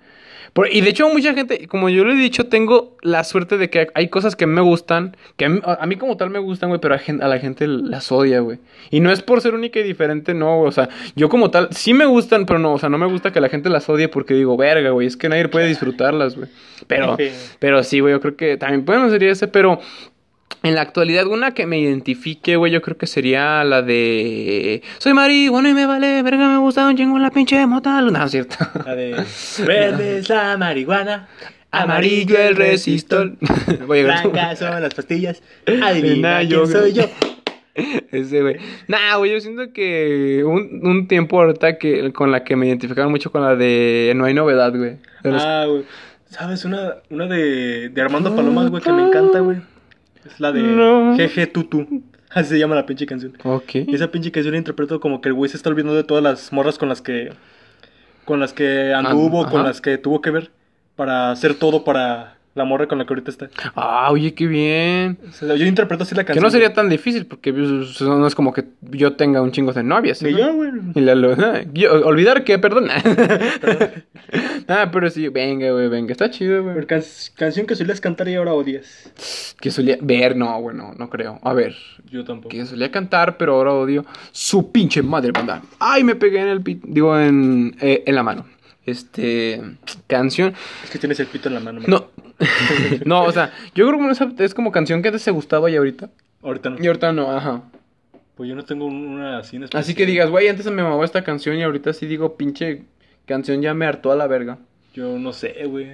Por- 0.55 0.73
y 0.73 0.81
de 0.83 0.91
hecho, 0.91 1.09
mucha 1.11 1.35
gente, 1.35 1.67
como 1.69 1.89
yo 1.91 2.05
lo 2.05 2.13
he 2.13 2.17
dicho, 2.17 2.47
tengo 2.47 2.97
la 3.03 3.25
suerte 3.25 3.59
de 3.59 3.69
que 3.71 3.89
hay 3.95 4.09
cosas 4.09 4.37
que 4.37 4.47
me 4.47 4.61
gustan, 4.61 5.17
que 5.37 5.45
a 5.47 5.49
mí, 5.49 5.61
a 5.65 5.85
mí 5.87 5.97
como 5.97 6.17
tal 6.17 6.31
me 6.31 6.39
gustan, 6.39 6.69
güey, 6.71 6.81
pero 6.81 6.95
a, 6.95 7.29
la 7.29 7.39
gente 7.41 7.67
las 7.67 8.11
odia, 8.13 8.39
güey. 8.41 8.59
Y 8.91 9.01
no 9.01 9.11
es 9.11 9.21
por 9.21 9.41
ser 9.41 9.55
única 9.55 9.81
y 9.81 9.83
diferente, 9.83 10.33
no, 10.33 10.59
güey, 10.59 10.69
o 10.69 10.73
sea, 10.73 10.89
yo 11.17 11.29
como 11.29 11.51
tal, 11.51 11.69
sí 11.73 11.93
me 11.93 12.07
gustan, 12.07 12.47
pero 12.47 12.59
no, 12.61 12.73
o 12.75 12.79
sea, 12.79 12.89
no 12.89 12.99
me 12.99 13.07
gusta 13.07 13.33
que 13.33 13.41
la 13.41 13.49
gente 13.49 13.69
las 13.69 13.89
odie 13.89 14.09
porque 14.09 14.35
digo, 14.35 14.57
verga, 14.57 14.91
güey, 14.91 15.09
es 15.09 15.17
que 15.17 15.29
nadie 15.29 15.49
puede 15.49 15.67
disfrutarlas, 15.67 16.37
güey. 16.37 16.49
Pero, 16.87 17.17
Sí. 17.17 17.31
pero 17.59 17.83
sí, 17.83 17.99
güey, 18.01 18.13
yo 18.13 18.21
creo 18.21 18.37
que 18.37 18.57
también, 18.57 18.85
bueno, 18.85 19.11
sería 19.11 19.33
ese, 19.33 19.49
pero 19.49 19.81
en 20.63 20.75
la 20.75 20.81
actualidad, 20.81 21.27
una 21.27 21.53
que 21.53 21.67
me 21.67 21.79
identifique, 21.79 22.57
güey, 22.57 22.73
yo 22.73 22.81
creo 22.81 22.97
que 22.97 23.07
sería 23.07 23.63
la 23.65 23.83
de. 23.83 24.83
Soy 24.99 25.13
marihuana 25.13 25.69
y 25.71 25.75
me 25.75 25.87
vale, 25.87 26.23
verga, 26.23 26.49
me 26.49 26.59
gusta 26.59 26.87
un 26.87 26.97
chingo 26.97 27.19
la 27.19 27.31
pinche 27.31 27.67
mota. 27.67 28.01
No, 28.01 28.25
es 28.25 28.31
cierto. 28.31 28.57
La 28.87 28.95
de 28.95 29.11
Verde 29.67 30.19
es 30.19 30.29
la 30.31 30.57
marihuana, 30.57 31.29
Amarillo 31.71 32.39
el 32.39 32.57
resistor. 32.57 33.33
Blancas 33.89 34.59
son 34.59 34.81
las 34.81 34.95
pastillas. 34.95 35.43
Adivina 35.83 36.43
yo, 36.43 36.67
soy 36.67 36.93
yo. 36.93 37.05
Ese, 38.13 38.41
güey. 38.41 38.57
Nah, 38.87 39.17
güey, 39.17 39.33
yo 39.33 39.41
siento 39.41 39.73
que 39.73 40.45
un, 40.47 40.81
un 40.87 41.09
tiempo 41.09 41.41
ahorita 41.43 41.77
que 41.77 42.13
con 42.13 42.31
la 42.31 42.45
que 42.45 42.55
me 42.55 42.69
identificaban 42.69 43.11
mucho 43.11 43.33
con 43.33 43.43
la 43.43 43.57
de 43.57 44.13
No 44.15 44.25
hay 44.27 44.35
novedad, 44.35 44.73
güey. 44.75 44.97
Los- 45.25 45.43
Ah, 45.45 45.67
güey. 45.69 45.85
¿Sabes? 46.31 46.65
Una, 46.65 46.95
una 47.11 47.27
de, 47.27 47.89
de 47.91 48.01
Armando 48.01 48.35
Palomas, 48.35 48.71
güey, 48.71 48.83
que 48.83 48.93
me 48.93 49.03
encanta, 49.09 49.41
güey. 49.41 49.59
Es 50.25 50.41
la 50.41 50.53
de 50.53 50.63
No. 50.63 51.17
Jeje 51.17 51.47
Tutu. 51.47 52.03
Así 52.31 52.51
se 52.51 52.59
llama 52.59 52.75
la 52.75 52.87
pinche 52.87 53.07
canción. 53.07 53.37
Ok. 53.45 53.77
Y 53.77 53.95
esa 53.95 54.11
pinche 54.11 54.33
canción 54.33 54.55
la 54.55 54.59
interpreto 54.59 54.99
como 54.99 55.21
que 55.21 55.29
el 55.29 55.35
güey 55.35 55.49
se 55.49 55.57
está 55.57 55.71
olvidando 55.71 55.95
de 55.95 56.05
todas 56.05 56.23
las 56.23 56.53
morras 56.53 56.79
con 56.79 56.89
las 56.89 57.01
que. 57.01 57.33
Con 58.25 58.41
las 58.41 58.53
que 58.53 58.93
anduvo, 58.95 59.49
con 59.49 59.63
las 59.65 59.81
que 59.81 59.99
tuvo 59.99 60.21
que 60.21 60.31
ver. 60.31 60.51
Para 60.97 61.31
hacer 61.31 61.55
todo 61.55 61.85
para 61.85 62.34
la 62.55 62.65
morra 62.65 62.87
con 62.87 62.99
la 62.99 63.05
que 63.07 63.13
ahorita 63.15 63.31
está. 63.31 63.51
Ah, 63.75 64.09
oye, 64.13 64.33
qué 64.35 64.47
bien. 64.47 65.19
O 65.29 65.33
sea, 65.33 65.57
yo 65.57 65.67
interpreto 65.67 66.05
así 66.05 66.15
la 66.15 66.23
Que 66.23 66.29
canción. 66.29 66.43
no 66.45 66.51
sería 66.51 66.73
tan 66.73 66.89
difícil 66.89 67.27
porque 67.27 67.53
pues, 67.53 68.01
no 68.01 68.27
es 68.27 68.35
como 68.35 68.53
que 68.53 68.65
yo 68.83 69.15
tenga 69.15 69.43
un 69.43 69.51
chingo 69.53 69.73
de 69.73 69.83
novias. 69.83 70.23
Ni 70.23 70.33
¿no? 70.33 70.39
yo, 70.39 70.55
güey. 70.55 70.71
Y 70.95 71.01
la 71.01 71.15
lo- 71.15 71.35
yo- 71.73 72.07
olvidar 72.07 72.45
que, 72.45 72.59
perdón. 72.61 72.89
ah, 74.69 74.89
pero 74.93 75.11
sí, 75.11 75.29
venga, 75.29 75.71
güey, 75.73 75.89
venga. 75.89 76.13
Está 76.13 76.31
chido, 76.31 76.63
güey. 76.63 76.87
Can- 76.87 77.03
canción 77.37 77.67
que 77.67 77.75
solías 77.75 78.01
cantar 78.01 78.29
y 78.29 78.35
ahora 78.35 78.53
odias. 78.53 79.55
Que 79.61 79.71
solía 79.71 79.99
ver, 80.01 80.37
no, 80.37 80.61
bueno, 80.61 80.93
no 80.99 81.11
creo. 81.11 81.41
A 81.43 81.53
ver, 81.53 81.75
Yo 82.11 82.25
tampoco. 82.25 82.51
que 82.51 82.65
solía 82.67 82.91
cantar, 82.91 83.37
pero 83.37 83.55
ahora 83.55 83.73
odio 83.73 84.05
su 84.33 84.71
pinche 84.73 85.03
madre, 85.03 85.33
banda. 85.33 85.63
Ay, 85.79 86.05
me 86.05 86.15
pegué 86.15 86.41
en 86.41 86.49
el 86.49 86.63
digo, 86.85 87.19
en, 87.19 87.77
eh, 87.81 88.03
en 88.07 88.15
la 88.15 88.23
mano. 88.23 88.47
Este, 88.87 89.63
canción. 90.07 90.55
Es 90.85 90.91
que 90.91 90.99
tienes 90.99 91.19
el 91.21 91.27
pito 91.27 91.49
en 91.49 91.55
la 91.55 91.61
mano. 91.61 91.81
man. 91.81 91.91
No, 91.91 92.11
no, 93.05 93.25
o 93.25 93.33
sea, 93.33 93.53
yo 93.75 93.89
creo 93.89 94.35
que 94.37 94.45
es 94.45 94.55
como 94.55 94.73
canción 94.73 95.01
que 95.01 95.09
antes 95.09 95.23
se 95.23 95.31
gustaba 95.31 95.71
y 95.71 95.77
ahorita. 95.77 96.11
Ahorita 96.43 96.71
no. 96.71 96.83
Y 96.83 96.87
ahorita 96.87 97.13
no, 97.13 97.31
ajá. 97.31 97.63
Pues 98.35 98.49
yo 98.49 98.57
no 98.57 98.65
tengo 98.65 98.87
una 98.87 99.39
así 99.39 99.57
en 99.57 99.69
Así 99.73 99.95
que 99.95 100.07
digas, 100.07 100.29
güey, 100.29 100.49
antes 100.49 100.67
me 100.67 100.83
mamaba 100.83 101.05
esta 101.05 101.23
canción 101.23 101.57
y 101.57 101.63
ahorita 101.63 101.93
sí 101.93 102.07
digo, 102.07 102.37
pinche 102.37 102.83
canción 103.27 103.63
ya 103.63 103.75
me 103.75 103.87
hartó 103.87 104.11
a 104.13 104.17
la 104.17 104.27
verga. 104.27 104.59
Yo 104.93 105.19
no 105.19 105.33
sé, 105.33 105.65
güey. 105.67 105.93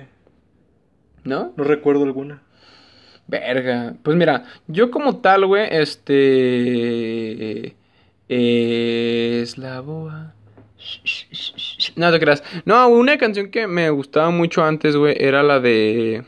¿No? 1.22 1.52
No 1.56 1.64
recuerdo 1.64 2.04
alguna. 2.04 2.42
Verga. 3.26 3.94
Pues 4.02 4.16
mira, 4.16 4.44
yo 4.66 4.90
como 4.90 5.18
tal, 5.18 5.46
güey, 5.46 5.68
este... 5.70 6.16
eh, 8.28 9.40
es 9.42 9.58
la 9.58 9.80
boa. 9.80 10.34
No 11.96 12.10
te 12.10 12.20
creas. 12.20 12.42
No, 12.64 12.88
una 12.88 13.18
canción 13.18 13.50
que 13.50 13.66
me 13.66 13.90
gustaba 13.90 14.30
mucho 14.30 14.64
antes, 14.64 14.96
güey, 14.96 15.14
era 15.18 15.42
la 15.42 15.60
de. 15.60 16.22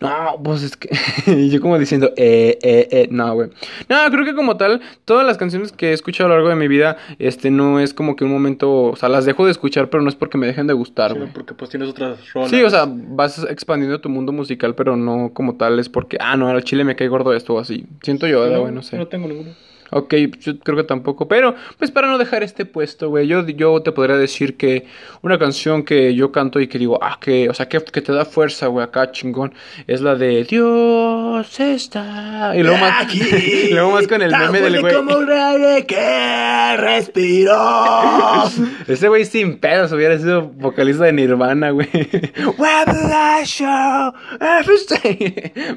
No, 0.00 0.40
pues 0.42 0.62
es 0.62 0.76
que. 0.76 0.88
y 1.26 1.50
yo 1.50 1.60
como 1.60 1.78
diciendo, 1.78 2.12
eh, 2.16 2.58
eh, 2.62 2.88
eh. 2.90 3.08
No, 3.10 3.34
güey. 3.34 3.50
No, 3.88 3.96
creo 4.10 4.24
que 4.24 4.34
como 4.34 4.56
tal, 4.56 4.80
todas 5.04 5.26
las 5.26 5.38
canciones 5.38 5.72
que 5.72 5.90
he 5.90 5.92
escuchado 5.92 6.26
a 6.26 6.28
lo 6.30 6.34
largo 6.36 6.50
de 6.50 6.56
mi 6.56 6.68
vida, 6.68 6.96
este, 7.18 7.50
no 7.50 7.80
es 7.80 7.94
como 7.94 8.16
que 8.16 8.24
un 8.24 8.30
momento. 8.30 8.84
O 8.84 8.96
sea, 8.96 9.08
las 9.08 9.24
dejo 9.24 9.44
de 9.44 9.50
escuchar, 9.52 9.90
pero 9.90 10.02
no 10.02 10.08
es 10.08 10.14
porque 10.14 10.38
me 10.38 10.46
dejen 10.46 10.66
de 10.66 10.74
gustar, 10.74 11.12
Sí, 11.12 11.18
güey. 11.18 11.30
porque 11.32 11.54
pues 11.54 11.70
tienes 11.70 11.88
otras 11.88 12.32
rolas. 12.32 12.50
Sí, 12.50 12.62
o 12.62 12.70
sea, 12.70 12.86
vas 12.88 13.44
expandiendo 13.48 14.00
tu 14.00 14.08
mundo 14.08 14.32
musical, 14.32 14.74
pero 14.74 14.96
no 14.96 15.32
como 15.32 15.56
tal 15.56 15.78
es 15.78 15.88
porque, 15.88 16.16
ah, 16.20 16.36
no, 16.36 16.48
al 16.48 16.64
chile 16.64 16.84
me 16.84 16.96
cae 16.96 17.08
gordo 17.08 17.32
esto 17.34 17.54
o 17.54 17.58
así. 17.58 17.86
Siento 18.02 18.26
yo, 18.26 18.40
¿verdad, 18.40 18.56
no, 18.56 18.62
güey? 18.62 18.74
No 18.74 18.82
sé. 18.82 18.96
No 18.96 19.06
tengo 19.08 19.28
ninguno. 19.28 19.50
Ok, 19.94 20.14
yo 20.40 20.58
creo 20.58 20.76
que 20.76 20.84
tampoco. 20.84 21.28
Pero, 21.28 21.54
pues 21.78 21.90
para 21.90 22.08
no 22.08 22.18
dejar 22.18 22.42
este 22.42 22.64
puesto, 22.64 23.10
güey, 23.10 23.28
yo, 23.28 23.46
yo 23.46 23.80
te 23.80 23.92
podría 23.92 24.16
decir 24.16 24.56
que 24.56 24.86
una 25.22 25.38
canción 25.38 25.84
que 25.84 26.14
yo 26.14 26.32
canto 26.32 26.58
y 26.58 26.66
que 26.66 26.78
digo, 26.78 26.98
ah, 27.00 27.18
que, 27.20 27.48
o 27.48 27.54
sea, 27.54 27.68
que, 27.68 27.80
que 27.80 28.00
te 28.00 28.12
da 28.12 28.24
fuerza, 28.24 28.66
güey, 28.66 28.84
acá 28.84 29.12
chingón, 29.12 29.54
es 29.86 30.00
la 30.00 30.16
de 30.16 30.42
Dios 30.42 31.60
está. 31.60 32.56
Y 32.56 32.62
luego 32.62 32.78
más, 32.78 33.04
Aquí, 33.04 33.20
y 33.20 33.70
luego 33.72 33.92
más 33.92 34.08
con 34.08 34.22
el 34.22 34.30
meme 34.30 34.60
del 34.60 34.80
güey. 34.80 34.94
como 34.94 35.16
un 35.16 35.30
aire 35.30 35.86
que 35.86 36.76
respiró. 36.76 38.44
Ese 38.88 39.08
güey 39.08 39.24
sin 39.24 39.58
pedos 39.58 39.92
hubiera 39.92 40.18
sido 40.18 40.42
vocalista 40.42 41.04
de 41.04 41.12
Nirvana, 41.12 41.70
güey. 41.70 41.88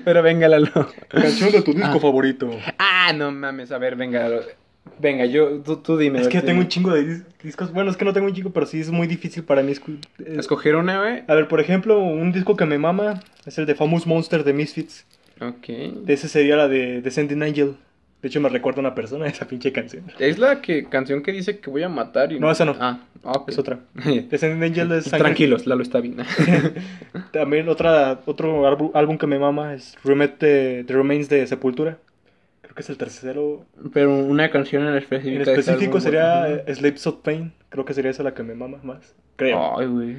Pero 0.06 0.24
venga, 0.24 0.48
Lalo. 0.48 0.72
Canción 1.10 1.52
de 1.52 1.62
tu 1.62 1.74
disco 1.74 2.00
favorito. 2.00 2.50
Ah, 2.78 3.12
no 3.14 3.32
mames, 3.32 3.72
a 3.72 3.78
ver, 3.78 3.96
venga, 3.96 4.07
Lalo. 4.12 4.42
Venga, 5.00 5.26
yo, 5.26 5.60
tú, 5.62 5.78
tú 5.78 5.98
dime. 5.98 6.22
Es 6.22 6.28
que 6.30 6.42
tengo 6.42 6.62
un 6.62 6.68
chingo 6.70 6.92
de 6.94 7.04
dis- 7.06 7.24
discos. 7.44 7.72
Bueno, 7.74 7.92
es 7.92 7.98
que 7.98 8.06
no 8.06 8.14
tengo 8.14 8.28
un 8.28 8.34
chingo, 8.34 8.52
pero 8.52 8.66
sí 8.66 8.80
es 8.80 8.90
muy 8.90 9.06
difícil 9.06 9.44
para 9.44 9.62
mí. 9.62 9.74
eh, 9.74 10.36
Escoger 10.38 10.76
una, 10.76 11.00
güey. 11.02 11.24
A 11.28 11.36
ver, 11.36 11.48
por 11.48 11.60
ejemplo, 11.60 12.00
un 12.00 12.32
disco 12.32 12.56
que 12.56 12.66
me 12.66 12.78
mama 12.78 13.22
es 13.46 13.58
el 13.58 13.66
de 13.66 13.76
Famous 13.76 14.08
Monster 14.08 14.44
de 14.44 14.54
Misfits. 14.54 15.06
Ok. 15.42 15.68
De 15.68 16.14
ese 16.14 16.28
sería 16.30 16.56
la 16.56 16.68
de 16.68 17.02
Descending 17.02 17.44
Angel. 17.44 17.76
De 18.22 18.30
hecho, 18.30 18.42
me 18.42 18.50
recuerda 18.50 18.80
a 18.80 18.82
una 18.82 18.96
persona 18.96 19.28
esa 19.28 19.48
pinche 19.48 19.72
canción. 19.72 20.06
Es 20.18 20.40
la 20.40 20.62
que, 20.62 20.86
canción 20.86 21.22
que 21.22 21.32
dice 21.32 21.60
que 21.60 21.70
voy 21.70 21.84
a 21.84 21.90
matar 21.90 22.32
y 22.32 22.40
No, 22.40 22.50
esa 22.50 22.66
no. 22.66 22.76
Ah, 22.80 23.02
ok. 23.24 23.50
Es 23.50 23.60
otra. 23.60 23.80
Descending 23.94 24.64
Angel 24.64 24.92
es 24.94 25.04
sangre- 25.06 25.20
Tranquilos, 25.26 25.68
Lalo 25.68 25.84
está 25.84 26.00
bien. 26.00 26.16
También 27.32 27.70
otra, 27.70 28.22
otro 28.26 28.66
álbum, 28.96 29.18
que 29.18 29.28
me 29.28 29.38
mama 29.38 29.74
es 29.74 29.96
Remet 30.04 30.40
de, 30.40 30.84
The 30.88 30.94
Remains 30.94 31.30
de 31.30 31.46
Sepultura. 31.46 31.98
Que 32.78 32.84
es 32.84 32.90
el 32.92 32.98
tercero. 32.98 33.66
Pero 33.92 34.16
una 34.16 34.52
canción 34.52 34.86
en 34.88 34.94
específico. 34.98 35.42
En 35.42 35.50
específico 35.50 36.00
sería 36.00 36.48
eh, 36.48 36.76
Slaves 36.76 37.08
of 37.08 37.16
Pain. 37.24 37.52
Creo 37.70 37.86
que 37.86 37.96
sería 37.96 38.12
esa 38.12 38.22
la 38.22 38.36
que 38.36 38.44
me 38.44 38.54
mama 38.54 38.78
más. 38.84 39.16
Creo. 39.36 39.80
Ay, 39.80 39.88
güey. 39.88 40.16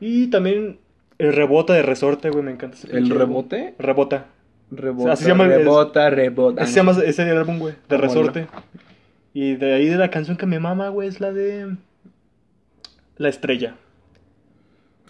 Y 0.00 0.28
también 0.28 0.78
el 1.18 1.34
rebota 1.34 1.74
de 1.74 1.82
resorte, 1.82 2.30
güey. 2.30 2.42
Me 2.42 2.50
encanta 2.52 2.78
ese 2.78 2.96
¿El 2.96 3.10
rebote? 3.10 3.74
Rebota. 3.78 4.24
Rebota, 4.70 5.12
Así 5.12 5.24
se 5.24 5.28
llama 5.28 5.44
el- 5.44 5.50
rebota, 5.50 6.08
rebota. 6.08 6.62
Ese 6.62 6.72
se 6.72 6.76
llama 6.78 6.92
ese 6.92 7.08
es 7.08 7.18
el 7.18 7.36
álbum, 7.36 7.58
güey. 7.58 7.74
De 7.74 7.96
¿Cómo 7.96 8.00
resorte. 8.00 8.46
Y 9.34 9.56
de 9.56 9.74
ahí 9.74 9.86
de 9.86 9.96
la 9.96 10.10
canción 10.10 10.38
que 10.38 10.46
me 10.46 10.58
mama, 10.60 10.88
güey, 10.88 11.08
es 11.08 11.20
la 11.20 11.30
de. 11.30 11.76
La 13.18 13.28
estrella. 13.28 13.74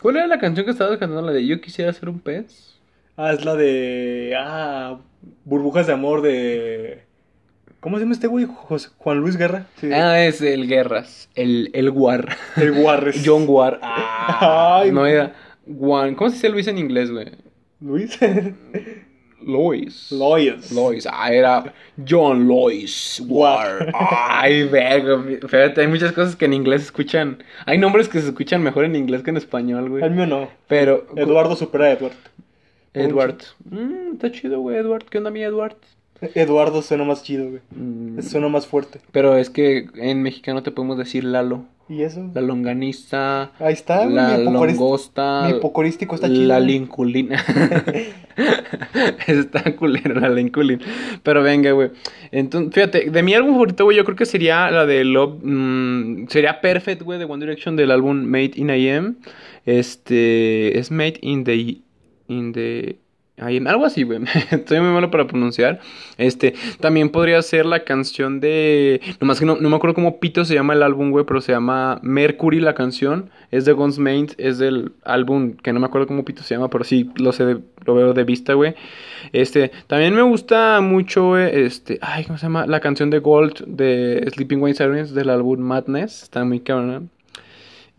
¿Cuál 0.02 0.16
era 0.16 0.26
la 0.26 0.40
canción 0.40 0.64
que 0.66 0.72
estabas 0.72 0.98
cantando? 0.98 1.22
La 1.22 1.30
de 1.32 1.46
Yo 1.46 1.60
quisiera 1.60 1.92
ser 1.92 2.08
un 2.08 2.18
pez. 2.18 2.77
Ah, 3.18 3.32
es 3.32 3.44
la 3.44 3.54
de. 3.56 4.34
Ah, 4.38 4.98
Burbujas 5.44 5.86
de 5.86 5.92
amor 5.92 6.22
de. 6.22 7.02
¿Cómo 7.80 7.96
se 7.96 8.02
llama 8.04 8.14
este 8.14 8.26
güey? 8.28 8.46
José- 8.46 8.88
Juan 8.98 9.18
Luis 9.18 9.36
Guerra. 9.36 9.66
Sí. 9.80 9.90
Ah, 9.92 10.24
es 10.24 10.40
el 10.40 10.66
Guerras. 10.68 11.28
El, 11.34 11.70
el 11.74 11.90
War. 11.90 12.36
El 12.56 12.72
Guarres. 12.80 13.22
John 13.26 13.44
War. 13.46 13.78
Ah, 13.82 14.80
Ay, 14.82 14.92
no 14.92 15.04
era. 15.06 15.34
Juan. 15.66 16.14
¿Cómo 16.14 16.30
se 16.30 16.36
dice 16.36 16.48
Luis 16.48 16.66
en 16.68 16.78
inglés, 16.78 17.10
güey? 17.10 17.26
Luis. 17.80 18.18
Lois. 19.40 20.10
Lois. 20.10 20.72
Lois. 20.72 21.06
Ah, 21.10 21.32
era 21.32 21.72
John 22.08 22.48
Lois 22.48 23.22
War. 23.26 23.92
Ay, 23.94 24.64
verga. 24.64 25.22
Fíjate, 25.46 25.80
hay 25.82 25.86
muchas 25.86 26.12
cosas 26.12 26.34
que 26.36 26.44
en 26.46 26.52
inglés 26.54 26.82
se 26.82 26.86
escuchan. 26.86 27.42
Hay 27.64 27.78
nombres 27.78 28.08
que 28.08 28.20
se 28.20 28.28
escuchan 28.28 28.62
mejor 28.62 28.84
en 28.84 28.96
inglés 28.96 29.22
que 29.22 29.30
en 29.30 29.36
español, 29.36 29.84
El 29.84 29.90
güey. 29.90 30.10
mío 30.10 30.26
no. 30.26 30.48
Pero. 30.66 31.06
Eduardo 31.16 31.54
supera 31.56 31.86
a 31.86 31.92
Edward. 31.92 32.12
Edward. 32.94 33.38
Mm, 33.70 34.12
está 34.14 34.30
chido, 34.32 34.60
güey, 34.60 34.76
Edward. 34.76 35.04
¿Qué 35.04 35.18
onda, 35.18 35.30
mi 35.30 35.42
Edward? 35.42 35.76
Eduardo 36.34 36.82
suena 36.82 37.04
más 37.04 37.22
chido, 37.22 37.48
güey. 37.48 37.60
Mm, 37.70 38.20
Suena 38.22 38.48
más 38.48 38.66
fuerte. 38.66 38.98
pero 39.12 39.36
es 39.36 39.50
que 39.50 39.86
en 39.94 40.20
mexicano 40.22 40.62
te 40.64 40.72
podemos 40.72 40.98
decir 40.98 41.22
Lalo. 41.22 41.64
¿Y 41.88 42.02
eso? 42.02 42.28
La 42.34 42.42
longaniza. 42.42 43.52
Ahí 43.58 43.72
está, 43.72 44.02
güey. 44.04 44.14
La 44.14 44.36
longosta. 44.36 45.44
Mi 45.46 45.56
hipocorístico 45.56 46.16
está 46.16 46.28
chido. 46.28 46.42
La 46.42 46.60
linculina. 46.60 47.42
está 49.26 49.74
culero 49.76 50.20
la 50.20 50.28
linculina. 50.28 50.84
Pero 51.22 51.42
venga, 51.42 51.70
güey. 51.72 51.90
Entonces, 52.30 52.74
fíjate, 52.74 53.10
de 53.10 53.22
mi 53.22 53.34
álbum 53.34 53.52
favorito, 53.52 53.84
güey, 53.84 53.96
yo 53.96 54.04
creo 54.04 54.16
que 54.16 54.26
sería 54.26 54.70
la 54.70 54.84
de 54.86 55.04
Love. 55.04 55.38
mm, 55.42 56.26
sería 56.28 56.60
Perfect, 56.60 57.02
güey, 57.02 57.18
de 57.18 57.24
One 57.24 57.44
Direction 57.44 57.74
del 57.76 57.90
álbum 57.90 58.22
Made 58.24 58.52
in 58.56 58.70
IM. 58.70 59.16
Este. 59.64 60.78
Es 60.78 60.90
Made 60.90 61.18
in 61.22 61.44
the. 61.44 61.78
In 62.28 62.52
the. 62.52 62.96
Algo 63.40 63.84
así, 63.84 64.02
güey. 64.02 64.18
Estoy 64.50 64.80
muy 64.80 64.90
malo 64.90 65.12
para 65.12 65.28
pronunciar. 65.28 65.78
Este. 66.16 66.54
También 66.80 67.08
podría 67.10 67.40
ser 67.42 67.66
la 67.66 67.84
canción 67.84 68.40
de. 68.40 69.00
Nomás 69.20 69.38
que 69.38 69.46
no, 69.46 69.54
no 69.60 69.70
me 69.70 69.76
acuerdo 69.76 69.94
cómo 69.94 70.18
pito 70.18 70.44
se 70.44 70.54
llama 70.54 70.74
el 70.74 70.82
álbum, 70.82 71.10
güey, 71.12 71.24
pero 71.24 71.40
se 71.40 71.52
llama 71.52 72.00
Mercury 72.02 72.58
la 72.58 72.74
canción. 72.74 73.30
Es 73.52 73.64
de 73.64 73.72
Guns 73.74 74.00
Main, 74.00 74.26
es 74.38 74.58
del 74.58 74.90
álbum 75.04 75.52
que 75.52 75.72
no 75.72 75.78
me 75.78 75.86
acuerdo 75.86 76.08
cómo 76.08 76.24
pito 76.24 76.42
se 76.42 76.54
llama, 76.56 76.68
pero 76.68 76.82
sí 76.82 77.10
lo 77.16 77.30
sé, 77.32 77.46
de- 77.46 77.58
lo 77.86 77.94
veo 77.94 78.12
de 78.12 78.24
vista, 78.24 78.54
güey. 78.54 78.74
Este, 79.32 79.70
también 79.86 80.14
me 80.16 80.22
gusta 80.22 80.80
mucho, 80.82 81.28
güey, 81.28 81.48
este, 81.64 81.98
ay, 82.02 82.24
¿cómo 82.24 82.38
se 82.38 82.46
llama? 82.46 82.66
La 82.66 82.80
canción 82.80 83.08
de 83.08 83.20
Gold 83.20 83.64
de 83.66 84.28
Sleeping 84.34 84.60
Wayne 84.60 84.76
Sirens 84.76 85.14
del 85.14 85.30
álbum 85.30 85.60
Madness, 85.60 86.24
está 86.24 86.44
muy 86.44 86.58
cabrón. 86.60 87.08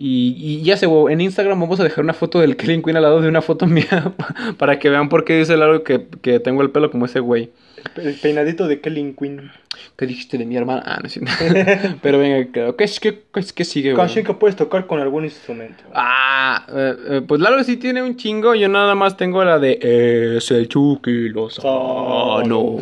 Y, 0.01 0.37
y 0.39 0.63
ya 0.63 0.77
güey, 0.77 1.09
en 1.09 1.19
Instagram 1.19 1.59
vamos 1.59 1.77
a 1.81 1.83
dejar 1.83 2.05
una 2.05 2.13
foto 2.13 2.39
del 2.39 2.55
Kellen 2.55 2.81
Queen 2.81 2.95
al 2.95 3.03
lado 3.03 3.19
de 3.19 3.27
una 3.27 3.41
foto 3.41 3.67
mía 3.67 4.13
para 4.57 4.79
que 4.79 4.89
vean 4.89 5.09
por 5.09 5.25
qué 5.25 5.37
dice 5.37 5.57
Lalo 5.57 5.83
que, 5.83 6.07
que 6.21 6.39
tengo 6.39 6.61
el 6.61 6.71
pelo 6.71 6.89
como 6.89 7.05
ese 7.05 7.19
güey. 7.19 7.49
El 7.95 8.13
peinadito 8.15 8.67
de 8.67 8.79
Kelly 8.81 9.15
Quinn. 9.17 9.51
¿Qué 9.97 10.05
dijiste 10.05 10.37
de 10.37 10.45
mi 10.45 10.57
hermana? 10.57 10.81
Ah, 10.85 10.99
no 11.01 11.07
cierto. 11.09 11.31
Pero 12.01 12.19
venga, 12.19 12.51
creo. 12.51 12.75
¿qué, 12.75 12.85
qué, 13.01 13.21
qué, 13.33 13.41
qué 13.55 13.63
sigue, 13.65 13.93
güey? 13.93 14.01
Canción 14.05 14.25
que 14.25 14.33
puedes 14.33 14.55
tocar 14.55 14.87
con 14.87 14.99
algún 14.99 15.23
instrumento. 15.25 15.83
Ah, 15.93 16.65
eh, 16.73 16.95
eh, 17.09 17.21
pues 17.25 17.39
Lalo 17.39 17.63
sí 17.63 17.77
tiene 17.77 18.01
un 18.01 18.15
chingo. 18.17 18.55
Yo 18.55 18.67
nada 18.67 18.95
más 18.95 19.15
tengo 19.15 19.43
la 19.45 19.57
de 19.59 20.35
Es 20.37 20.51
el 20.51 20.67
Chucky 20.67 21.29
Lozano. 21.29 22.79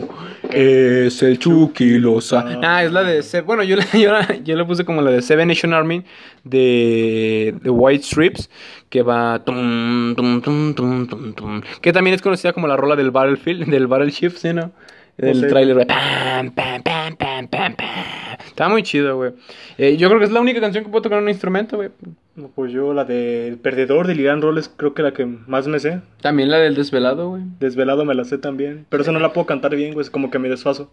Es 0.52 1.22
el 1.24 1.38
Chucky 1.40 2.00
Lozano. 2.00 2.62
Ah, 2.64 2.84
es 2.84 2.92
la 2.92 3.04
de. 3.04 3.22
Se- 3.22 3.42
Bueno, 3.42 3.64
yo, 3.64 3.76
la- 3.76 3.86
yo, 3.94 4.12
la- 4.12 4.38
yo 4.44 4.56
le 4.56 4.66
puse 4.66 4.86
como 4.86 5.02
la 5.02 5.12
de 5.12 5.22
Seven 5.22 5.48
Nation 5.50 5.74
Army 5.74 6.04
de, 6.44 7.54
de 7.62 7.70
White 7.70 8.04
Strips. 8.04 8.50
Que 8.90 9.02
va. 9.02 9.44
tum, 9.44 10.16
tum, 10.16 10.42
tum, 10.42 10.74
tum, 10.74 11.08
tum, 11.08 11.34
tum, 11.34 11.62
que 11.82 11.92
también 11.92 12.14
es 12.14 12.22
conocida 12.22 12.54
como 12.54 12.68
la 12.68 12.78
rola 12.78 12.96
del 12.96 13.12
Battlefield, 13.12 13.66
del 13.72 13.88
Battleship, 13.88 14.32
¿sí, 14.32 14.54
no? 14.54 14.72
El 15.18 15.40
sé. 15.42 15.48
tráiler, 15.48 15.74
güey. 15.74 15.88
Pam, 15.88 16.52
pam, 16.52 16.84
pam, 16.84 17.16
pam, 17.16 17.48
pam, 17.48 17.76
pam. 17.76 18.38
Está 18.46 18.70
muy 18.70 18.84
chido, 18.84 19.18
güey. 19.18 19.32
Eh, 19.78 19.98
yo 19.98 20.08
creo 20.10 20.20
que 20.20 20.26
es 20.26 20.32
la 20.32 20.42
única 20.42 20.62
canción 20.62 20.84
que 20.84 20.92
puedo 20.92 21.02
tocar 21.02 21.18
en 21.18 21.24
un 21.24 21.30
instrumento, 21.30 21.76
güey. 21.78 21.90
No, 22.36 22.50
Pues 22.54 22.72
yo 22.72 22.94
la 22.94 23.04
de 23.04 23.48
El 23.48 23.58
Perdedor 23.58 24.06
de 24.06 24.14
Liran 24.14 24.44
Roll 24.44 24.62
creo 24.78 24.94
que 24.94 25.02
la 25.02 25.14
que 25.14 25.26
más 25.26 25.68
me 25.68 25.80
sé. 25.80 26.02
También 26.22 26.52
la 26.52 26.58
del 26.60 26.76
desvelado, 26.76 27.30
güey. 27.32 27.42
Desvelado 27.60 28.06
me 28.06 28.14
la 28.14 28.26
sé 28.26 28.38
también. 28.38 28.86
Pero 28.90 29.02
esa 29.02 29.12
no 29.12 29.20
la 29.20 29.34
puedo 29.34 29.48
cantar 29.48 29.76
bien, 29.76 29.94
güey. 29.94 30.04
Es 30.04 30.12
como 30.12 30.30
que 30.30 30.38
me 30.38 30.50
desfaso. 30.50 30.92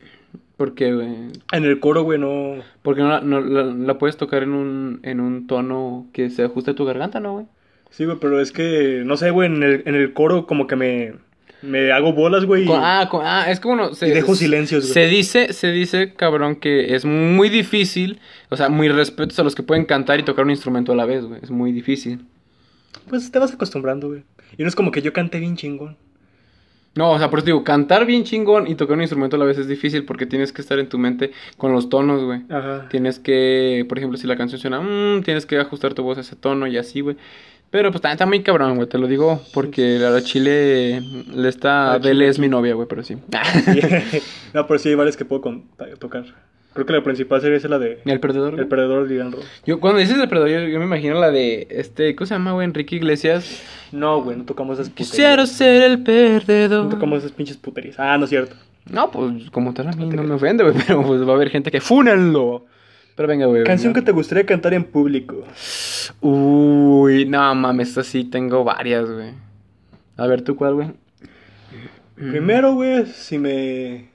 ¿Por 0.57 0.75
qué, 0.75 0.95
güey? 0.95 1.09
En 1.53 1.65
el 1.65 1.81
coro, 1.81 2.03
güey, 2.03 2.19
no. 2.19 2.55
Porque 2.83 3.03
no, 3.03 3.09
la, 3.09 3.21
no 3.21 3.41
la, 3.41 3.65
la 3.65 3.99
puedes 3.99 4.17
tocar 4.17 4.43
en 4.43 4.53
un, 4.53 5.01
en 5.03 5.21
un 5.21 5.47
tono 5.47 6.07
que 6.13 6.31
se 6.31 6.45
ajuste 6.45 6.71
a 6.71 6.75
tu 6.75 6.87
garganta, 6.87 7.21
¿no, 7.21 7.33
güey? 7.35 7.47
Sí, 7.97 8.05
güey, 8.05 8.19
pero 8.21 8.41
es 8.41 8.51
que. 8.51 9.03
No 9.05 9.17
sé, 9.17 9.31
güey. 9.31 9.47
En 9.47 9.63
el, 9.63 9.83
en 9.87 9.95
el 9.95 10.13
coro, 10.13 10.47
como 10.47 10.67
que 10.67 10.77
me. 10.77 11.15
Me 11.63 11.93
hago 11.93 12.13
bolas, 12.13 12.45
güey. 12.45 12.67
ah, 12.69 13.09
ah, 13.11 13.47
es 13.49 13.59
como 13.59 13.77
no, 13.77 13.95
se, 13.95 14.09
Y 14.09 14.11
dejo 14.11 14.35
silencios, 14.35 14.85
güey. 14.85 14.93
Se 14.93 15.07
dice, 15.07 15.55
se 15.55 15.73
dice, 15.73 16.13
cabrón, 16.13 16.57
que 16.57 16.95
es 16.95 17.07
muy 17.07 17.49
difícil, 17.49 18.21
o 18.51 18.57
sea, 18.59 18.69
muy 18.69 18.91
respetos 18.91 19.39
a 19.39 19.43
los 19.45 19.55
que 19.55 19.63
pueden 19.63 19.87
cantar 19.87 20.21
y 20.21 20.25
tocar 20.25 20.45
un 20.45 20.51
instrumento 20.51 20.93
a 20.93 20.95
la 20.95 21.07
vez, 21.07 21.25
güey. 21.25 21.41
Es 21.43 21.51
muy 21.51 21.73
difícil. 21.73 22.27
Pues 23.09 23.31
te 23.31 23.39
vas 23.39 23.55
acostumbrando, 23.55 24.09
güey. 24.09 24.25
Y 24.59 24.63
no 24.63 24.69
es 24.69 24.75
como 24.75 24.91
que 24.91 25.01
yo 25.01 25.15
cante 25.15 25.41
bien 25.41 25.57
chingón. 25.57 25.97
No, 26.97 27.11
o 27.11 27.19
sea, 27.19 27.29
por 27.29 27.41
eso 27.41 27.47
digo, 27.47 27.65
cantar 27.65 28.07
bien 28.07 28.23
chingón 28.23 28.69
y 28.69 28.77
tocar 28.77 28.97
un 28.97 29.03
instrumento 29.03 29.35
a 29.35 29.39
la 29.39 29.45
vez 29.45 29.59
es 29.59 29.67
difícil 29.67 30.05
porque 30.05 30.27
tienes 30.27 30.53
que 30.53 30.63
estar 30.63 30.79
en 30.79 30.89
tu 30.89 30.97
mente 30.99 31.33
con 31.57 31.73
los 31.73 31.89
tonos, 31.89 32.23
güey. 32.23 32.43
Ajá. 32.49 32.89
Tienes 32.89 33.19
que, 33.19 33.85
por 33.89 33.99
ejemplo, 33.99 34.17
si 34.17 34.29
la 34.29 34.37
canción 34.37 34.61
suena, 34.61 34.81
mm, 34.81 35.23
tienes 35.23 35.45
que 35.45 35.59
ajustar 35.59 35.95
tu 35.95 36.05
voz 36.05 36.19
a 36.19 36.21
ese 36.21 36.37
tono 36.37 36.67
y 36.69 36.77
así, 36.77 37.01
güey. 37.01 37.17
Pero 37.75 37.91
pues 37.91 38.01
también 38.03 38.15
está 38.15 38.27
muy 38.27 38.41
cabrón, 38.45 38.77
güey, 38.77 38.89
te 38.89 38.99
lo 38.99 39.09
digo 39.09 39.43
porque 39.53 39.97
a 39.97 40.11
la 40.11 40.23
Chile 40.23 41.03
le 41.35 41.49
está... 41.49 41.99
Bele 41.99 42.29
es 42.29 42.39
mi 42.39 42.47
novia, 42.47 42.73
güey, 42.75 42.87
pero 42.87 43.03
sí. 43.03 43.17
no, 44.53 44.65
pero 44.69 44.79
sí 44.79 44.91
hay 44.91 44.95
varias 44.95 45.17
que 45.17 45.25
puedo 45.25 45.43
con- 45.43 45.65
tocar. 45.99 46.25
Creo 46.73 46.87
que 46.87 46.93
la 46.93 47.03
principal 47.03 47.41
sería 47.41 47.57
esa 47.57 47.67
la 47.67 47.81
de. 47.81 47.99
¿Y 48.05 48.11
el 48.13 48.21
perdedor? 48.21 48.61
El? 48.61 48.69
Perdedor 48.69 49.09
de 49.09 49.21
Roll. 49.25 49.39
Yo, 49.67 49.81
cuando 49.81 49.99
dices 49.99 50.17
el 50.17 50.29
perdedor, 50.29 50.51
yo, 50.51 50.69
yo 50.69 50.79
me 50.79 50.85
imagino 50.85 51.19
la 51.19 51.33
de, 51.33 51.67
este, 51.69 52.15
¿cómo 52.15 52.27
se 52.27 52.35
llama, 52.37 52.53
güey? 52.53 52.65
Enrique 52.65 52.95
Iglesias. 52.95 53.61
No, 53.91 54.23
güey, 54.23 54.37
no 54.37 54.45
tocamos 54.45 54.79
esas 54.79 54.91
puterías. 54.91 55.11
Quisiera 55.11 55.47
ser 55.47 55.83
el 55.83 56.03
perdedor. 56.05 56.85
No 56.85 56.91
tocamos 56.91 57.19
esas 57.19 57.33
pinches 57.33 57.57
puterías. 57.57 57.97
Ah, 57.99 58.17
no 58.19 58.25
es 58.27 58.31
cierto. 58.31 58.55
No, 58.89 59.11
pues 59.11 59.51
como 59.51 59.75
tal 59.75 59.89
a 59.89 59.93
mí 59.93 60.07
no 60.07 60.23
me 60.23 60.35
ofende, 60.35 60.63
güey, 60.63 60.77
pero 60.87 61.03
pues 61.03 61.27
va 61.27 61.33
a 61.33 61.35
haber 61.35 61.51
gente 61.51 61.73
que 61.73 61.81
fúnenlo. 61.81 62.67
Pero 63.15 63.29
venga, 63.29 63.47
güey. 63.47 63.65
Canción 63.65 63.93
que 63.93 64.03
te 64.03 64.13
gustaría 64.13 64.45
cantar 64.45 64.75
en 64.75 64.85
público. 64.85 65.45
Uy, 66.21 67.27
no 67.27 67.55
mames, 67.55 67.89
esta 67.91 68.03
sí 68.03 68.25
tengo 68.25 68.65
varias, 68.65 69.09
güey. 69.09 69.31
A 70.17 70.27
ver, 70.27 70.43
¿tú 70.43 70.57
cuál, 70.57 70.75
güey? 70.75 70.93
Primero, 72.17 72.75
güey, 72.75 73.07
si 73.07 73.39
me. 73.39 74.09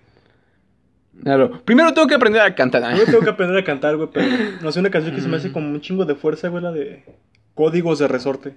Claro, 1.23 1.61
primero 1.65 1.93
tengo 1.93 2.07
que 2.07 2.15
aprender 2.15 2.41
a 2.41 2.55
cantar. 2.55 2.95
Yo 2.95 3.05
tengo 3.05 3.19
que 3.21 3.29
aprender 3.29 3.57
a 3.57 3.63
cantar, 3.63 3.97
güey, 3.97 4.09
pero 4.11 4.27
no 4.61 4.71
sé, 4.71 4.79
una 4.79 4.89
canción 4.89 5.15
que 5.15 5.21
se 5.21 5.27
me 5.27 5.37
hace 5.37 5.51
como 5.51 5.69
un 5.69 5.81
chingo 5.81 6.05
de 6.05 6.15
fuerza, 6.15 6.47
güey, 6.49 6.63
la 6.63 6.71
de 6.71 7.03
Códigos 7.55 7.99
de 7.99 8.07
Resorte. 8.07 8.55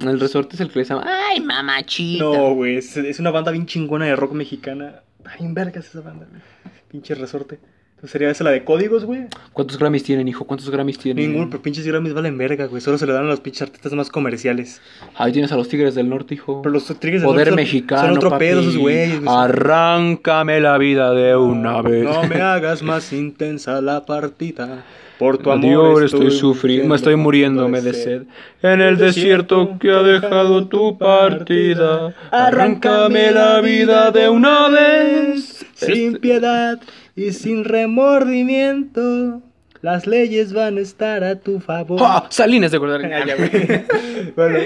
El 0.00 0.20
resorte 0.20 0.54
es 0.54 0.60
el 0.60 0.70
que 0.70 0.80
le 0.80 0.84
llama. 0.84 1.04
Ay, 1.06 1.40
mamachita. 1.40 2.22
No, 2.22 2.54
güey, 2.54 2.76
es, 2.76 2.96
es 2.96 3.18
una 3.18 3.30
banda 3.30 3.50
bien 3.50 3.66
chingona 3.66 4.04
de 4.06 4.14
rock 4.14 4.32
mexicana. 4.32 5.02
Ay, 5.24 5.44
en 5.44 5.54
vergas 5.54 5.86
esa 5.86 6.00
banda, 6.00 6.26
güey. 6.30 6.40
Pinche 6.88 7.14
Resorte. 7.14 7.58
Entonces 7.98 8.12
sería 8.12 8.30
esa 8.30 8.44
la 8.44 8.50
de 8.50 8.62
Códigos, 8.62 9.04
güey. 9.04 9.22
¿Cuántos 9.52 9.76
Grammys 9.76 10.04
tienen, 10.04 10.28
hijo? 10.28 10.44
¿Cuántos 10.44 10.70
Grammys 10.70 10.98
tienen? 11.00 11.32
Ninguno, 11.32 11.50
pero 11.50 11.60
pinches 11.60 11.84
Grammys 11.84 12.14
valen 12.14 12.38
verga, 12.38 12.66
güey. 12.66 12.80
Solo 12.80 12.96
se 12.96 13.06
le 13.08 13.12
dan 13.12 13.24
a 13.24 13.28
los 13.28 13.40
pinches 13.40 13.62
artistas 13.62 13.92
más 13.92 14.08
comerciales. 14.08 14.80
Ahí 15.16 15.32
tienes 15.32 15.50
a 15.50 15.56
los 15.56 15.68
Tigres 15.68 15.96
del 15.96 16.08
Norte, 16.08 16.34
hijo. 16.34 16.62
Pero 16.62 16.72
los 16.74 16.86
Tigres 16.86 17.22
del 17.22 17.26
Poder 17.28 17.48
Norte 17.48 17.50
son- 17.50 17.56
mexicano, 17.56 18.02
Son 18.08 18.16
otro 18.18 18.30
papi. 18.30 18.44
pedo 18.44 18.60
esos 18.60 18.76
güeyes. 18.76 19.20
güey. 19.20 19.36
Arráncame 19.36 20.60
la 20.60 20.78
vida 20.78 21.12
de 21.12 21.34
una 21.34 21.82
vez. 21.82 22.04
No 22.04 22.22
me 22.22 22.40
hagas 22.40 22.84
más 22.84 23.12
intensa 23.12 23.80
la 23.80 24.06
partida. 24.06 24.84
Por 25.18 25.36
tu 25.38 25.50
amor 25.50 25.96
Adiós, 25.96 26.02
estoy 26.12 26.30
sufriendo, 26.30 26.94
estoy 26.94 27.16
muriéndome 27.16 27.80
de 27.80 27.92
sed. 27.92 28.22
En 28.62 28.80
el 28.80 28.96
desierto 28.96 29.76
que 29.80 29.90
ha 29.90 30.04
dejado 30.04 30.68
tu 30.68 30.96
partida, 30.96 32.14
arráncame 32.30 33.32
la 33.32 33.60
vida 33.60 34.12
de 34.12 34.28
una 34.28 34.68
vez. 34.68 35.66
Sin 35.74 36.08
Este- 36.14 36.20
piedad 36.20 36.78
y 37.18 37.32
sin 37.32 37.64
remordimiento, 37.64 39.42
las 39.82 40.06
leyes 40.06 40.52
van 40.52 40.78
a 40.78 40.80
estar 40.80 41.24
a 41.24 41.40
tu 41.40 41.58
favor. 41.58 41.98
¡Ah! 42.00 42.26
Salines 42.30 42.70
de 42.70 42.76
acordar. 42.76 43.00
Ah, 43.12 43.24
bueno. 44.36 44.58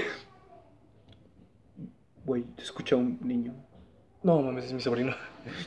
Güey, 2.27 2.43
te 2.55 2.63
escucha 2.63 2.97
un 2.97 3.19
niño. 3.25 3.55
No, 4.23 4.43
mames, 4.43 4.67
es 4.67 4.73
mi 4.75 4.81
sobrino. 4.81 5.15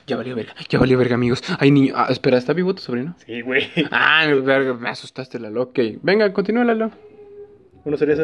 Ya 0.05 0.15
valió 0.15 0.36
verga, 0.36 0.53
ya 0.69 0.77
valió 0.77 0.97
verga, 0.97 1.15
amigos. 1.15 1.41
Ay, 1.59 1.71
niño. 1.71 1.93
Ah, 1.97 2.07
espera, 2.09 2.38
¿está 2.38 2.53
vivo 2.53 2.75
tu 2.75 2.81
sobrino? 2.83 3.15
Sí, 3.25 3.41
güey. 3.41 3.63
Ah, 3.91 4.27
verga, 4.43 4.75
me 4.75 4.88
asustaste, 4.88 5.39
Lalo. 5.39 5.63
Ok, 5.63 5.79
venga, 6.03 6.31
continúa, 6.31 6.63
Lalo. 6.65 6.91
¿Uno 7.83 7.97
sería 7.97 8.13
esa? 8.13 8.23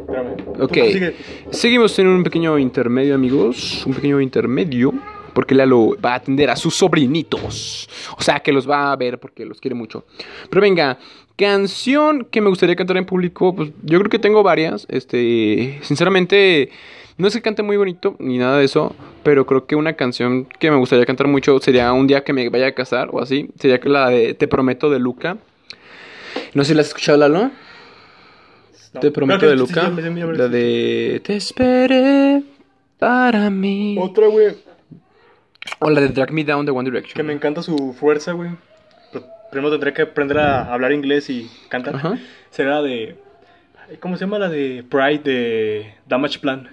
Espérame. 0.00 0.36
Ok. 0.60 0.72
prosigue. 0.72 1.16
Seguimos 1.50 1.98
en 1.98 2.06
un 2.06 2.22
pequeño 2.22 2.56
intermedio, 2.56 3.16
amigos. 3.16 3.84
Un 3.84 3.94
pequeño 3.94 4.20
intermedio. 4.20 4.94
Porque 5.40 5.54
Lalo 5.54 5.96
va 6.04 6.12
a 6.12 6.14
atender 6.16 6.50
a 6.50 6.54
sus 6.54 6.74
sobrinitos. 6.74 7.88
O 8.18 8.22
sea, 8.22 8.40
que 8.40 8.52
los 8.52 8.68
va 8.68 8.92
a 8.92 8.96
ver 8.96 9.18
porque 9.18 9.46
los 9.46 9.58
quiere 9.58 9.74
mucho. 9.74 10.04
Pero 10.50 10.60
venga, 10.60 10.98
canción 11.34 12.26
que 12.30 12.42
me 12.42 12.50
gustaría 12.50 12.76
cantar 12.76 12.98
en 12.98 13.06
público. 13.06 13.56
Pues 13.56 13.70
yo 13.82 13.98
creo 14.00 14.10
que 14.10 14.18
tengo 14.18 14.42
varias. 14.42 14.86
Este, 14.90 15.78
sinceramente, 15.80 16.68
no 17.16 17.26
es 17.26 17.32
que 17.32 17.40
cante 17.40 17.62
muy 17.62 17.78
bonito 17.78 18.16
ni 18.18 18.36
nada 18.36 18.58
de 18.58 18.66
eso. 18.66 18.94
Pero 19.22 19.46
creo 19.46 19.64
que 19.64 19.76
una 19.76 19.94
canción 19.94 20.44
que 20.44 20.70
me 20.70 20.76
gustaría 20.76 21.06
cantar 21.06 21.26
mucho 21.26 21.58
sería 21.58 21.90
un 21.94 22.06
día 22.06 22.22
que 22.22 22.34
me 22.34 22.50
vaya 22.50 22.66
a 22.66 22.72
casar 22.72 23.08
o 23.12 23.22
así. 23.22 23.48
Sería 23.58 23.80
la 23.84 24.10
de 24.10 24.34
Te 24.34 24.46
prometo 24.46 24.90
de 24.90 24.98
Luca. 24.98 25.38
No 26.52 26.64
sé 26.64 26.72
si 26.72 26.74
la 26.74 26.82
has 26.82 26.88
escuchado, 26.88 27.16
Lalo. 27.16 27.50
No. 28.92 29.00
Te 29.00 29.10
prometo 29.10 29.48
de 29.48 29.56
Luca. 29.56 29.86
sí, 29.86 29.96
sí, 29.96 30.02
sí, 30.02 30.08
sí, 30.08 30.20
sí. 30.20 30.36
La 30.36 30.48
de 30.48 31.22
Te 31.24 31.36
esperé 31.36 32.42
para 32.98 33.48
mí. 33.48 33.96
Otra, 33.98 34.26
güey. 34.26 34.68
O 35.78 35.88
la 35.90 36.00
de 36.00 36.08
Drag 36.08 36.32
Me 36.32 36.44
Down 36.44 36.66
de 36.66 36.72
One 36.72 36.90
Que 36.90 36.90
Direction. 36.90 37.26
me 37.26 37.32
encanta 37.32 37.62
su 37.62 37.94
fuerza, 37.98 38.32
güey. 38.32 38.50
Primero 39.50 39.70
tendré 39.72 39.92
que 39.92 40.02
aprender 40.02 40.38
a 40.38 40.72
hablar 40.72 40.92
inglés 40.92 41.28
y 41.30 41.50
cantar. 41.68 41.96
Ajá. 41.96 42.18
Será 42.50 42.76
la 42.76 42.82
de. 42.82 43.16
¿Cómo 43.98 44.16
se 44.16 44.24
llama 44.24 44.38
la 44.38 44.48
de 44.48 44.84
Pride 44.88 45.18
de 45.18 45.94
Damage 46.06 46.38
Plan? 46.38 46.68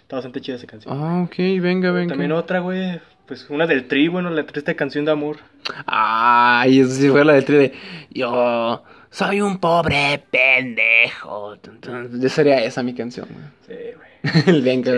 Está 0.00 0.16
bastante 0.16 0.40
chida 0.40 0.56
esa 0.56 0.66
canción. 0.66 0.96
Ah, 0.96 1.22
ok, 1.24 1.36
venga, 1.60 1.90
venga. 1.90 2.10
También 2.10 2.32
otra, 2.32 2.60
güey. 2.60 3.00
Pues 3.26 3.50
una 3.50 3.66
del 3.66 3.88
Tri, 3.88 4.08
bueno, 4.08 4.30
la 4.30 4.46
triste 4.46 4.74
canción 4.76 5.04
de 5.04 5.10
amor. 5.10 5.38
Ay, 5.84 6.80
eso 6.80 6.90
sí 6.92 7.08
fue 7.10 7.24
la 7.24 7.32
del 7.32 7.44
tri 7.44 7.56
de 7.56 7.72
Yo 8.10 8.84
soy 9.10 9.40
un 9.40 9.58
pobre 9.58 10.22
pendejo. 10.30 11.54
Entonces, 11.54 12.20
ya 12.20 12.28
sería 12.28 12.64
esa 12.64 12.82
mi 12.84 12.94
canción, 12.94 13.26
Sí, 13.66 13.74
güey. 13.74 14.05
güey. 14.46 14.60
venga. 14.62 14.92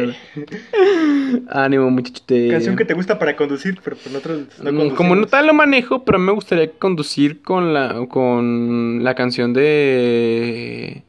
Ánimo, 1.50 1.90
muchachete. 1.90 2.48
Canción 2.48 2.76
que 2.76 2.84
te 2.84 2.94
gusta 2.94 3.18
para 3.18 3.36
conducir, 3.36 3.78
pero 3.82 3.96
por 3.96 4.12
nosotros 4.12 4.42
no 4.62 4.72
Mm. 4.72 4.90
Como 4.94 5.14
no 5.16 5.26
tal 5.26 5.46
lo 5.46 5.54
manejo, 5.54 6.04
pero 6.04 6.18
me 6.18 6.32
gustaría 6.32 6.70
conducir 6.72 7.42
con 7.42 7.72
la 7.74 8.06
con 8.08 9.02
la 9.04 9.14
canción 9.14 9.52
de 9.52 11.02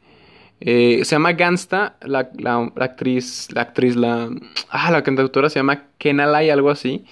eh, 0.60 1.00
se 1.04 1.14
llama 1.14 1.32
Gangsta, 1.32 1.96
la, 2.02 2.30
la- 2.38 2.70
la 2.76 2.84
actriz, 2.84 3.48
la 3.54 3.62
actriz, 3.62 3.96
la 3.96 4.28
ah, 4.68 4.90
la 4.90 5.02
cantautora 5.02 5.48
se 5.48 5.58
llama 5.58 5.84
Kenalai, 5.98 6.50
algo 6.50 6.70
así. 6.70 7.04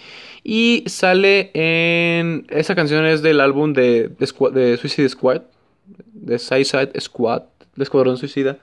Y 0.45 0.85
sale 0.87 1.51
en 1.55 2.47
esa 2.51 2.75
canción 2.75 3.05
es 3.07 3.23
del 3.23 3.41
álbum 3.41 3.73
de, 3.73 4.09
de 4.09 4.77
Suicide 4.77 5.09
Squad, 5.09 5.43
de 6.13 6.39
Suicide 6.39 6.93
Squad, 7.01 7.43
de 7.77 7.83
Escuadrón 7.83 8.17
Suicida, 8.19 8.59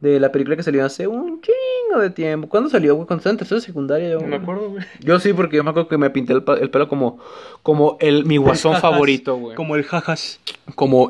de 0.00 0.20
la 0.20 0.30
película 0.32 0.56
que 0.56 0.62
salió 0.62 0.84
hace 0.84 1.06
un 1.06 1.40
chingo 1.40 1.56
de 2.00 2.10
tiempo. 2.10 2.48
¿Cuándo 2.48 2.68
salió, 2.70 2.94
güey? 2.94 3.06
Cuando 3.06 3.28
estaba 3.30 3.56
en 3.56 3.60
secundaria. 3.62 4.10
yo- 4.10 4.20
No 4.20 4.26
me 4.28 4.36
acuerdo, 4.36 4.70
güey. 4.70 4.84
yo 5.00 5.18
sí, 5.20 5.32
porque 5.32 5.56
yo 5.56 5.64
me 5.64 5.70
acuerdo 5.70 5.88
que 5.88 5.98
me 5.98 6.10
pinté 6.10 6.32
el, 6.32 6.42
el 6.60 6.70
pelo 6.70 6.88
como, 6.88 7.18
como 7.62 7.96
el, 8.00 8.24
mi 8.24 8.36
guasón 8.36 8.72
Jajas, 8.74 8.90
favorito, 8.90 9.36
güey. 9.36 9.54
Como, 9.56 9.68
Como 9.68 9.76
el 9.76 9.84
jajas. 9.84 10.40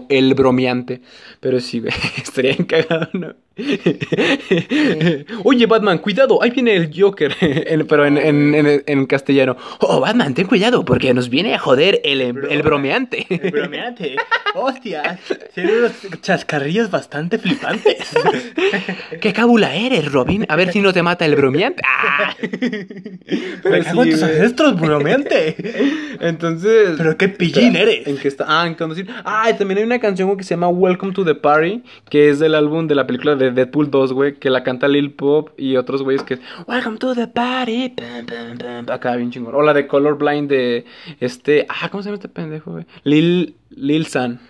el 0.08 0.34
bromeante. 0.34 1.00
Pero 1.40 1.60
sí, 1.60 1.80
güey, 1.80 1.92
estaría 2.16 2.52
encagado, 2.52 3.08
¿no? 3.12 3.34
Oye, 5.44 5.66
Batman, 5.66 5.98
cuidado, 5.98 6.42
ahí 6.42 6.50
viene 6.50 6.74
el 6.76 6.90
Joker. 6.94 7.34
En- 7.40 7.86
pero 7.86 8.06
en, 8.06 8.18
en, 8.18 8.54
en, 8.54 8.82
en 8.86 9.06
castellano. 9.06 9.56
Oh, 9.80 10.00
Batman, 10.00 10.34
ten 10.34 10.46
cuidado, 10.46 10.84
porque 10.84 11.12
nos 11.14 11.28
viene 11.30 11.54
a 11.54 11.58
joder 11.58 12.00
el, 12.04 12.20
el 12.20 12.62
bromeante. 12.62 13.26
El 13.28 13.50
bromeante. 13.50 14.16
Hostia, 14.54 15.18
tiene 15.54 15.78
unos 15.78 15.92
chascarrillos 16.22 16.90
bastante 16.90 17.38
flipantes. 17.38 18.14
¿Qué 19.20 19.32
cábula 19.32 19.74
eres, 19.74 20.10
Robin? 20.12 20.46
A 20.48 20.56
ver 20.56 20.70
si 20.76 20.82
no 20.82 20.92
te 20.92 21.02
mata 21.02 21.24
el 21.24 21.36
bromeante. 21.36 21.82
¡Ah! 21.86 22.34
Cago 23.62 24.02
en 24.04 24.10
tus 24.10 24.22
ancestros, 24.22 24.78
bromeante. 24.78 25.56
Entonces. 26.20 26.94
Pero 26.98 27.16
qué 27.16 27.28
pillín 27.28 27.74
Espera, 27.76 27.90
eres. 27.90 28.06
¿En 28.06 28.18
qué 28.18 28.28
está? 28.28 28.44
Ah, 28.46 28.66
en 28.66 28.74
conducir. 28.74 29.08
Ah, 29.24 29.50
y 29.50 29.54
también 29.54 29.78
hay 29.78 29.84
una 29.84 29.98
canción 29.98 30.28
güey, 30.28 30.36
que 30.36 30.44
se 30.44 30.50
llama 30.50 30.68
Welcome 30.68 31.12
to 31.14 31.24
the 31.24 31.34
Party, 31.34 31.82
que 32.10 32.28
es 32.28 32.38
del 32.38 32.54
álbum 32.54 32.86
de 32.86 32.94
la 32.94 33.06
película 33.06 33.34
de 33.34 33.46
de 33.46 33.52
Deadpool 33.52 33.90
2, 33.90 34.12
güey, 34.12 34.34
que 34.34 34.50
la 34.50 34.64
canta 34.64 34.88
Lil 34.88 35.12
Pop 35.12 35.50
y 35.56 35.76
otros 35.76 36.02
güeyes 36.02 36.22
que 36.24 36.38
Welcome 36.66 36.98
to 36.98 37.14
the 37.14 37.28
party. 37.28 37.90
pam, 37.90 38.26
pam, 38.26 38.58
pam, 38.58 38.94
Acá 38.94 39.16
bien 39.16 39.30
chingón. 39.30 39.54
O 39.54 39.62
la 39.62 39.72
de 39.72 39.86
Colorblind 39.86 40.48
de 40.50 40.84
este, 41.20 41.66
ah, 41.68 41.88
¿cómo 41.90 42.02
se 42.02 42.08
llama 42.08 42.16
este 42.16 42.28
pendejo, 42.28 42.72
güey? 42.72 42.86
Lil 43.04 43.54
Lil 43.70 44.06
San. 44.06 44.40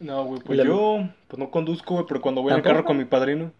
No, 0.00 0.24
güey, 0.24 0.40
pues 0.44 0.58
La- 0.58 0.64
yo 0.64 1.08
pues 1.28 1.38
no 1.38 1.50
conduzco, 1.50 1.94
güey, 1.94 2.06
pero 2.08 2.20
cuando 2.20 2.42
voy 2.42 2.52
en 2.52 2.60
carro 2.62 2.84
con 2.84 2.96
mi 2.96 3.04
padrino, 3.04 3.52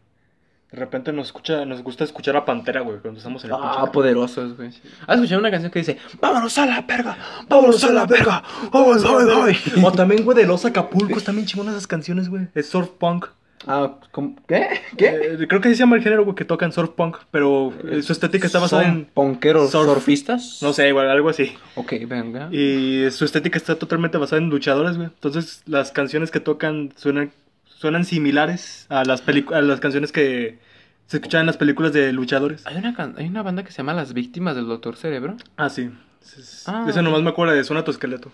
de 0.72 0.78
repente 0.78 1.12
nos 1.12 1.26
escucha, 1.28 1.64
nos 1.64 1.82
gusta 1.82 2.04
escuchar 2.04 2.36
a 2.36 2.44
Pantera, 2.44 2.80
güey, 2.80 2.98
cuando 2.98 3.18
estamos 3.18 3.44
en 3.44 3.50
el 3.50 3.56
Ah, 3.60 3.88
poderosos, 3.92 4.56
güey. 4.56 4.70
¿Has 5.06 5.16
escuchado 5.16 5.40
una 5.40 5.50
canción 5.50 5.70
que 5.70 5.78
dice, 5.78 5.98
vámonos 6.20 6.58
a 6.58 6.66
la 6.66 6.80
verga, 6.82 7.16
vámonos 7.48 7.82
a 7.84 7.92
la 7.92 8.04
verga, 8.06 8.42
vámonos, 8.72 9.02
vámonos, 9.04 9.28
vámonos"? 9.28 9.56
O 9.84 9.92
también, 9.92 10.24
güey, 10.24 10.36
de 10.36 10.46
Los 10.46 10.64
Acapulcos, 10.64 11.24
también 11.24 11.46
chingonas 11.46 11.74
esas 11.74 11.86
canciones, 11.86 12.28
güey. 12.28 12.48
Es 12.54 12.68
surf 12.68 12.88
punk. 12.98 13.26
Ah, 13.68 13.94
¿cómo? 14.12 14.36
¿qué? 14.46 14.68
¿Qué? 14.98 15.06
Eh, 15.06 15.46
creo 15.48 15.60
que 15.60 15.70
se 15.70 15.76
llama 15.76 15.96
el 15.96 16.02
género, 16.02 16.24
güey, 16.24 16.36
que 16.36 16.44
tocan 16.44 16.72
surf 16.72 16.90
punk, 16.90 17.16
pero 17.30 17.72
eh, 17.90 18.02
su 18.02 18.12
estética 18.12 18.46
está 18.46 18.58
basada 18.58 18.82
¿Son 18.84 18.92
en... 18.92 19.04
¿Ponqueros 19.06 19.70
surf. 19.70 19.88
surfistas? 19.88 20.58
No 20.62 20.72
sé, 20.72 20.88
igual, 20.88 21.08
algo 21.10 21.30
así. 21.30 21.52
Ok, 21.74 21.94
venga. 22.06 22.48
Y 22.52 23.06
su 23.10 23.24
estética 23.24 23.56
está 23.56 23.76
totalmente 23.76 24.18
basada 24.18 24.42
en 24.42 24.50
luchadores, 24.50 24.96
güey. 24.96 25.08
Entonces, 25.08 25.62
las 25.66 25.90
canciones 25.90 26.30
que 26.30 26.38
tocan 26.38 26.92
suenan, 26.96 27.32
suenan 27.78 28.04
similares 28.04 28.86
a 28.88 29.04
las, 29.04 29.22
a 29.28 29.60
las 29.60 29.80
canciones 29.80 30.12
que 30.12 30.58
se 31.06 31.18
escuchaban 31.18 31.42
en 31.42 31.46
las 31.46 31.56
películas 31.56 31.92
de 31.92 32.12
luchadores. 32.12 32.66
Hay 32.66 32.76
una, 32.76 32.94
can- 32.94 33.14
hay 33.18 33.26
una 33.26 33.42
banda 33.42 33.62
que 33.64 33.70
se 33.70 33.78
llama 33.78 33.94
Las 33.94 34.12
Víctimas 34.12 34.56
del 34.56 34.66
Doctor 34.66 34.96
Cerebro. 34.96 35.36
Ah, 35.56 35.68
sí. 35.68 35.90
Es- 36.22 36.64
Ah, 36.66 36.84
nomás 37.02 37.22
me 37.22 37.30
acuerdo 37.30 37.54
de 37.54 37.62
Suena 37.64 37.84
tu 37.84 37.90
esqueleto. 37.90 38.32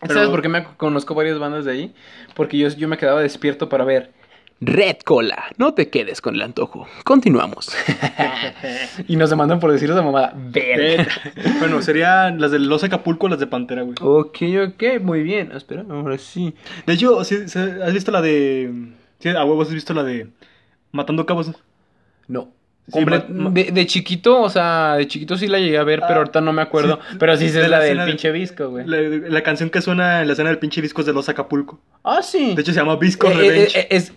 Pero- 0.00 0.14
¿Sabes 0.14 0.28
por 0.28 0.42
qué 0.42 0.48
me 0.50 0.64
conozco 0.76 1.14
varias 1.14 1.38
bandas 1.38 1.64
de 1.64 1.72
ahí? 1.72 1.94
Porque 2.34 2.58
yo, 2.58 2.68
yo 2.68 2.88
me 2.88 2.98
quedaba 2.98 3.22
despierto 3.22 3.68
para 3.70 3.84
ver. 3.84 4.12
Red 4.66 4.98
Cola, 5.04 5.44
no 5.58 5.74
te 5.74 5.88
quedes 5.90 6.20
con 6.20 6.34
el 6.34 6.42
antojo. 6.42 6.86
Continuamos. 7.04 7.74
y 9.08 9.16
nos 9.16 9.30
demandan 9.30 9.60
por 9.60 9.72
decir 9.72 9.90
esa 9.90 10.02
mamada. 10.02 10.32
Ver. 10.36 11.08
bueno, 11.58 11.82
serían 11.82 12.40
las 12.40 12.50
de 12.50 12.58
Los 12.58 12.84
Acapulco, 12.84 13.28
las 13.28 13.38
de 13.38 13.46
Pantera, 13.46 13.82
güey. 13.82 13.96
ok, 14.00 14.38
ok, 14.68 15.00
muy 15.02 15.22
bien. 15.22 15.52
Espera, 15.52 15.84
ahora 15.88 16.18
sí. 16.18 16.54
De 16.86 16.94
hecho, 16.94 17.22
¿sí- 17.24 17.48
sí- 17.48 17.58
¿has 17.58 17.92
visto 17.92 18.10
la 18.10 18.22
de... 18.22 18.72
Sí, 19.18 19.28
a 19.28 19.44
huevos 19.44 19.68
has 19.68 19.74
visto 19.74 19.94
la 19.94 20.02
de 20.02 20.28
Matando 20.92 21.26
Cabos? 21.26 21.50
No. 22.28 22.50
Sí, 22.92 23.02
de, 23.02 23.70
de 23.72 23.86
chiquito, 23.86 24.42
o 24.42 24.50
sea, 24.50 24.96
de 24.96 25.08
chiquito 25.08 25.38
sí 25.38 25.46
la 25.46 25.58
llegué 25.58 25.78
a 25.78 25.84
ver, 25.84 26.00
Ah, 26.02 26.06
pero 26.06 26.20
ahorita 26.20 26.42
no 26.42 26.52
me 26.52 26.60
acuerdo. 26.60 26.98
sí. 27.10 27.16
Pero 27.18 27.34
sí 27.38 27.48
De 27.48 27.62
la, 27.62 27.78
la 27.78 27.84
del 27.84 27.96
de- 27.98 28.04
pinche 28.04 28.30
visco, 28.30 28.68
güey. 28.68 28.86
La, 28.86 28.98
la 29.00 29.42
canción 29.42 29.70
que 29.70 29.80
suena 29.80 30.20
en 30.20 30.26
la 30.26 30.34
escena 30.34 30.50
del 30.50 30.58
pinche 30.58 30.82
Visco 30.82 31.00
es 31.00 31.06
de 31.06 31.14
Los 31.14 31.30
Acapulco. 31.30 31.80
Ah, 32.02 32.20
sí. 32.22 32.54
De 32.54 32.60
hecho, 32.60 32.72
se 32.74 32.80
llama 32.80 32.96
Visco 32.96 33.26
Eh, 33.28 33.32
eh, 33.32 33.36
Revenge. 33.38 33.78
eh, 33.80 33.86
es 33.88 34.12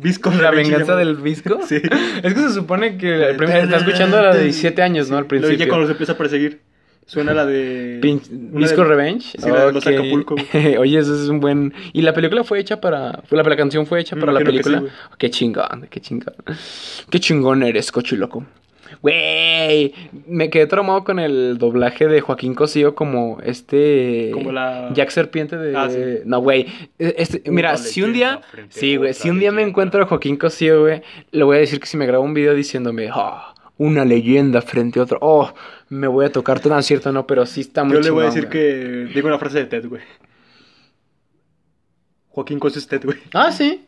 Visco 0.00 0.30
la 0.30 0.50
venganza 0.50 0.86
llama- 0.92 0.98
del 0.98 1.16
visco. 1.16 1.60
Sí. 1.66 1.76
Es 2.22 2.34
que 2.34 2.40
se 2.40 2.50
supone 2.52 2.96
que 2.98 3.30
el 3.30 3.36
primer, 3.36 3.64
está 3.64 3.76
escuchando 3.78 4.20
la 4.22 4.34
de 4.34 4.44
17 4.44 4.82
años, 4.82 5.10
¿no? 5.10 5.16
Al 5.18 5.24
Luego 5.28 5.42
ya 5.42 5.48
principio. 5.48 5.68
cuando 5.68 5.86
se 5.86 5.92
empieza 5.92 6.12
a 6.12 6.16
perseguir, 6.18 6.60
suena 7.06 7.32
la 7.34 7.46
de... 7.46 7.98
Pin- 8.02 8.20
Visco 8.30 8.82
de- 8.82 8.88
Revenge. 8.88 9.36
Sí, 9.38 9.48
la 9.50 9.66
de 9.66 9.72
los. 9.72 9.86
Acapulco. 9.86 10.34
Oye, 10.78 10.98
eso 10.98 11.14
es 11.22 11.28
un 11.28 11.40
buen. 11.40 11.72
Y 11.92 12.02
la 12.02 12.12
película 12.14 12.42
fue 12.44 12.58
hecha 12.60 12.80
para. 12.80 13.22
La, 13.30 13.42
la 13.42 13.56
canción 13.56 13.86
fue 13.86 14.00
hecha 14.00 14.16
para 14.16 14.32
la 14.32 14.40
que 14.40 14.44
película. 14.46 14.80
sí, 14.80 14.86
qué 15.18 15.30
chingón, 15.30 15.86
qué 15.90 16.00
chingón. 16.00 16.34
Qué 17.10 17.20
chingón 17.20 17.62
eres, 17.62 17.90
cochiloco. 17.92 18.44
Güey, 19.02 19.94
me 20.26 20.50
quedé 20.50 20.66
traumado 20.66 21.04
con 21.04 21.18
el 21.18 21.58
doblaje 21.58 22.06
de 22.08 22.20
Joaquín 22.20 22.54
Cosío 22.54 22.94
como 22.94 23.38
este. 23.42 24.30
Como 24.32 24.52
la- 24.52 24.90
Jack 24.94 25.10
Serpiente 25.10 25.56
de. 25.56 25.76
Ah, 25.76 25.88
sí. 25.90 25.98
No, 26.24 26.40
güey. 26.40 26.66
Este, 26.98 27.42
mira, 27.50 27.76
si 27.76 28.02
un 28.02 28.12
día. 28.12 28.40
Sí, 28.68 28.96
güey. 28.96 29.10
otra 29.10 29.22
Si 29.22 29.30
un 29.30 29.38
día 29.38 29.52
me 29.52 29.62
encuentro 29.62 30.02
a 30.02 30.06
Joaquín 30.06 30.36
Cosío, 30.36 30.82
güey, 30.82 31.02
le 31.30 31.44
voy 31.44 31.56
a 31.56 31.60
decir 31.60 31.80
que 31.80 31.86
si 31.86 31.96
me 31.96 32.06
graba 32.06 32.22
un 32.24 32.34
video 32.34 32.54
diciéndome. 32.54 33.08
"Ah, 33.12 33.54
una 33.78 34.04
leyenda 34.06 34.62
frente 34.62 34.98
a 34.98 35.02
otro. 35.02 35.18
Oh, 35.20 35.52
me 35.90 36.06
voy 36.06 36.24
a 36.24 36.32
tocar 36.32 36.60
tan 36.60 36.82
cierto, 36.82 37.12
no, 37.12 37.26
pero 37.26 37.44
sí 37.44 37.60
está 37.60 37.84
muy 37.84 37.94
Yo 37.94 38.00
le 38.00 38.10
voy 38.10 38.22
a 38.22 38.26
decir 38.26 38.46
güey. 38.46 38.52
que... 38.52 39.10
Digo 39.14 39.28
una 39.28 39.38
frase 39.38 39.58
de 39.58 39.66
Ted, 39.66 39.86
güey. 39.86 40.00
Joaquín 42.30 42.58
Cosio 42.58 42.78
es 42.78 42.86
Ted, 42.86 43.04
güey. 43.04 43.18
Ah, 43.32 43.50
sí. 43.52 43.84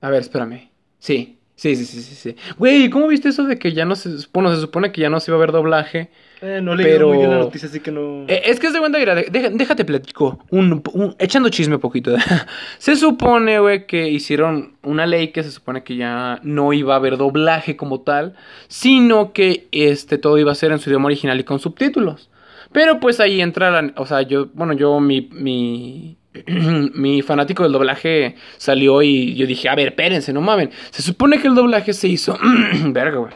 A 0.00 0.10
ver, 0.10 0.20
espérame. 0.20 0.68
Sí, 0.98 1.33
sí, 1.56 1.76
sí, 1.76 1.84
sí, 1.84 2.00
sí. 2.02 2.14
sí. 2.14 2.36
Güey, 2.58 2.90
¿cómo 2.90 3.06
viste 3.08 3.28
eso 3.28 3.44
de 3.44 3.58
que 3.58 3.72
ya 3.72 3.84
no 3.84 3.96
se... 3.96 4.10
Bueno, 4.32 4.54
se 4.54 4.60
supone 4.60 4.92
que 4.92 5.00
ya 5.00 5.08
no 5.10 5.20
se 5.20 5.30
iba 5.30 5.36
a 5.36 5.40
ver 5.40 5.52
doblaje? 5.52 6.10
Eh, 6.42 6.60
no 6.62 6.74
leí 6.74 6.84
Pero- 6.84 7.08
muy 7.08 7.18
bien 7.18 7.30
la 7.30 7.38
noticia, 7.38 7.68
así 7.68 7.80
que 7.80 7.90
no... 7.90 8.24
Eh, 8.28 8.42
es 8.46 8.60
que 8.60 8.66
es 8.66 8.72
de 8.74 8.78
cuenta, 8.80 8.98
mira, 8.98 9.14
de- 9.14 9.28
deja- 9.30 9.48
déjate 9.50 9.84
platico. 9.84 10.44
Un, 10.50 10.82
un- 10.92 11.16
echando 11.18 11.48
chisme 11.48 11.78
poquito. 11.78 12.14
se 12.78 12.96
supone, 12.96 13.58
güey, 13.60 13.86
que 13.86 14.10
hicieron 14.10 14.74
una 14.82 15.06
ley 15.06 15.28
que 15.28 15.42
se 15.42 15.50
supone 15.50 15.82
que 15.84 15.96
ya 15.96 16.40
no 16.42 16.72
iba 16.74 16.94
a 16.94 16.96
haber 16.98 17.16
doblaje 17.16 17.76
como 17.76 18.00
tal, 18.02 18.34
sino 18.68 19.32
que 19.32 19.68
este 19.72 20.18
todo 20.18 20.38
iba 20.38 20.52
a 20.52 20.56
ser 20.56 20.72
en 20.72 20.78
su 20.80 20.90
idioma 20.90 21.06
original 21.06 21.40
y 21.40 21.44
con 21.44 21.60
subtítulos. 21.60 22.28
Pero 22.72 22.98
pues 23.00 23.20
ahí 23.20 23.40
entra 23.40 23.70
la, 23.70 23.92
o 23.96 24.04
sea, 24.04 24.22
yo, 24.22 24.48
bueno, 24.52 24.72
yo 24.72 24.98
mi 25.00 25.28
mi 25.32 26.16
mi 26.94 27.22
fanático 27.22 27.62
del 27.62 27.72
doblaje 27.72 28.36
salió 28.56 29.02
y 29.02 29.34
yo 29.34 29.46
dije, 29.46 29.68
a 29.68 29.74
ver, 29.74 29.88
espérense, 29.88 30.32
no 30.32 30.40
mamen. 30.40 30.70
Se 30.90 31.02
supone 31.02 31.40
que 31.40 31.48
el 31.48 31.54
doblaje 31.54 31.92
se 31.92 32.08
hizo 32.08 32.38
verga, 32.86 33.18
güey. 33.18 33.32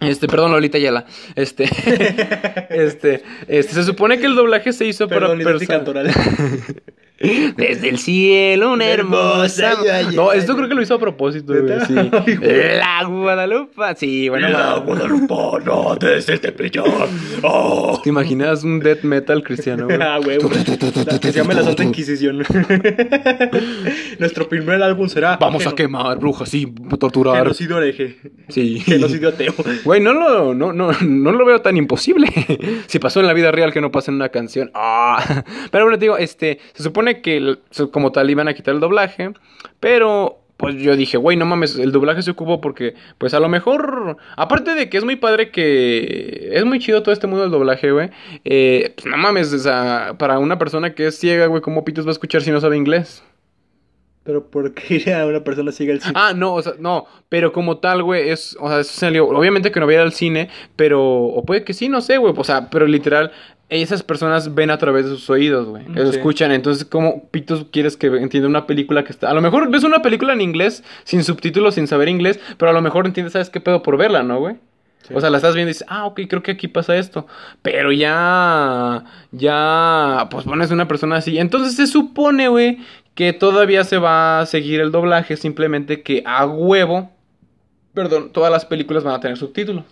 Este, 0.00 0.28
perdón, 0.28 0.52
Lolita 0.52 0.78
Yala. 0.78 1.04
Este, 1.34 1.64
este, 2.70 3.22
este, 3.48 3.74
se 3.74 3.84
supone 3.84 4.18
que 4.18 4.26
el 4.26 4.34
doblaje 4.34 4.72
se 4.72 4.86
hizo 4.86 5.08
Perdón, 5.08 5.38
para 5.42 5.58
personas. 5.58 6.16
Desde 7.20 7.90
el 7.90 7.98
cielo, 7.98 8.72
una 8.72 8.88
hermosa. 8.88 9.74
No, 10.14 10.32
esto 10.32 10.56
creo 10.56 10.70
que 10.70 10.74
lo 10.74 10.80
hizo 10.80 10.94
a 10.94 10.98
propósito, 10.98 11.52
güey. 11.52 11.78
Sí. 11.86 11.94
La 12.78 13.04
Guadalupe. 13.04 13.74
Sí, 13.96 14.30
bueno. 14.30 14.48
La 14.48 14.58
va. 14.58 14.78
Guadalupana 14.78 15.96
desde 16.00 16.32
el 16.32 16.40
Tepeyac. 16.40 16.86
Oh. 17.42 18.00
¿Te 18.02 18.08
imaginas 18.08 18.64
un 18.64 18.80
death 18.80 19.02
metal 19.02 19.42
cristiano, 19.42 19.84
güey? 19.84 20.00
Ah, 20.10 20.18
güey, 20.18 20.38
que 20.38 21.30
se 21.30 21.38
llama 21.38 21.52
la 21.52 21.62
Santa 21.62 21.84
Inquisición. 21.84 22.38
Nuestro 24.18 24.48
primer 24.48 24.82
álbum 24.82 25.08
será... 25.08 25.36
Vamos 25.36 25.66
a 25.66 25.74
quemar 25.74 26.18
brujas 26.18 26.52
y 26.54 26.66
torturar. 26.98 27.36
Genocidio 27.36 27.78
hereje. 27.78 28.16
Sí. 28.48 28.80
Genocidio 28.80 29.28
ateo. 29.28 29.54
Güey, 29.84 30.00
no 30.00 30.14
lo, 30.14 30.54
no, 30.54 30.72
no, 30.72 30.90
no 30.92 31.32
lo 31.32 31.44
veo 31.44 31.60
tan 31.60 31.76
imposible. 31.76 32.28
si 32.86 32.98
pasó 32.98 33.20
en 33.20 33.26
la 33.26 33.34
vida 33.34 33.52
real 33.52 33.72
que 33.72 33.80
no 33.80 33.92
pasa 33.92 34.10
en 34.10 34.16
una 34.16 34.30
canción. 34.30 34.70
Ah. 34.74 35.44
Pero 35.70 35.84
bueno, 35.84 35.98
te 35.98 36.06
digo, 36.06 36.16
este, 36.16 36.58
se 36.72 36.82
supone 36.82 37.09
que 37.14 37.58
como 37.90 38.12
tal 38.12 38.30
iban 38.30 38.48
a 38.48 38.54
quitar 38.54 38.74
el 38.74 38.80
doblaje, 38.80 39.32
pero 39.80 40.40
pues 40.60 40.76
yo 40.76 40.94
dije, 40.94 41.16
güey, 41.16 41.38
no 41.38 41.46
mames, 41.46 41.78
el 41.78 41.90
doblaje 41.90 42.20
se 42.20 42.32
ocupó 42.32 42.60
porque, 42.60 42.94
pues 43.16 43.32
a 43.32 43.40
lo 43.40 43.48
mejor, 43.48 44.18
aparte 44.36 44.74
de 44.74 44.90
que 44.90 44.98
es 44.98 45.04
muy 45.04 45.16
padre 45.16 45.50
que 45.50 46.50
es 46.52 46.66
muy 46.66 46.78
chido 46.78 47.02
todo 47.02 47.14
este 47.14 47.26
mundo 47.26 47.42
del 47.42 47.50
doblaje, 47.50 47.90
güey, 47.90 48.10
eh, 48.44 48.92
pues 48.94 49.06
no 49.06 49.16
mames, 49.16 49.52
o 49.54 49.58
sea, 49.58 50.16
para 50.18 50.38
una 50.38 50.58
persona 50.58 50.94
que 50.94 51.06
es 51.06 51.18
ciega, 51.18 51.46
güey, 51.46 51.62
¿cómo 51.62 51.82
pitos 51.82 52.04
va 52.04 52.10
a 52.10 52.12
escuchar 52.12 52.42
si 52.42 52.50
no 52.50 52.60
sabe 52.60 52.76
inglés? 52.76 53.22
Pero 54.30 54.46
¿por 54.46 54.72
qué 54.74 54.94
ir 55.06 55.12
a 55.12 55.26
una 55.26 55.42
persona 55.42 55.72
ciega 55.72 55.92
al 55.94 56.00
cine? 56.00 56.12
Ah, 56.14 56.32
no, 56.36 56.54
o 56.54 56.62
sea, 56.62 56.74
no, 56.78 57.06
pero 57.28 57.52
como 57.52 57.78
tal, 57.78 58.04
güey, 58.04 58.28
es, 58.30 58.56
o 58.60 58.68
sea, 58.68 58.78
eso 58.78 58.92
salió, 58.92 59.26
obviamente 59.26 59.72
que 59.72 59.80
no 59.80 59.88
viera 59.88 60.04
al 60.04 60.12
cine, 60.12 60.48
pero, 60.76 61.02
o 61.04 61.44
puede 61.44 61.64
que 61.64 61.74
sí, 61.74 61.88
no 61.88 62.00
sé, 62.00 62.18
güey, 62.18 62.32
o 62.36 62.44
sea, 62.44 62.70
pero 62.70 62.86
literal, 62.86 63.32
esas 63.68 64.04
personas 64.04 64.54
ven 64.54 64.70
a 64.70 64.78
través 64.78 65.04
de 65.06 65.10
sus 65.10 65.28
oídos, 65.30 65.66
güey, 65.66 65.82
Mm, 65.88 65.94
sí. 65.94 66.00
escuchan, 66.10 66.52
entonces, 66.52 66.84
¿cómo 66.84 67.28
pitos 67.32 67.66
quieres 67.72 67.96
que 67.96 68.06
entienda 68.06 68.48
una 68.48 68.66
película 68.68 69.02
que 69.02 69.10
está, 69.10 69.30
a 69.30 69.34
lo 69.34 69.40
mejor 69.40 69.68
ves 69.68 69.82
una 69.82 70.00
película 70.00 70.32
en 70.32 70.40
inglés, 70.42 70.84
sin 71.02 71.24
subtítulos, 71.24 71.74
sin 71.74 71.88
saber 71.88 72.08
inglés, 72.08 72.38
pero 72.56 72.70
a 72.70 72.72
lo 72.72 72.82
mejor 72.82 73.06
entiendes, 73.06 73.32
¿sabes 73.32 73.50
qué 73.50 73.58
pedo 73.60 73.82
por 73.82 73.96
verla, 73.96 74.22
no, 74.22 74.38
güey? 74.38 74.54
Sí. 75.08 75.14
O 75.14 75.20
sea, 75.20 75.30
la 75.30 75.38
estás 75.38 75.54
viendo 75.54 75.70
y 75.70 75.72
dices, 75.72 75.86
ah, 75.88 76.04
ok, 76.04 76.20
creo 76.28 76.42
que 76.42 76.50
aquí 76.50 76.68
pasa 76.68 76.94
esto. 76.94 77.26
Pero 77.62 77.90
ya, 77.90 79.02
ya, 79.32 80.28
pues 80.30 80.44
pones 80.44 80.70
una 80.70 80.86
persona 80.86 81.16
así. 81.16 81.38
Entonces 81.38 81.74
se 81.74 81.86
supone, 81.86 82.48
güey, 82.48 82.78
que 83.20 83.34
todavía 83.34 83.84
se 83.84 83.98
va 83.98 84.40
a 84.40 84.46
seguir 84.46 84.80
el 84.80 84.90
doblaje, 84.92 85.36
simplemente 85.36 86.00
que 86.00 86.22
a 86.24 86.46
huevo, 86.46 87.10
perdón, 87.92 88.30
todas 88.32 88.50
las 88.50 88.64
películas 88.64 89.04
van 89.04 89.12
a 89.14 89.20
tener 89.20 89.36
subtítulos. 89.36 89.84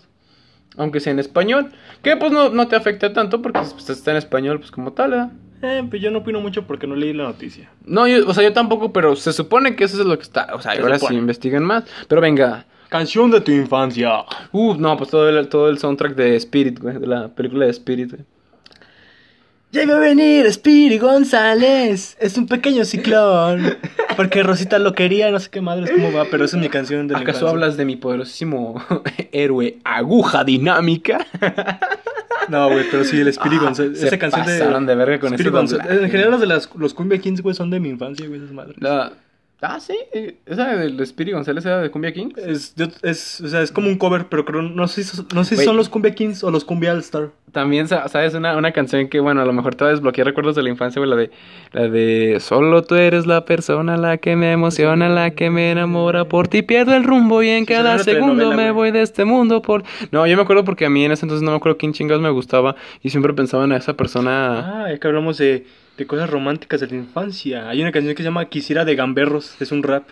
Aunque 0.79 0.99
sea 0.99 1.13
en 1.13 1.19
español. 1.19 1.71
Que 2.01 2.17
pues 2.17 2.33
no, 2.33 2.49
no 2.49 2.69
te 2.69 2.77
afecta 2.77 3.13
tanto 3.13 3.43
porque 3.43 3.61
pues, 3.61 3.91
está 3.91 4.13
en 4.13 4.17
español, 4.17 4.61
pues 4.61 4.71
como 4.71 4.95
tal, 4.95 5.11
¿verdad? 5.11 5.33
Eh, 5.61 5.85
pues 5.91 6.01
yo 6.01 6.11
no 6.11 6.21
opino 6.21 6.41
mucho 6.41 6.67
porque 6.67 6.87
no 6.87 6.97
leí 6.97 7.13
la 7.13 7.25
noticia. 7.25 7.71
No, 7.85 8.09
yo- 8.09 8.27
o 8.27 8.33
sea, 8.33 8.45
yo 8.45 8.55
tampoco, 8.55 8.95
pero 8.95 9.15
se 9.15 9.35
supone 9.35 9.77
que 9.77 9.85
eso 9.85 10.01
es 10.01 10.07
lo 10.07 10.17
que 10.17 10.23
está. 10.23 10.49
O 10.55 10.63
sea, 10.63 10.75
Se 10.75 10.81
ahora 10.81 10.99
sí 10.99 11.15
investiguen 11.15 11.65
más. 11.65 11.85
Pero 12.09 12.23
venga. 12.23 12.65
Canción 12.89 13.31
de 13.31 13.43
tu 13.43 13.53
infancia. 13.53 14.25
Uh, 14.53 14.75
no, 14.77 14.97
pues 14.97 15.11
todo 15.11 15.29
el, 15.29 15.49
todo 15.51 15.69
el 15.69 15.77
soundtrack 15.77 16.15
de 16.15 16.35
Spirit, 16.37 16.79
güey, 16.79 16.97
de 16.97 17.07
la 17.07 17.29
película 17.29 17.67
de 17.67 17.73
Spirit, 17.73 18.11
güey. 18.11 18.25
Ya 19.71 19.83
iba 19.83 19.97
a 19.97 19.99
venir 20.01 20.51
Spiri 20.51 20.99
González. 20.99 22.17
Es 22.21 22.39
un 22.39 22.47
pequeño 22.49 22.85
ciclón. 22.87 23.77
Porque 24.17 24.43
Rosita 24.43 24.79
lo 24.79 24.95
quería, 24.95 25.31
no 25.31 25.39
sé 25.39 25.51
qué 25.51 25.61
madres 25.61 25.91
cómo 25.91 26.11
va, 26.13 26.25
pero 26.31 26.45
esa 26.47 26.57
es 26.57 26.63
mi 26.63 26.69
canción 26.71 27.07
de 27.07 27.15
la 27.15 27.21
¿Acaso 27.21 27.47
hablas 27.49 27.77
de 27.77 27.85
mi 27.85 27.97
poderosísimo 27.97 28.83
héroe 29.33 29.79
aguja 29.85 30.43
dinámica? 30.45 31.27
No, 32.49 32.71
güey, 32.71 32.87
pero 32.91 33.05
sí, 33.05 33.21
el 33.21 33.31
Spiri 33.33 33.57
Ah, 33.57 33.65
González. 33.65 34.03
Esa 34.03 34.19
canción 34.19 34.47
de. 34.47 34.59
pasaron 34.59 34.87
de 34.87 34.95
verga 34.95 35.21
con 35.21 35.35
ese 35.35 35.51
González. 35.51 35.87
En 36.03 36.11
general, 36.11 36.31
las 36.33 36.41
de 36.41 36.47
las, 36.47 36.71
los 36.75 36.95
Cumbia 36.95 37.19
Kings, 37.19 37.43
güey, 37.43 37.55
son 37.55 37.69
de 37.71 37.79
mi 37.79 37.91
infancia, 37.91 38.27
güey, 38.27 38.41
esas 38.41 38.53
madres. 38.53 38.75
La- 38.81 39.13
Ah, 39.61 39.81
sí. 39.81 39.99
Esa 40.47 40.77
del 40.77 41.01
Spirit 41.01 41.35
González 41.35 41.65
era 41.67 41.81
de 41.81 41.91
Cumbia 41.91 42.13
Kings. 42.13 42.39
Es, 42.39 42.75
yo- 42.77 42.87
es, 43.03 43.41
o 43.41 43.49
sea, 43.49 43.61
es 43.63 43.73
como 43.73 43.89
un 43.89 43.99
cover, 43.99 44.27
pero 44.31 44.45
creo, 44.45 44.63
no 44.63 44.87
sé, 44.87 45.03
si- 45.03 45.21
no 45.35 45.43
sé 45.43 45.57
si 45.57 45.65
son 45.65 45.77
los 45.77 45.89
Cumbia 45.89 46.15
Kings 46.15 46.45
o 46.45 46.53
los 46.53 46.65
Cumbia 46.65 46.93
All 46.93 47.01
Star. 47.01 47.31
También, 47.51 47.89
sa- 47.89 48.07
¿sabes? 48.09 48.35
Una, 48.35 48.57
una 48.57 48.71
canción 48.71 49.09
que, 49.09 49.19
bueno, 49.19 49.41
a 49.41 49.45
lo 49.45 49.53
mejor 49.53 49.75
te 49.75 49.83
va 49.83 49.91
a 49.91 49.93
desbloquear 49.95 50.29
recuerdos 50.29 50.55
de 50.55 50.63
la 50.63 50.69
infancia, 50.69 51.01
güey. 51.01 51.11
La 51.11 51.17
de, 51.17 51.31
la 51.73 51.89
de 51.89 52.37
Solo 52.39 52.83
tú 52.83 52.95
eres 52.95 53.27
la 53.27 53.45
persona, 53.45 53.97
la 53.97 54.19
que 54.19 54.37
me 54.37 54.53
emociona, 54.53 55.09
la 55.09 55.31
que 55.33 55.51
me 55.51 55.73
enamora. 55.73 56.27
Por 56.27 56.47
ti 56.47 56.63
pierdo 56.63 56.95
el 56.95 57.03
rumbo 57.03 57.43
y 57.43 57.49
en 57.49 57.67
Sí, 57.67 57.73
cada 57.73 57.99
segundo 57.99 58.53
me 58.55 58.71
voy 58.71 58.93
de 58.93 59.03
este 59.03 59.25
mundo 59.25 59.61
por... 59.61 59.83
No, 60.13 60.25
yo 60.29 60.37
me 60.37 60.43
acuerdo 60.43 60.63
porque 60.65 60.87
a 60.87 60.91
mí 60.91 61.05
en 61.05 61.11
ese 61.11 61.25
entonces 61.27 61.43
no 61.43 61.51
me 61.51 61.57
acuerdo 61.57 61.79
quién 61.79 61.93
chingados 61.93 62.23
me 62.23 62.31
gustaba. 62.31 62.77
Y 63.03 63.11
siempre 63.11 63.33
pensaba 63.33 63.65
en 63.65 63.73
esa 63.73 63.95
persona... 63.95 64.85
Ah, 64.85 64.91
ya 64.91 64.99
que 65.01 65.07
hablamos 65.09 65.37
de, 65.39 65.67
de 65.99 66.07
cosas 66.07 66.31
románticas 66.31 66.81
de 66.81 66.87
la 66.87 66.95
infancia. 66.95 67.69
Hay 67.69 67.83
una 67.83 67.93
canción 67.93 68.15
que 68.15 68.23
se 68.23 68.29
llama 68.29 68.47
Quisiera 68.47 68.87
de 68.87 68.95
Gamberros, 68.95 69.61
es 69.61 69.73
un 69.73 69.83
rap. 69.83 70.05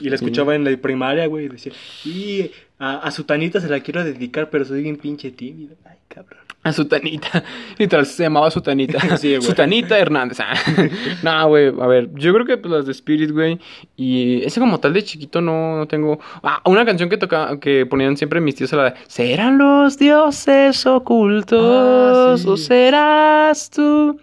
Y 0.00 0.08
la 0.08 0.14
escuchaba 0.14 0.54
en 0.54 0.64
la 0.64 0.74
primaria, 0.78 1.26
güey, 1.26 1.44
y 1.44 1.48
decía, 1.48 1.72
y 2.06 2.50
a, 2.78 2.96
a 2.96 3.10
su 3.10 3.24
tanita 3.24 3.60
se 3.60 3.68
la 3.68 3.80
quiero 3.80 4.02
dedicar, 4.02 4.48
pero 4.48 4.64
soy 4.64 4.82
bien 4.82 4.96
pinche 4.96 5.30
tímido. 5.30 5.76
Ay, 5.84 5.98
cabrón. 6.08 6.40
A 6.62 6.72
Sutanita. 6.72 7.44
Literal, 7.78 8.06
se 8.06 8.22
llamaba 8.24 8.50
Sutanita. 8.50 8.98
Sí, 9.18 9.36
güey. 9.36 9.42
Sutanita 9.42 9.98
Hernández. 9.98 10.40
Ah. 10.40 10.54
no, 11.22 11.48
güey, 11.48 11.68
a 11.78 11.86
ver, 11.86 12.08
yo 12.14 12.32
creo 12.32 12.46
que 12.46 12.56
pues, 12.56 12.72
las 12.72 12.86
de 12.86 12.92
Spirit, 12.92 13.30
güey. 13.30 13.58
Y 13.96 14.42
ese 14.44 14.60
como 14.60 14.80
tal 14.80 14.94
de 14.94 15.04
chiquito 15.04 15.42
no, 15.42 15.76
no 15.76 15.86
tengo. 15.86 16.18
Ah, 16.42 16.62
una 16.64 16.86
canción 16.86 17.10
que 17.10 17.18
toca, 17.18 17.60
que 17.60 17.84
ponían 17.84 18.16
siempre 18.16 18.40
mis 18.40 18.54
tíos, 18.56 18.72
era 18.72 18.82
la 18.84 18.90
de 18.92 18.96
¿Serán 19.08 19.58
los 19.58 19.98
dioses 19.98 20.86
ocultos 20.86 21.60
Ah, 21.60 22.34
sí. 22.38 22.48
o 22.48 22.56
serás 22.56 23.70
tú? 23.70 24.18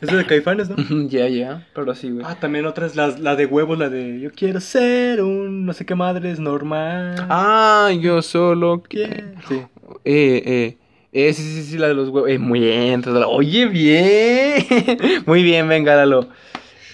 Es 0.00 0.10
de 0.10 0.26
Caifanes, 0.26 0.68
¿no? 0.68 0.76
Ya, 1.08 1.28
ya, 1.28 1.66
pero 1.74 1.94
sí, 1.94 2.10
güey. 2.10 2.24
Ah, 2.28 2.36
también 2.38 2.66
otras, 2.66 2.96
la, 2.96 3.08
la 3.08 3.36
de 3.36 3.46
huevos, 3.46 3.78
la 3.78 3.88
de 3.88 4.20
yo 4.20 4.30
quiero 4.32 4.60
ser 4.60 5.22
un 5.22 5.64
no 5.64 5.72
sé 5.72 5.86
qué 5.86 5.94
madre 5.94 6.30
es 6.30 6.40
normal. 6.40 7.14
Ah, 7.28 7.90
yo 8.00 8.22
solo 8.22 8.82
quiero. 8.82 9.38
Sí. 9.48 9.62
Eh, 10.04 10.42
eh. 10.44 10.78
Eh, 11.14 11.32
sí, 11.34 11.42
sí, 11.42 11.62
sí, 11.62 11.78
la 11.78 11.88
de 11.88 11.94
los 11.94 12.08
huevos. 12.08 12.30
Eh, 12.30 12.38
muy 12.38 12.60
bien. 12.60 13.02
Oye, 13.26 13.66
bien. 13.66 14.66
muy 15.26 15.42
bien, 15.42 15.68
venga, 15.68 15.94
Lalo. 15.94 16.28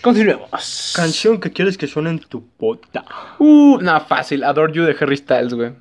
Continuemos. 0.00 0.92
Canción 0.96 1.38
que 1.38 1.52
quieres 1.52 1.78
que 1.78 1.86
suene 1.86 2.10
en 2.10 2.18
tu 2.18 2.44
bota. 2.58 3.04
Uh, 3.38 3.78
no, 3.80 4.00
fácil. 4.00 4.42
Adore 4.42 4.72
You 4.72 4.84
de 4.84 4.96
Harry 5.00 5.16
Styles, 5.16 5.54
güey. 5.54 5.72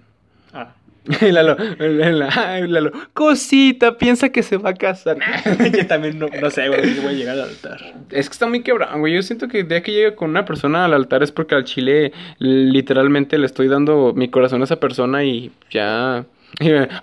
Lalo, 1.22 1.56
Lalo, 1.80 2.68
Lalo. 2.68 2.92
Cosita, 3.14 3.98
piensa 3.98 4.30
que 4.30 4.44
se 4.44 4.58
va 4.58 4.72
a 4.72 4.74
casar. 4.74 5.18
Yo 5.78 5.88
también 5.88 6.20
no, 6.20 6.28
no 6.42 6.50
sé, 6.50 6.68
güey, 6.68 6.84
si 6.86 7.00
voy 7.00 7.10
a 7.10 7.18
llegar 7.18 7.36
al 7.36 7.50
altar. 7.50 7.80
Es 8.10 8.30
que 8.30 8.34
está 8.34 8.48
muy 8.48 8.62
quebrado, 8.62 8.98
güey. 9.00 9.14
Yo 9.14 9.22
siento 9.22 9.48
que 9.48 9.62
el 9.62 9.68
día 9.68 9.82
que 9.84 9.92
llegue 9.92 10.16
con 10.16 10.30
una 10.30 10.46
persona 10.46 10.86
al 10.86 10.94
altar 10.94 11.24
es 11.24 11.32
porque 11.32 11.56
al 11.56 11.64
chile 11.64 12.12
literalmente 12.40 13.38
le 13.38 13.46
estoy 13.46 13.68
dando 13.68 14.14
mi 14.16 14.30
corazón 14.30 14.62
a 14.62 14.66
esa 14.66 14.80
persona 14.80 15.24
y 15.24 15.52
ya. 15.70 16.26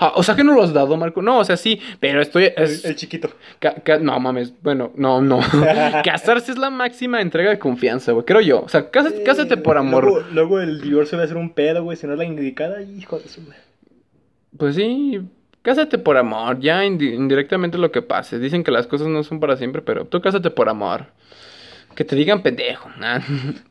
Ah, 0.00 0.12
o 0.16 0.22
sea 0.22 0.34
que 0.34 0.42
no 0.42 0.54
lo 0.54 0.62
has 0.62 0.72
dado, 0.72 0.96
Marco. 0.96 1.20
No, 1.20 1.38
o 1.38 1.44
sea, 1.44 1.56
sí, 1.56 1.78
pero 2.00 2.20
estoy. 2.22 2.50
es- 2.56 2.84
El, 2.84 2.92
el 2.92 2.96
chiquito. 2.96 3.28
Ca- 3.60 3.74
ca- 3.84 3.98
no 3.98 4.18
mames, 4.18 4.54
bueno, 4.62 4.90
no, 4.96 5.20
no. 5.20 5.40
Casarse 6.02 6.50
es 6.50 6.58
la 6.58 6.70
máxima 6.70 7.20
entrega 7.20 7.50
de 7.50 7.58
confianza, 7.58 8.12
güey. 8.12 8.24
Creo 8.24 8.40
yo. 8.40 8.62
O 8.62 8.68
sea, 8.68 8.90
cásate, 8.90 9.22
cásate 9.22 9.56
por 9.58 9.76
amor. 9.76 10.04
Luego, 10.04 10.24
luego 10.32 10.60
el 10.60 10.80
divorcio 10.80 11.18
va 11.18 11.24
a 11.24 11.26
ser 11.28 11.36
un 11.36 11.50
pedo, 11.52 11.84
güey, 11.84 11.96
si 11.96 12.06
no 12.06 12.14
es 12.14 12.18
la 12.18 12.24
indicada, 12.24 12.80
hijo 12.82 13.18
de 13.18 13.28
su 13.28 13.42
madre. 13.42 13.58
Pues 14.58 14.76
sí, 14.76 15.20
cásate 15.62 15.98
por 15.98 16.16
amor. 16.16 16.60
Ya 16.60 16.84
indi- 16.84 17.14
indirectamente 17.14 17.78
lo 17.78 17.90
que 17.92 18.02
pase. 18.02 18.38
Dicen 18.38 18.62
que 18.64 18.70
las 18.70 18.86
cosas 18.86 19.08
no 19.08 19.22
son 19.24 19.40
para 19.40 19.56
siempre, 19.56 19.82
pero 19.82 20.04
tú 20.04 20.20
cásate 20.20 20.50
por 20.50 20.68
amor. 20.68 21.06
Que 21.94 22.04
te 22.04 22.16
digan 22.16 22.42
pendejo. 22.42 22.88
Ah. 23.00 23.20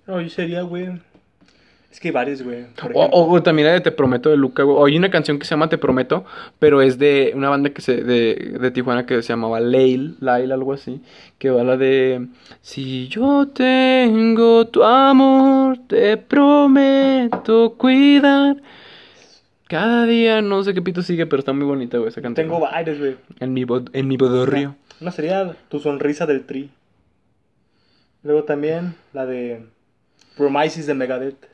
No, 0.08 0.22
yo 0.22 0.30
sería, 0.30 0.62
güey. 0.62 0.90
Es 1.92 2.00
que 2.00 2.08
hay 2.08 2.12
varios, 2.14 2.42
güey. 2.42 2.64
O, 2.64 2.66
ejemplo. 2.80 3.00
o- 3.02 3.32
o 3.36 3.44
también 3.44 3.68
la 3.68 3.74
de 3.76 3.82
Te 3.82 3.92
Prometo 3.92 4.30
de 4.32 4.36
Luca, 4.38 4.64
güey. 4.64 4.92
Hay 4.92 4.98
una 4.98 5.12
canción 5.12 5.38
que 5.38 5.46
se 5.46 5.52
llama 5.52 5.70
Te 5.70 5.78
Prometo, 5.78 6.26
pero 6.58 6.82
es 6.82 6.98
de 6.98 7.34
una 7.36 7.50
banda 7.50 7.70
que 7.70 7.84
se, 7.84 7.98
de, 8.04 8.58
de 8.60 8.72
Tijuana 8.72 9.06
que 9.06 9.22
se 9.22 9.30
llamaba 9.30 9.60
Lail, 9.60 10.16
Lail, 10.20 10.52
algo 10.52 10.74
así. 10.74 11.02
Que 11.38 11.52
va 11.52 11.64
la 11.64 11.78
de 11.78 12.28
Si 12.62 13.08
yo 13.10 13.48
tengo 13.50 14.66
tu 14.70 14.84
amor, 14.84 15.78
te 15.88 16.18
prometo 16.18 17.76
cuidar. 17.78 18.58
Cada 19.74 20.06
día, 20.06 20.40
no 20.44 20.64
sé 20.64 20.76
qué 20.76 20.84
pito 20.84 21.02
sigue, 21.02 21.26
pero 21.26 21.40
está 21.40 21.52
muy 21.52 21.66
bonita, 21.66 21.98
güey, 21.98 22.10
esa 22.10 22.22
canción. 22.22 22.46
Tengo 22.48 22.60
varios, 22.60 23.00
güey. 23.00 23.16
En 23.40 23.54
mi, 23.56 23.64
bod- 23.66 23.90
en 23.94 24.08
mi 24.08 24.18
bodorrio. 24.18 24.76
Una 25.02 25.10
sería 25.10 25.56
Tu 25.70 25.80
sonrisa 25.80 26.28
del 26.28 26.46
tri. 26.46 26.70
Luego 28.22 28.44
también 28.44 28.94
la 29.14 29.26
de 29.26 29.66
Promises 30.38 30.86
de 30.86 30.94
Megadeth. 30.94 31.48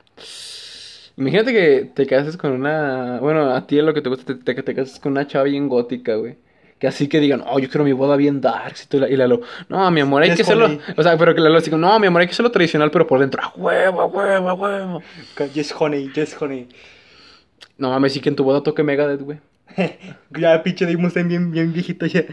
Imagínate 1.16 1.54
que 1.54 1.90
te 1.96 2.06
cases 2.06 2.36
con 2.36 2.52
una. 2.52 3.20
Bueno, 3.22 3.56
a 3.56 3.66
ti 3.66 3.78
es 3.80 3.86
lo 3.86 3.94
que 3.94 4.02
te 4.02 4.10
gusta, 4.10 4.26
te, 4.26 4.36
te, 4.54 4.64
te 4.64 4.76
cases 4.76 5.00
con 5.00 5.14
una 5.14 5.26
chava 5.26 5.46
bien 5.46 5.70
gótica, 5.70 6.16
güey. 6.16 6.36
Que 6.78 6.88
así 6.88 7.08
que 7.08 7.22
digan, 7.22 7.42
oh, 7.48 7.58
yo 7.60 7.70
quiero 7.70 7.86
mi 7.86 7.94
boda 7.94 8.18
bien 8.18 8.42
dark. 8.42 8.76
Y, 8.92 8.98
la- 8.98 9.10
y 9.10 9.16
Lalo, 9.16 9.40
no, 9.70 9.90
mi 9.92 10.02
amor, 10.02 10.24
hay 10.24 10.36
que 10.36 10.42
hacerlo. 10.42 10.78
O 10.98 11.04
sea, 11.04 11.18
pero 11.18 11.34
que 11.34 11.40
Lalo 11.40 11.58
así, 11.58 11.70
como, 11.70 11.88
no, 11.88 11.98
mi 12.00 12.08
amor, 12.08 12.20
hay 12.20 12.28
que 12.28 12.32
hacerlo 12.34 12.52
tradicional, 12.52 12.92
pero 12.92 13.08
por 13.08 13.22
dentro, 13.22 13.42
a 13.42 13.54
huevo, 13.56 14.02
a 14.02 14.06
huevo, 14.08 14.50
a 14.50 14.54
huevo. 14.54 15.04
Yes, 15.54 15.74
honey, 15.80 16.12
yes, 16.14 16.36
honey. 16.38 16.68
No 17.80 17.90
mames, 17.90 18.14
sí 18.14 18.20
que 18.20 18.30
en 18.30 18.36
tu 18.36 18.44
boda 18.44 18.62
toque 18.62 18.84
Megadeth, 18.84 19.22
güey. 19.22 19.40
Ya, 20.38 20.62
pinche 20.64 20.86
Dave 20.86 20.98
Mustaine 20.98 21.30
bien, 21.30 21.52
bien 21.52 21.74
viejito 21.74 22.06
ya. 22.06 22.26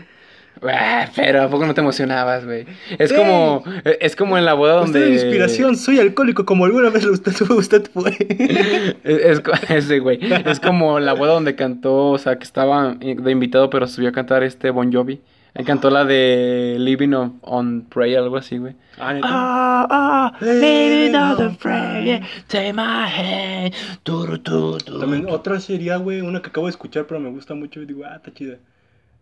Ah, 0.63 1.09
Pero 1.15 1.43
¿a 1.43 1.51
poco 1.51 1.67
no 1.67 1.75
te 1.75 1.83
emocionabas, 1.83 2.45
güey? 2.47 2.65
Es 2.99 3.13
como, 3.13 3.63
es 3.85 4.17
como 4.17 4.39
en 4.39 4.45
la 4.47 4.55
boda 4.55 4.75
donde. 4.75 5.01
Usted 5.01 5.13
es 5.13 5.23
inspiración, 5.23 5.77
soy 5.77 6.01
alcohólico 6.01 6.47
como 6.47 6.65
alguna 6.65 6.89
vez 6.89 7.05
usted, 7.05 7.33
usted 7.51 7.89
fue. 7.93 8.17
Es, 9.05 9.43
ese 9.69 9.99
güey. 9.99 10.19
Es 10.47 10.61
como 10.61 10.99
la 10.99 11.13
boda 11.13 11.35
donde 11.35 11.55
cantó, 11.57 12.09
o 12.09 12.19
sea, 12.19 12.37
que 12.37 12.45
estaba 12.45 12.95
de 12.95 13.31
invitado, 13.31 13.71
pero 13.71 13.87
subió 13.87 14.09
a 14.09 14.13
cantar 14.13 14.43
este 14.43 14.71
Bon 14.71 14.93
Jovi. 14.93 15.21
Él 15.57 15.65
cantó 15.65 15.89
la 15.89 16.05
de 16.05 16.77
Living 16.79 17.15
on, 17.15 17.39
on 17.41 17.87
Pray, 17.89 18.15
algo 18.15 18.37
así, 18.37 18.59
güey. 18.59 18.75
Ah. 18.99 19.19
Ah, 19.23 19.87
ah, 19.91 20.37
living 20.41 21.15
on 21.15 21.37
the 21.37 21.57
pray, 21.59 22.21
take 22.47 22.75
my 22.75 23.07
hand, 23.09 23.75
turu, 24.03 24.39
tu, 24.39 24.77
tu. 24.79 25.01
También 25.01 25.27
otra 25.31 25.59
sería, 25.61 25.97
güey, 25.97 26.21
una 26.21 26.43
que 26.43 26.49
acabo 26.49 26.67
de 26.67 26.73
escuchar, 26.73 27.07
pero 27.07 27.21
me 27.21 27.31
gusta 27.31 27.55
mucho. 27.55 27.81
Y 27.81 27.87
digo, 27.87 28.05
ah, 28.05 28.17
está 28.17 28.35
chida. 28.35 28.59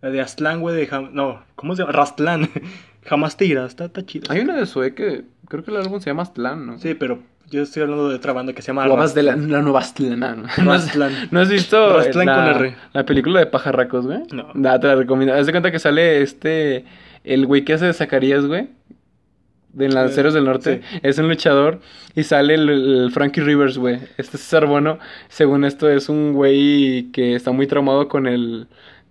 La 0.03 0.11
de 0.11 0.21
Aztlán, 0.21 0.61
güey, 0.61 0.75
de 0.75 0.87
Jam... 0.89 1.11
No, 1.13 1.43
¿cómo 1.55 1.77
se 1.77 1.83
llama? 1.83 1.93
Rastlán. 1.93 2.51
Jamás 3.05 3.37
te 3.37 3.47
irás, 3.47 3.71
está, 3.71 3.85
está 3.85 4.05
chida. 4.05 4.27
Hay 4.29 4.41
una 4.41 4.57
de 4.57 4.67
Zoe 4.67 4.95
que 4.95 5.25
creo 5.49 5.63
que 5.63 5.71
el 5.71 5.77
álbum 5.77 6.01
se 6.01 6.11
llama 6.11 6.23
Aztlán, 6.23 6.67
¿no? 6.67 6.79
Sí, 6.79 6.95
pero 6.95 7.21
yo 7.51 7.63
estoy 7.63 7.83
hablando 7.83 8.09
de 8.09 8.17
otra 8.17 8.33
banda 8.33 8.53
que 8.53 8.63
se 8.63 8.69
llama 8.69 8.87
Guavas 8.87 9.15
de 9.15 9.23
la, 9.23 9.37
la 9.37 9.63
nueva 9.63 9.81
Aztlán. 9.81 10.21
¿no? 10.21 10.49
¿No 10.65 10.73
has, 10.73 10.87
Rastlán. 10.87 11.29
¿no 11.31 11.41
has 11.41 11.49
visto 11.49 11.99
la, 11.99 12.05
con 12.13 12.29
R. 12.63 12.77
la 12.93 13.05
película 13.07 13.41
de 13.41 13.47
pajarracos, 13.47 14.07
güey? 14.07 14.23
No. 14.33 14.49
Nah, 14.55 14.79
te 14.79 14.87
la 14.87 14.97
recomiendo. 14.97 15.35
Haz 15.35 15.47
de 15.47 15.53
cuenta 15.53 15.71
que 15.71 15.79
sale 15.79 16.23
este, 16.23 16.85
el 17.25 17.47
güey 17.47 17.65
que 17.65 17.75
hace 17.75 17.87
de 17.87 17.93
Zacarías, 17.93 18.47
güey. 18.47 18.69
De 19.73 19.89
Lanceros 19.89 20.35
del 20.35 20.45
Norte. 20.45 20.83
Sí. 20.89 20.99
Es 21.03 21.19
un 21.19 21.29
luchador. 21.29 21.81
Y 22.15 22.23
sale 22.23 22.55
el, 22.55 22.69
el 22.69 23.11
Frankie 23.13 23.41
Rivers, 23.41 23.77
güey. 23.77 23.99
Este 24.17 24.39
César 24.39 24.67
Bueno, 24.67 24.99
según 25.29 25.65
esto, 25.65 25.89
es 25.91 26.09
un 26.09 26.33
güey 26.33 27.11
que 27.13 27.35
está 27.35 27.51
muy 27.51 27.67
traumado 27.67 28.09
con 28.09 28.27
el... 28.27 28.69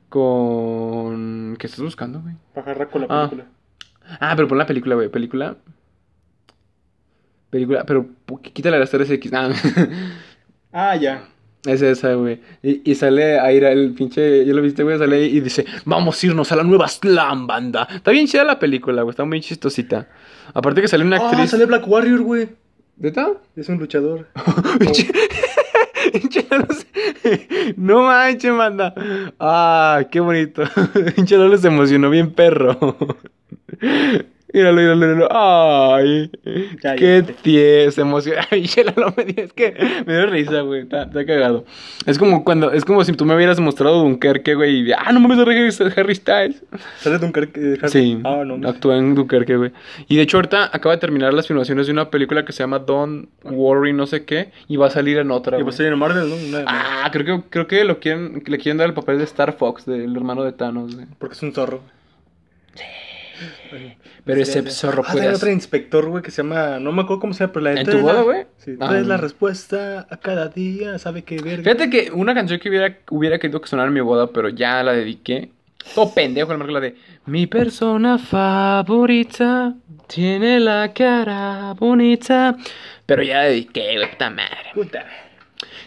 Con... 0.07 1.55
¿Qué 1.59 1.67
estás 1.67 1.81
buscando, 1.81 2.21
güey? 2.21 2.35
Pajarraco 2.53 2.99
la 2.99 3.07
Ah. 3.09 3.29
película. 3.29 3.49
Ah, 4.19 4.33
pero 4.35 4.47
pon 4.47 4.57
la 4.57 4.65
película, 4.65 4.95
güey. 4.95 5.09
Película... 5.09 5.55
Película... 7.53 7.83
Pero 7.85 8.07
quítale 8.51 8.79
las 8.79 8.91
3X. 8.91 9.29
Nah. 9.31 9.53
Ah, 10.73 10.95
ya. 10.95 11.23
Es 11.65 11.81
esa, 11.83 12.15
güey. 12.15 12.39
Y, 12.63 12.81
y 12.91 12.95
sale 12.95 13.39
Aira, 13.39 13.71
el 13.71 13.93
pinche. 13.93 14.43
¿Ya 14.43 14.53
lo 14.53 14.61
viste, 14.61 14.81
güey? 14.83 14.97
Sale 14.97 15.15
ahí 15.15 15.37
y 15.37 15.39
dice: 15.39 15.65
Vamos 15.85 16.21
a 16.21 16.25
irnos 16.27 16.51
a 16.51 16.55
la 16.57 16.63
nueva 16.63 16.87
Slam 16.87 17.45
banda. 17.47 17.87
Está 17.93 18.11
bien 18.11 18.25
chida 18.27 18.43
la 18.43 18.57
película, 18.59 19.03
güey. 19.03 19.11
Está 19.11 19.23
muy 19.23 19.39
chistosita. 19.39 20.07
Aparte 20.53 20.81
que 20.81 20.87
sale 20.87 21.05
una 21.05 21.17
Ah, 21.17 21.29
actriz. 21.29 21.51
sale 21.51 21.65
Black 21.65 21.87
Warrior, 21.87 22.21
güey. 22.21 22.49
¿Neta? 22.97 23.29
Es 23.55 23.69
un 23.69 23.77
luchador. 23.77 24.27
Se- 24.93 25.11
No 27.77 28.03
manches, 28.03 28.51
manda. 28.51 28.93
Ah, 29.39 30.03
qué 30.11 30.19
bonito. 30.19 30.63
Pinche 31.15 31.37
se 31.57 31.67
emocionó 31.67 32.09
bien 32.09 32.31
perro. 32.31 32.97
Míralo, 34.53 34.75
míralo, 34.81 34.95
míralo. 35.07 35.27
Ay, 35.31 36.29
Ya, 36.83 36.95
qué 36.95 37.23
tieso, 37.41 38.01
emociona. 38.01 38.45
Pinche 38.49 38.83
Lalo 38.83 39.11
me 39.17 39.25
dio, 39.25 39.43
es 39.43 39.51
que 39.53 39.73
me 40.05 40.13
dio 40.13 40.25
risa, 40.27 40.61
güey. 40.61 40.81
Está, 40.81 41.03
está 41.03 41.25
cagado. 41.25 41.65
Es 42.05 42.19
como 42.19 42.43
cuando, 42.43 42.71
es 42.71 42.85
como 42.85 43.03
si 43.03 43.13
tú 43.13 43.25
me 43.25 43.35
hubieras 43.35 43.59
mostrado 43.59 43.99
Dunkerque, 44.03 44.53
güey. 44.53 44.87
Y, 44.87 44.91
ah, 44.91 45.11
no 45.11 45.19
mames, 45.19 45.39
Harry, 45.39 45.69
Harry 45.99 46.15
Styles. 46.15 46.63
Sale 46.99 47.17
Dunkerque. 47.17 47.79
Sí, 47.87 48.19
Ah, 48.23 48.43
no. 48.45 48.69
actúa 48.69 48.97
en 48.97 49.15
Dunkerque, 49.15 49.57
güey. 49.57 49.71
Y 50.07 50.17
de 50.17 50.21
hecho 50.21 50.37
ahorita 50.37 50.69
acaba 50.71 50.95
de 50.95 51.01
terminar 51.01 51.33
las 51.33 51.47
filmaciones 51.47 51.87
de 51.87 51.93
una 51.93 52.09
película 52.11 52.45
que 52.45 52.51
se 52.53 52.61
llama 52.61 52.77
Don't 52.79 53.29
Worry 53.43 53.91
no 53.93 54.05
sé 54.05 54.23
qué 54.23 54.51
y 54.67 54.77
va 54.77 54.87
a 54.87 54.89
salir 54.91 55.17
en 55.17 55.31
otra, 55.31 55.57
Y 55.57 55.63
güey. 55.63 55.75
pues 55.75 55.79
en 55.79 55.97
Marvel, 55.97 56.29
¿no? 56.29 56.57
Ah, 56.67 57.09
creo 57.11 57.41
que, 57.41 57.49
creo 57.49 57.67
que 57.67 57.83
lo 57.85 57.99
quieren, 57.99 58.43
le 58.45 58.57
quieren 58.59 58.77
dar 58.77 58.87
el 58.87 58.93
papel 58.93 59.17
de 59.17 59.23
Star 59.23 59.53
Fox, 59.57 59.85
del 59.87 60.15
hermano 60.15 60.43
de 60.43 60.51
Thanos, 60.51 60.93
güey. 60.95 61.07
Porque 61.17 61.33
es 61.33 61.41
un 61.41 61.53
zorro. 61.53 61.81
Pero 64.25 64.41
ese 64.41 64.61
zorro 64.69 65.03
Ah, 65.05 65.11
puede 65.11 65.27
hay 65.27 65.33
otro 65.33 65.49
inspector, 65.51 66.07
güey, 66.07 66.23
que 66.23 66.31
se 66.31 66.43
llama. 66.43 66.79
No 66.79 66.91
me 66.91 67.01
acuerdo 67.01 67.19
cómo 67.21 67.33
se 67.33 67.41
llama, 67.41 67.53
pero 67.53 67.63
la 67.65 67.71
de 67.71 67.81
¿En 67.81 67.87
tu 67.87 67.99
boda, 67.99 68.21
güey? 68.21 68.45
Sí, 68.57 68.75
Ah. 68.79 68.89
traes 68.89 69.07
la 69.07 69.17
respuesta 69.17 70.07
a 70.09 70.17
cada 70.17 70.47
día, 70.49 70.97
sabe 70.99 71.23
qué 71.23 71.37
verga. 71.41 71.63
Fíjate 71.63 71.89
que 71.89 72.11
una 72.11 72.33
canción 72.33 72.59
que 72.59 72.69
hubiera, 72.69 72.97
hubiera 73.09 73.39
querido 73.39 73.59
que 73.61 73.67
sonara 73.67 73.87
en 73.87 73.93
mi 73.93 74.01
boda, 74.01 74.27
pero 74.27 74.49
ya 74.49 74.81
la 74.83 74.93
dediqué. 74.93 75.49
Todo 75.95 76.13
pendejo, 76.13 76.51
el 76.53 76.57
marco 76.59 76.71
la 76.73 76.79
de 76.79 76.95
Mi 77.25 77.45
persona 77.45 78.17
favorita 78.17 79.73
tiene 80.07 80.59
la 80.59 80.93
cara 80.93 81.73
bonita. 81.77 82.55
Pero 83.05 83.21
ya 83.23 83.39
la 83.39 83.43
dediqué, 83.45 83.95
güey, 83.97 84.09
puta 84.11 84.29
madre. 84.29 84.69
Puta. 84.73 85.05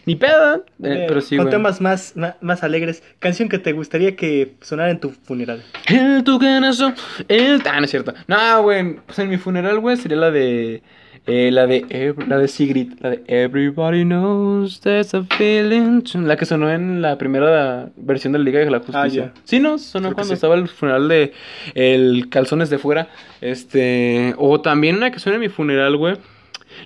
Ni 0.06 0.14
pedo, 0.16 0.56
eh, 0.56 0.62
Eh, 0.84 1.04
pero 1.08 1.20
sí, 1.20 1.36
Con 1.36 1.50
temas 1.50 1.80
más, 1.80 2.16
más, 2.16 2.36
más 2.40 2.62
alegres. 2.62 3.02
Canción 3.18 3.48
que 3.48 3.58
te 3.58 3.72
gustaría 3.72 4.16
que 4.16 4.54
sonara 4.62 4.90
en 4.90 5.00
tu 5.00 5.10
funeral. 5.10 5.62
El 5.88 6.22
tu 6.24 6.38
corazón, 6.38 6.94
el... 7.28 7.60
Ah, 7.68 7.78
no 7.80 7.84
es 7.84 7.90
cierto. 7.90 8.14
No, 8.28 8.62
güey, 8.62 8.96
pues 9.04 9.18
en 9.18 9.28
mi 9.28 9.36
funeral, 9.36 9.80
güey, 9.80 9.96
sería 9.96 10.16
la 10.18 10.30
de... 10.30 10.82
eh, 11.26 11.50
la 11.50 11.66
de 11.66 12.14
la 12.28 12.38
de 12.38 12.46
Sigrid, 12.46 12.92
la 13.00 13.10
de 13.10 13.24
Everybody 13.26 14.04
Knows 14.04 14.80
There's 14.80 15.12
a 15.12 15.24
Feeling, 15.24 16.02
la 16.24 16.36
que 16.36 16.46
sonó 16.46 16.70
en 16.70 17.02
la 17.02 17.18
primera 17.18 17.88
versión 17.96 18.32
de 18.32 18.38
la 18.38 18.44
Liga 18.44 18.60
de 18.60 18.70
la 18.70 18.78
Justicia. 18.78 19.02
Ah, 19.02 19.32
ya. 19.34 19.42
Sí, 19.42 19.58
no, 19.58 19.76
sonó 19.78 20.08
Creo 20.10 20.14
cuando 20.14 20.28
sí. 20.28 20.34
estaba 20.34 20.54
el 20.54 20.68
funeral 20.68 21.08
de 21.08 21.32
el 21.74 22.28
Calzones 22.30 22.70
de 22.70 22.78
fuera, 22.78 23.08
este, 23.40 24.34
o 24.38 24.60
también 24.60 24.96
una 24.98 25.10
que 25.10 25.18
suena 25.18 25.34
en 25.34 25.40
mi 25.40 25.48
funeral, 25.48 25.96
güey, 25.96 26.16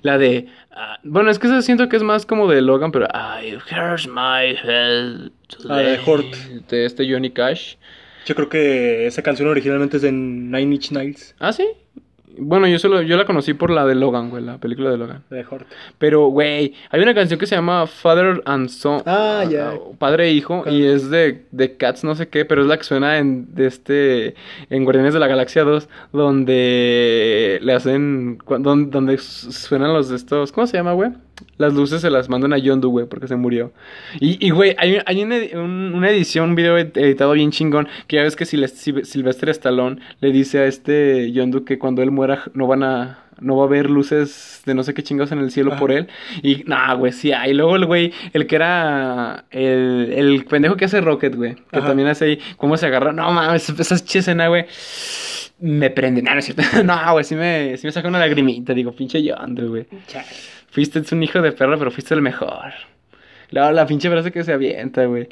la 0.03 0.19
de, 0.19 0.47
ah, 0.73 0.99
bueno, 1.03 1.31
es 1.31 1.39
que 1.39 1.63
siento 1.63 1.89
que 1.89 1.97
es 1.97 2.03
más 2.03 2.27
como 2.27 2.49
de 2.49 2.61
Logan, 2.63 2.93
pero 2.93 3.07
I 3.07 3.55
hurt 3.55 4.07
my 4.09 4.57
head 4.63 5.31
Ah, 5.69 5.77
de 5.79 5.97
today", 5.97 6.01
Hurt. 6.07 6.35
de 6.69 6.85
este 6.87 7.11
Johnny 7.11 7.31
Cash. 7.31 7.77
Yo 8.27 8.35
creo 8.35 8.49
que 8.49 9.07
esa 9.07 9.23
canción 9.23 9.49
originalmente 9.49 9.97
es 9.97 10.03
de 10.03 10.13
Nine 10.13 10.75
Inch 10.75 10.91
Nails. 10.93 11.35
Ah, 11.39 11.53
sí. 11.53 11.67
Bueno, 12.43 12.67
yo 12.67 12.79
solo, 12.79 13.03
yo 13.03 13.17
la 13.17 13.25
conocí 13.25 13.55
por 13.55 13.71
la 13.71 13.85
de 13.87 13.95
Logan, 13.95 14.31
güey, 14.31 14.43
la 14.43 14.59
película 14.59 14.91
de 14.91 14.97
Logan. 14.97 15.23
De 15.31 15.45
Hort. 15.49 15.67
Pero, 15.99 16.29
güey, 16.29 16.75
hay 16.91 17.01
una 17.03 17.15
canción 17.15 17.39
que 17.39 17.47
se 17.47 17.55
llama 17.55 17.87
Father 17.87 18.43
and 18.47 18.69
Son. 18.69 19.03
Ah, 19.07 19.45
ya. 19.49 19.75
Padre 19.99 20.29
e 20.29 20.33
hijo. 20.33 20.65
Y 20.67 20.85
es 20.85 21.11
de, 21.11 21.45
de 21.51 21.77
Cats, 21.77 22.03
no 22.05 22.15
sé 22.15 22.29
qué, 22.29 22.45
pero 22.45 22.63
es 22.63 22.69
la 22.69 22.77
que 22.79 22.85
suena 22.85 23.19
en, 23.19 23.55
de 23.55 23.67
este, 23.67 24.35
en 24.71 24.85
Guardianes 24.85 25.15
de 25.15 25.21
la 25.21 25.27
Galaxia 25.27 25.65
2, 25.65 25.89
donde 26.13 27.59
le 27.63 27.73
hacen, 27.73 28.39
donde 28.47 29.19
su- 29.19 29.53
suenan 29.53 29.93
los 29.93 30.09
de 30.09 30.17
estos, 30.17 30.53
¿cómo 30.53 30.67
se 30.67 30.77
llama, 30.77 30.93
güey? 30.93 31.11
Las 31.59 31.75
luces 31.75 32.01
se 32.01 32.11
las 32.11 32.29
mandan 32.29 32.53
a 32.53 32.59
Yondu, 32.59 32.91
güey, 32.91 33.07
porque 33.07 33.29
se 33.29 33.37
murió. 33.37 33.73
Y, 34.21 34.45
y 34.45 34.51
güey, 34.51 34.75
hay, 34.79 34.99
hay 35.05 35.23
una, 35.23 35.37
un- 35.55 35.93
una 35.95 36.11
edición, 36.11 36.51
un 36.51 36.55
video 36.55 36.77
ed- 36.79 36.97
editado 36.97 37.33
bien 37.33 37.51
chingón, 37.51 37.89
que 38.07 38.17
ya 38.17 38.23
ves 38.23 38.37
que 38.37 38.45
Sil- 38.49 38.65
Sil- 38.73 39.05
Sylvester 39.05 39.49
Stallone 39.51 40.01
le 40.21 40.33
dice 40.33 40.59
a 40.61 40.67
este 40.67 41.31
Yondu 41.33 41.65
que 41.65 41.79
cuando 41.79 42.03
él 42.03 42.11
muera 42.11 42.43
no 42.55 42.67
van 42.67 42.83
a... 42.83 43.25
No 43.43 43.57
va 43.57 43.63
a 43.63 43.67
haber 43.69 43.89
luces 43.89 44.61
de 44.67 44.75
no 44.75 44.83
sé 44.83 44.93
qué 44.93 45.03
chingados 45.03 45.33
en 45.33 45.39
el 45.39 45.51
cielo 45.51 45.71
Ajá. 45.71 45.81
por 45.81 45.93
él. 45.93 46.09
Y, 46.43 46.63
nah, 46.67 46.93
güey, 46.93 47.11
sí. 47.11 47.33
Y 47.49 47.55
luego 47.55 47.75
el 47.77 47.87
güey, 47.87 48.13
el 48.35 48.47
que 48.47 48.55
era 48.57 49.47
el, 49.51 50.13
el 50.15 50.45
pendejo 50.45 50.77
que 50.77 50.85
hace 50.85 51.01
Rocket, 51.01 51.35
güey. 51.37 51.55
Que 51.55 51.79
Ajá. 51.79 51.87
también 51.89 52.07
hace 52.11 52.27
ahí, 52.27 52.39
cómo 52.59 52.77
se 52.77 52.85
agarra. 52.85 53.15
No 53.15 53.33
mames, 53.33 53.67
esa 53.71 53.95
escena, 53.95 54.49
güey. 54.49 54.67
Me 55.59 55.89
prende. 55.89 56.21
No, 56.21 56.33
no 56.35 56.39
es 56.39 56.45
cierto. 56.45 56.63
No, 56.85 57.13
güey, 57.13 57.25
sí 57.25 57.35
me, 57.35 57.79
sí 57.79 57.87
me 57.87 57.93
saca 57.93 58.09
una 58.09 58.19
lagrimita. 58.19 58.75
Digo, 58.75 58.93
pinche 58.93 59.23
Yondu, 59.23 59.69
güey. 59.69 59.87
Fuiste 60.71 61.03
un 61.13 61.23
hijo 61.23 61.41
de 61.43 61.53
perra, 61.53 61.77
pero 61.77 61.91
fuiste 61.91 62.15
el 62.15 62.23
mejor. 62.23 62.73
Luego 63.51 63.73
la 63.73 63.87
pinche 63.87 64.09
frase 64.09 64.31
que 64.31 64.45
se 64.45 64.53
avienta, 64.53 65.05
güey. 65.07 65.29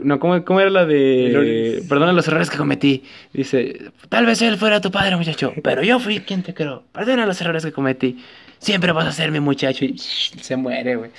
No, 0.00 0.18
¿cómo, 0.20 0.44
cómo 0.44 0.60
era 0.60 0.68
la 0.68 0.84
de... 0.84 1.82
Perdona 1.88 2.12
los 2.12 2.28
errores 2.28 2.50
que 2.50 2.58
cometí. 2.58 3.04
Dice, 3.32 3.90
tal 4.10 4.26
vez 4.26 4.42
él 4.42 4.58
fuera 4.58 4.80
tu 4.80 4.90
padre, 4.90 5.16
muchacho, 5.16 5.54
pero 5.62 5.82
yo 5.82 5.98
fui 5.98 6.20
quien 6.20 6.42
te 6.42 6.52
creó. 6.52 6.82
Perdona 6.92 7.24
los 7.24 7.40
errores 7.40 7.64
que 7.64 7.72
cometí. 7.72 8.18
Siempre 8.58 8.92
vas 8.92 9.06
a 9.06 9.12
ser 9.12 9.30
mi 9.30 9.40
muchacho. 9.40 9.86
Y 9.86 9.96
se 9.96 10.54
muere, 10.54 10.96
güey. 10.96 11.10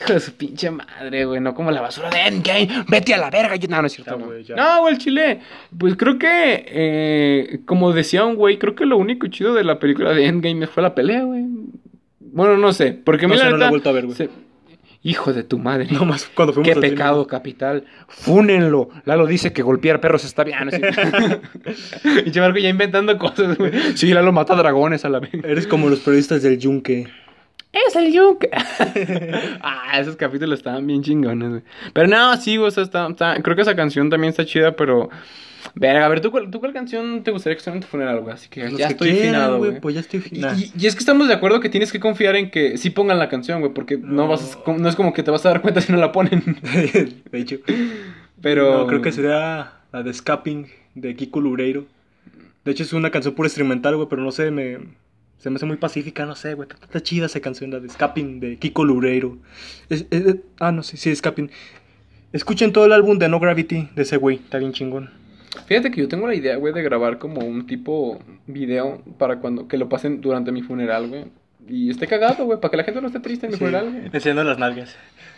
Hijo 0.00 0.12
de 0.12 0.20
su 0.20 0.34
pinche 0.34 0.70
madre, 0.70 1.24
güey. 1.24 1.40
No 1.40 1.52
como 1.52 1.72
la 1.72 1.80
basura 1.80 2.10
de 2.10 2.20
Endgame. 2.20 2.84
Vete 2.86 3.12
a 3.12 3.18
la 3.18 3.28
verga. 3.28 3.56
No, 3.68 3.80
no 3.80 3.88
es 3.88 3.94
cierto. 3.94 4.16
Ya, 4.16 4.24
güey, 4.24 4.44
ya. 4.44 4.54
No, 4.54 4.80
güey, 4.82 4.94
el 4.94 5.00
chile. 5.00 5.40
Pues 5.76 5.96
creo 5.96 6.16
que, 6.16 6.64
eh, 6.68 7.60
como 7.66 7.92
decía 7.92 8.24
un 8.24 8.36
güey, 8.36 8.58
creo 8.60 8.76
que 8.76 8.86
lo 8.86 8.98
único 8.98 9.26
chido 9.26 9.52
de 9.52 9.64
la 9.64 9.80
película 9.80 10.14
de 10.14 10.26
Endgame 10.26 10.68
fue 10.68 10.84
la 10.84 10.94
pelea, 10.94 11.24
güey. 11.24 11.42
Bueno, 12.34 12.56
no 12.58 12.72
sé. 12.72 12.92
Porque 12.92 13.26
No 13.26 13.34
la 13.34 13.44
sé, 13.44 13.50
no 13.50 13.56
la 13.56 13.66
he 13.66 13.70
vuelto 13.70 13.88
a 13.88 13.92
ver, 13.92 14.04
güey. 14.04 14.16
se- 14.16 14.28
Hijo 15.06 15.34
de 15.34 15.42
tu 15.42 15.58
madre. 15.58 15.86
No 15.90 16.06
más 16.06 16.24
cuando 16.34 16.54
fuimos 16.54 16.66
Qué 16.66 16.72
al 16.72 16.82
cine, 16.82 16.90
pecado 16.96 17.26
capital. 17.26 17.84
Fúnenlo. 18.08 18.88
Lalo 19.04 19.26
dice 19.26 19.52
que 19.52 19.60
golpear 19.62 20.00
perros 20.00 20.24
está 20.24 20.44
bien. 20.44 20.58
¿no 20.64 20.70
es 20.70 20.76
cierto? 20.80 21.40
y 22.24 22.30
Chemarco 22.30 22.58
ya 22.58 22.70
inventando 22.70 23.18
cosas, 23.18 23.58
güey. 23.58 23.70
Sí, 23.96 24.12
Lalo 24.14 24.32
mata 24.32 24.54
dragones 24.54 25.04
a 25.04 25.10
la 25.10 25.20
vez. 25.20 25.30
Eres 25.44 25.66
como 25.66 25.88
los 25.90 26.00
periodistas 26.00 26.42
del 26.42 26.58
Yunque. 26.58 27.06
Es 27.72 27.96
el 27.96 28.12
yunque. 28.12 28.50
ah, 29.60 29.98
esos 30.00 30.14
capítulos 30.16 30.60
estaban 30.60 30.86
bien 30.86 31.02
chingones, 31.02 31.48
güey. 31.50 31.62
Pero 31.92 32.06
no, 32.06 32.36
sí, 32.36 32.56
güey, 32.56 32.68
o 32.68 32.70
sea, 32.70 32.84
está, 32.84 33.08
está- 33.08 33.42
creo 33.42 33.56
que 33.56 33.62
esa 33.62 33.74
canción 33.74 34.08
también 34.10 34.30
está 34.30 34.44
chida, 34.46 34.76
pero... 34.76 35.10
Verga, 35.74 36.04
a 36.04 36.08
ver, 36.08 36.20
¿tú 36.20 36.30
cuál, 36.30 36.50
¿tú 36.50 36.60
cuál 36.60 36.72
canción 36.72 37.22
te 37.24 37.30
gustaría 37.30 37.54
que 37.56 37.58
estuviera 37.58 37.76
en 37.78 37.82
tu 37.82 37.88
funeral, 37.88 38.20
güey? 38.20 38.34
Así 38.34 38.48
que 38.48 38.68
Los 38.68 38.78
ya 38.78 38.86
que 38.88 38.92
estoy 38.92 39.10
quieran, 39.12 39.34
afinado, 39.34 39.58
güey. 39.58 39.80
Pues 39.80 39.94
ya 39.94 40.00
estoy 40.02 40.18
Y, 40.20 40.22
afinado. 40.22 40.58
y- 40.58 40.72
y 40.78 40.86
es 40.86 40.94
que 40.94 41.00
estamos 41.00 41.26
de 41.28 41.34
acuerdo 41.34 41.60
que 41.60 41.68
tienes 41.68 41.90
que 41.90 42.00
confiar 42.00 42.36
en 42.36 42.50
que 42.50 42.76
sí 42.78 42.90
pongan 42.90 43.18
la 43.18 43.28
canción, 43.28 43.60
güey, 43.60 43.72
porque 43.72 43.96
no, 43.98 44.08
No. 44.24 44.28
vas, 44.28 44.58
a- 44.66 44.72
no 44.72 44.88
es 44.88 44.94
como 44.96 45.12
que 45.12 45.22
te 45.22 45.30
vas 45.30 45.44
a 45.46 45.48
dar 45.50 45.62
cuenta 45.62 45.80
si 45.80 45.90
no 45.92 45.98
la 45.98 46.12
ponen. 46.12 46.42
de 47.32 47.38
hecho. 47.38 47.56
Pero... 48.40 48.78
No, 48.80 48.86
creo 48.86 49.00
que 49.02 49.12
sería 49.12 49.72
la 49.92 50.02
de 50.02 50.10
Escaping 50.10 50.66
de 50.94 51.16
Kiko 51.16 51.40
Loureiro. 51.40 51.86
De 52.64 52.72
hecho, 52.72 52.82
es 52.82 52.92
una 52.92 53.10
canción 53.10 53.34
pura 53.34 53.46
instrumental, 53.46 53.96
güey, 53.96 54.08
pero 54.08 54.22
no 54.22 54.32
sé, 54.32 54.50
me, 54.50 54.78
se 55.38 55.50
me 55.50 55.56
hace 55.56 55.66
muy 55.66 55.76
pacífica, 55.76 56.24
no 56.26 56.34
sé, 56.34 56.54
güey. 56.54 56.68
Está, 56.70 56.84
está 56.84 57.02
chida 57.02 57.26
esa 57.26 57.40
canción, 57.40 57.70
la 57.70 57.80
de 57.80 57.86
Escaping 57.88 58.40
de 58.40 58.56
Kiko. 58.56 58.84
Es- 59.88 60.06
es- 60.10 60.36
ah, 60.60 60.72
no, 60.72 60.82
sí, 60.82 60.96
sí, 60.96 61.10
Escaping. 61.10 61.50
Escuchen 62.32 62.72
todo 62.72 62.84
el 62.86 62.92
álbum 62.92 63.18
de 63.18 63.28
No 63.28 63.38
Gravity 63.38 63.88
de 63.94 64.02
ese 64.02 64.16
güey, 64.16 64.36
está 64.36 64.58
bien 64.58 64.72
chingón. 64.72 65.10
Fíjate 65.66 65.90
que 65.90 66.00
yo 66.00 66.08
tengo 66.08 66.26
la 66.26 66.34
idea, 66.34 66.56
güey, 66.56 66.72
de 66.74 66.82
grabar 66.82 67.18
como 67.18 67.40
un 67.40 67.66
tipo 67.66 68.18
video 68.46 69.00
para 69.18 69.38
cuando 69.38 69.68
que 69.68 69.76
lo 69.78 69.88
pasen 69.88 70.20
durante 70.20 70.52
mi 70.52 70.62
funeral, 70.62 71.08
güey. 71.08 71.24
Y 71.68 71.90
esté 71.90 72.06
cagado, 72.06 72.44
güey, 72.44 72.60
para 72.60 72.70
que 72.70 72.76
la 72.76 72.84
gente 72.84 73.00
no 73.00 73.06
esté 73.06 73.20
triste 73.20 73.46
en 73.46 73.52
mi 73.52 73.58
Sí, 73.58 73.64
funeral, 73.64 73.90
güey. 73.90 74.04
enseñando 74.12 74.44
las 74.44 74.58
nalgas. 74.58 74.94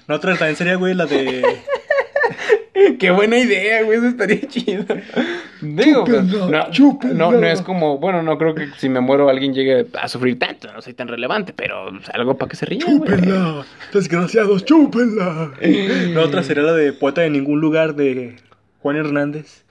No, 0.09 0.17
otra 0.17 0.35
también 0.37 0.57
sería, 0.57 0.75
güey, 0.77 0.95
la 0.95 1.07
de... 1.07 1.45
Qué 2.99 3.11
buena 3.11 3.39
idea, 3.39 3.83
güey, 3.83 3.99
eso 3.99 4.07
estaría 4.09 4.41
chido. 4.49 4.85
Digo, 5.61 6.05
pues, 6.05 6.19
Chúpenla, 6.31 6.47
no, 6.67 6.71
chúpenla. 6.71 7.17
no, 7.17 7.33
no 7.33 7.47
es 7.47 7.63
como, 7.63 7.99
bueno, 7.99 8.23
no 8.23 8.37
creo 8.39 8.55
que 8.55 8.69
si 8.79 8.89
me 8.89 9.01
muero 9.01 9.29
alguien 9.29 9.55
llegue 9.55 9.87
a 9.99 10.09
sufrir 10.09 10.39
tanto, 10.39 10.73
no 10.73 10.83
soy 10.83 10.93
tan 10.95 11.09
relevante, 11.09 11.53
pero 11.55 11.91
pues, 11.91 12.09
algo 12.11 12.37
para 12.37 12.51
que 12.51 12.57
se 12.57 12.67
rían, 12.67 12.99
güey. 12.99 13.11
¡Chúpenla! 13.11 13.65
¡Desgraciados, 13.93 14.65
chúpenla! 14.65 15.53
La 16.15 16.21
otra 16.23 16.43
sería 16.43 16.63
la 16.65 16.73
de 16.75 16.93
Poeta 16.93 17.23
de 17.23 17.31
Ningún 17.31 17.61
Lugar 17.61 17.95
de 17.95 18.37
Juan 18.81 18.97
Hernández. 18.97 19.65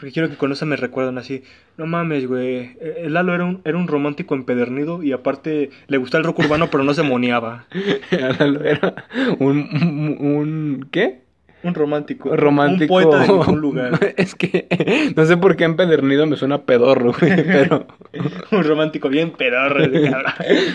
Porque 0.00 0.12
quiero 0.12 0.30
que 0.30 0.36
con 0.36 0.50
esa 0.50 0.64
me 0.64 0.76
recuerdan 0.76 1.18
así. 1.18 1.42
No 1.76 1.84
mames, 1.86 2.26
güey. 2.26 2.56
eh, 2.80 3.02
El 3.04 3.12
Lalo 3.12 3.34
era 3.34 3.44
un, 3.44 3.60
era 3.66 3.76
un 3.76 3.86
romántico 3.86 4.34
empedernido 4.34 5.02
y 5.02 5.12
aparte 5.12 5.68
le 5.88 5.98
gustaba 5.98 6.20
el 6.20 6.26
rock 6.26 6.38
urbano, 6.38 6.70
pero 6.70 6.84
no 6.84 6.94
se 6.94 7.02
moneaba. 7.02 7.66
Lalo 8.38 8.64
Era 8.64 8.94
un, 9.38 9.58
un, 9.58 10.16
un- 10.26 10.88
¿qué? 10.90 11.20
Un 11.62 11.74
romántico. 11.74 12.34
Romántico. 12.34 12.94
Un 12.94 13.02
poeta 13.02 13.18
de 13.22 13.28
ningún 13.28 13.60
lugar. 13.60 14.14
Es 14.16 14.34
que 14.34 15.12
no 15.14 15.26
sé 15.26 15.36
por 15.36 15.56
qué 15.56 15.64
empedernido 15.64 16.26
me 16.26 16.36
suena 16.36 16.62
pedorro, 16.62 17.12
güey, 17.20 17.36
pero 17.44 17.86
un 18.52 18.64
romántico 18.64 19.10
bien 19.10 19.32
pedorro, 19.32 19.84
ese 19.84 20.10
cabrón. 20.10 20.32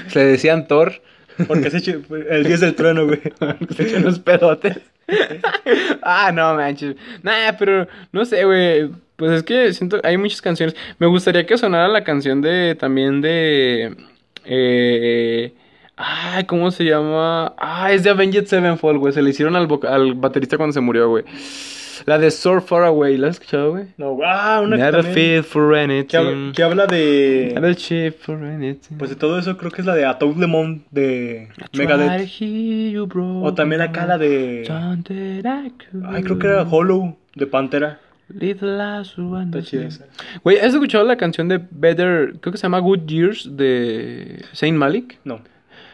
se 0.09 0.23
decían 0.23 0.67
Thor, 0.67 1.01
Porque 1.47 1.71
se 1.71 1.77
eche 1.79 1.97
el 2.29 2.43
10 2.43 2.59
del 2.59 2.75
trueno, 2.75 3.07
güey. 3.07 3.19
se 3.75 3.81
echan 3.83 4.03
unos 4.03 4.19
pedotes. 4.19 4.79
ah, 6.03 6.31
no 6.33 6.53
manches. 6.55 6.95
Nah, 7.23 7.53
pero 7.57 7.87
no 8.11 8.25
sé, 8.25 8.45
güey. 8.45 8.89
Pues 9.15 9.31
es 9.31 9.43
que 9.43 9.71
siento, 9.73 9.99
hay 10.03 10.17
muchas 10.17 10.41
canciones. 10.41 10.75
Me 10.99 11.07
gustaría 11.07 11.45
que 11.45 11.57
sonara 11.57 11.87
la 11.87 12.03
canción 12.03 12.41
de, 12.41 12.75
también 12.75 13.21
de, 13.21 13.95
eh, 14.43 15.53
ay, 15.95 16.43
¿cómo 16.45 16.69
se 16.71 16.83
llama? 16.83 17.53
Ah, 17.57 17.91
es 17.93 18.03
de 18.03 18.09
Avenged 18.09 18.45
Sevenfold, 18.47 18.99
güey. 18.99 19.13
Se 19.13 19.21
le 19.21 19.29
hicieron 19.29 19.55
al, 19.55 20.13
baterista 20.15 20.57
cuando 20.57 20.73
se 20.73 20.81
murió, 20.81 21.09
güey. 21.09 21.23
La 22.05 22.19
de 22.19 22.29
So 22.29 22.59
Far 22.59 22.83
Away, 22.83 23.17
¿la 23.17 23.29
has 23.29 23.35
escuchado, 23.35 23.71
güey? 23.71 23.85
No, 23.97 24.17
ah, 24.25 24.59
una 24.61 24.75
que 24.75 24.83
Never 24.83 25.05
también- 25.05 25.13
feel 25.13 25.43
for 25.45 25.73
que, 25.73 25.79
anything. 25.79 26.51
que 26.51 26.61
habla 26.61 26.87
de... 26.87 27.51
Never 27.55 28.11
for 28.11 28.35
anything. 28.43 28.97
Pues 28.97 29.09
de 29.11 29.15
todo 29.15 29.39
eso 29.39 29.57
creo 29.57 29.71
que 29.71 29.81
es 29.81 29.87
la 29.87 29.95
de 29.95 30.05
A 30.05 30.19
Tout 30.19 30.37
Le 30.37 30.45
Monde 30.45 30.81
de 30.91 31.47
Megadeth. 31.73 32.29
O 33.17 33.53
también 33.53 33.81
acá 33.81 34.05
la 34.05 34.17
de... 34.17 34.67
Ay, 34.69 36.23
creo 36.23 36.37
que 36.37 36.47
era 36.47 36.63
Hollow 36.63 37.17
de 37.33 37.47
Pantera. 37.47 37.99
Está 39.43 39.61
chida 39.61 39.85
esa. 39.87 40.05
Güey, 40.43 40.57
¿has 40.59 40.73
escuchado 40.73 41.03
la 41.03 41.17
canción 41.17 41.47
de 41.47 41.61
Better? 41.71 42.35
Creo 42.41 42.51
que 42.51 42.57
se 42.57 42.63
llama 42.63 42.79
Good 42.79 43.05
Years 43.05 43.49
de 43.55 44.43
Saint 44.53 44.77
Malik. 44.77 45.19
No. 45.23 45.41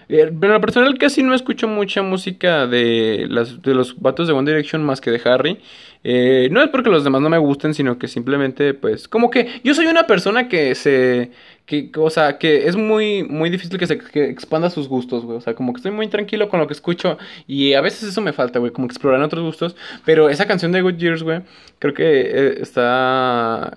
Eh, 0.08 0.22
En 0.30 0.40
lo 0.40 0.62
personal 0.62 0.98
casi 0.98 1.24
no 1.24 1.34
escucho 1.34 1.68
mucha 1.68 2.02
música 2.02 2.68
de, 2.68 3.28
las, 3.30 3.62
de 3.62 3.74
los 3.74 4.00
vatos 4.00 4.28
de 4.28 4.34
One 4.34 4.50
Direction 4.50 4.84
más 4.84 5.02
que 5.02 5.12
de 5.12 5.22
Harry. 5.26 5.60
Eh, 6.04 6.50
no 6.52 6.64
es 6.64 6.70
porque 6.70 6.90
los 6.90 7.04
demás 7.04 7.22
no 7.22 7.30
me 7.30 7.38
gusten, 7.38 7.74
sino 7.76 8.00
que 8.00 8.08
simplemente, 8.08 8.74
pues, 8.74 9.08
como 9.08 9.30
que 9.30 9.62
yo 9.64 9.74
soy 9.76 9.86
una 9.86 10.08
persona 10.08 10.50
que 10.50 10.74
se, 10.74 11.30
que, 11.68 11.92
o 11.96 12.10
sea, 12.10 12.40
que 12.40 12.68
es 12.68 12.76
muy, 12.76 13.24
muy 13.24 13.52
difícil 13.52 13.78
que 13.78 13.86
se 13.86 14.00
que 14.00 14.24
expanda 14.30 14.72
sus 14.72 14.88
gustos, 14.88 15.24
güey. 15.26 15.38
O 15.38 15.42
sea, 15.42 15.54
como 15.54 15.74
que 15.74 15.78
estoy 15.78 15.92
muy 15.92 16.08
tranquilo 16.08 16.50
con 16.50 16.60
lo 16.60 16.66
que 16.68 16.74
escucho 16.74 17.20
y 17.46 17.74
a 17.74 17.82
veces 17.82 18.10
eso 18.10 18.20
me 18.22 18.34
falta, 18.34 18.58
güey, 18.58 18.72
como 18.72 18.88
explorar 18.88 19.22
otros 19.22 19.44
gustos. 19.44 19.76
Pero 20.04 20.30
esa 20.30 20.48
canción 20.48 20.72
de 20.72 20.82
Good 20.82 20.98
Years, 20.98 21.22
güey, 21.24 21.42
creo 21.80 21.94
que 21.94 22.22
eh, 22.22 22.56
está... 22.62 23.72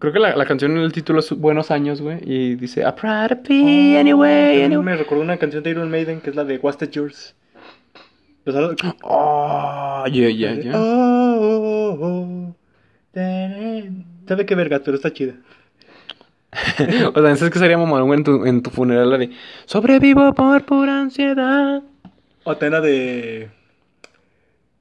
Creo 0.00 0.12
que 0.12 0.18
la, 0.18 0.36
la 0.36 0.44
canción 0.44 0.72
en 0.76 0.82
el 0.82 0.92
título 0.92 1.20
es 1.20 1.30
Buenos 1.30 1.70
Años, 1.70 2.02
güey. 2.02 2.18
Y 2.26 2.56
dice, 2.56 2.82
I'm 2.82 2.94
proud 2.96 3.28
to 3.28 3.36
be 3.48 3.96
anyway, 3.98 4.48
También 4.58 4.64
anyway. 4.64 4.84
Me 4.84 4.96
recordó 4.96 5.22
una 5.22 5.36
canción 5.38 5.62
de 5.62 5.70
Iron 5.70 5.90
Maiden 5.90 6.20
que 6.20 6.28
es 6.30 6.36
la 6.36 6.44
de 6.44 6.58
Wasted 6.58 6.90
Yours. 6.90 7.34
Algo- 8.44 8.74
Oh, 9.02 10.04
yeah, 10.12 10.28
yeah, 10.28 10.52
yeah. 10.60 10.72
Oh, 10.74 11.13
oh. 12.00 12.56
¿Sabe 14.28 14.46
qué 14.46 14.54
verga? 14.54 14.80
Pero 14.84 14.96
está 14.96 15.12
chida. 15.12 15.34
o 17.14 17.20
sea, 17.22 17.36
¿sabes 17.36 17.52
que 17.52 17.58
sería 17.58 17.76
mamón 17.76 18.12
en 18.12 18.24
tu, 18.24 18.46
en 18.46 18.62
tu 18.62 18.70
funeral? 18.70 19.10
La 19.10 19.18
de, 19.18 19.30
sobrevivo 19.66 20.32
por 20.34 20.64
pura 20.64 21.00
ansiedad. 21.00 21.82
O 22.44 22.52
la 22.60 22.80
de. 22.80 23.50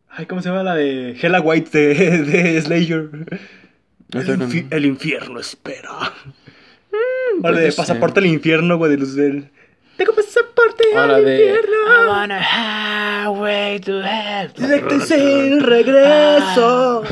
Ay, 0.10 0.26
¿cómo 0.28 0.42
se 0.42 0.50
llama? 0.50 0.64
La 0.64 0.76
de 0.76 1.12
Hella 1.12 1.42
White 1.42 1.78
de, 1.78 1.94
de 2.24 2.62
Slayer. 2.62 3.10
El, 4.12 4.28
infi- 4.40 4.86
infierno 4.86 5.40
espera. 5.40 6.14
o 7.42 7.50
la 7.50 7.60
de. 7.60 7.72
Pasaporte 7.72 8.20
al 8.20 8.28
infierno, 8.28 8.78
güey, 8.78 8.92
de 8.92 8.98
Luzbel. 8.98 9.50
Tengo 10.04 10.16
pasaporte 10.16 10.84
la 10.94 11.04
al 11.16 11.24
de, 11.26 11.34
infierno. 11.46 11.78
I 11.88 12.08
wanna 12.10 12.42
highway 12.42 13.80
to 13.80 14.02
hell. 14.02 14.52
Directo 14.58 14.96
y 14.96 15.00
sin 15.02 15.62
regreso. 15.62 17.04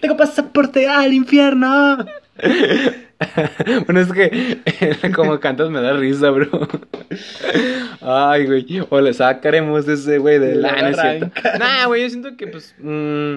Tengo 0.00 0.16
pasaporte 0.16 0.88
al 0.88 1.12
infierno. 1.12 1.98
bueno, 3.86 4.00
es 4.00 4.12
que 4.12 4.58
como 5.14 5.38
cantas 5.40 5.68
me 5.68 5.80
da 5.82 5.92
risa, 5.92 6.30
bro. 6.30 6.48
Ay, 8.00 8.46
güey. 8.46 8.86
O 8.88 9.00
le 9.00 9.12
sacaremos 9.12 9.86
ese 9.86 10.16
güey 10.18 10.38
de 10.38 10.54
la 10.54 10.72
la 10.72 10.82
no 10.82 10.88
es 10.88 10.96
cierto. 11.00 11.30
barranca. 11.34 11.58
Nah, 11.58 11.86
güey, 11.86 12.02
yo 12.04 12.10
siento 12.10 12.36
que 12.36 12.46
pues. 12.46 12.74
mm, 12.78 13.36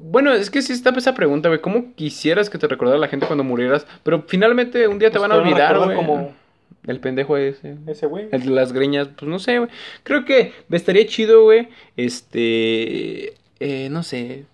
bueno, 0.00 0.32
es 0.32 0.48
que 0.50 0.62
sí 0.62 0.72
está 0.72 0.90
esa 0.90 1.14
pregunta, 1.14 1.48
güey. 1.48 1.60
¿Cómo 1.60 1.92
quisieras 1.96 2.48
que 2.48 2.58
te 2.58 2.68
recordara 2.68 2.98
la 3.00 3.08
gente 3.08 3.26
cuando 3.26 3.42
murieras? 3.42 3.84
Pero 4.04 4.22
finalmente 4.28 4.86
un 4.86 5.00
día 5.00 5.10
te 5.10 5.18
Pues 5.18 5.28
van 5.28 5.32
a 5.32 5.34
te 5.34 5.40
van 5.40 5.48
a 5.48 5.52
olvidar, 5.52 5.78
güey. 5.84 5.96
como- 5.96 6.43
El 6.86 7.00
pendejo 7.00 7.36
ese. 7.36 7.76
Ese 7.86 8.06
güey. 8.06 8.28
El 8.30 8.42
de 8.42 8.50
las 8.50 8.72
greñas, 8.72 9.08
pues 9.16 9.28
no 9.28 9.38
sé, 9.38 9.58
güey. 9.58 9.70
Creo 10.02 10.24
que 10.24 10.52
estaría 10.70 11.06
chido, 11.06 11.42
güey. 11.44 11.68
Este. 11.96 13.34
Eh, 13.60 13.88
no 13.90 14.02
sé. 14.02 14.44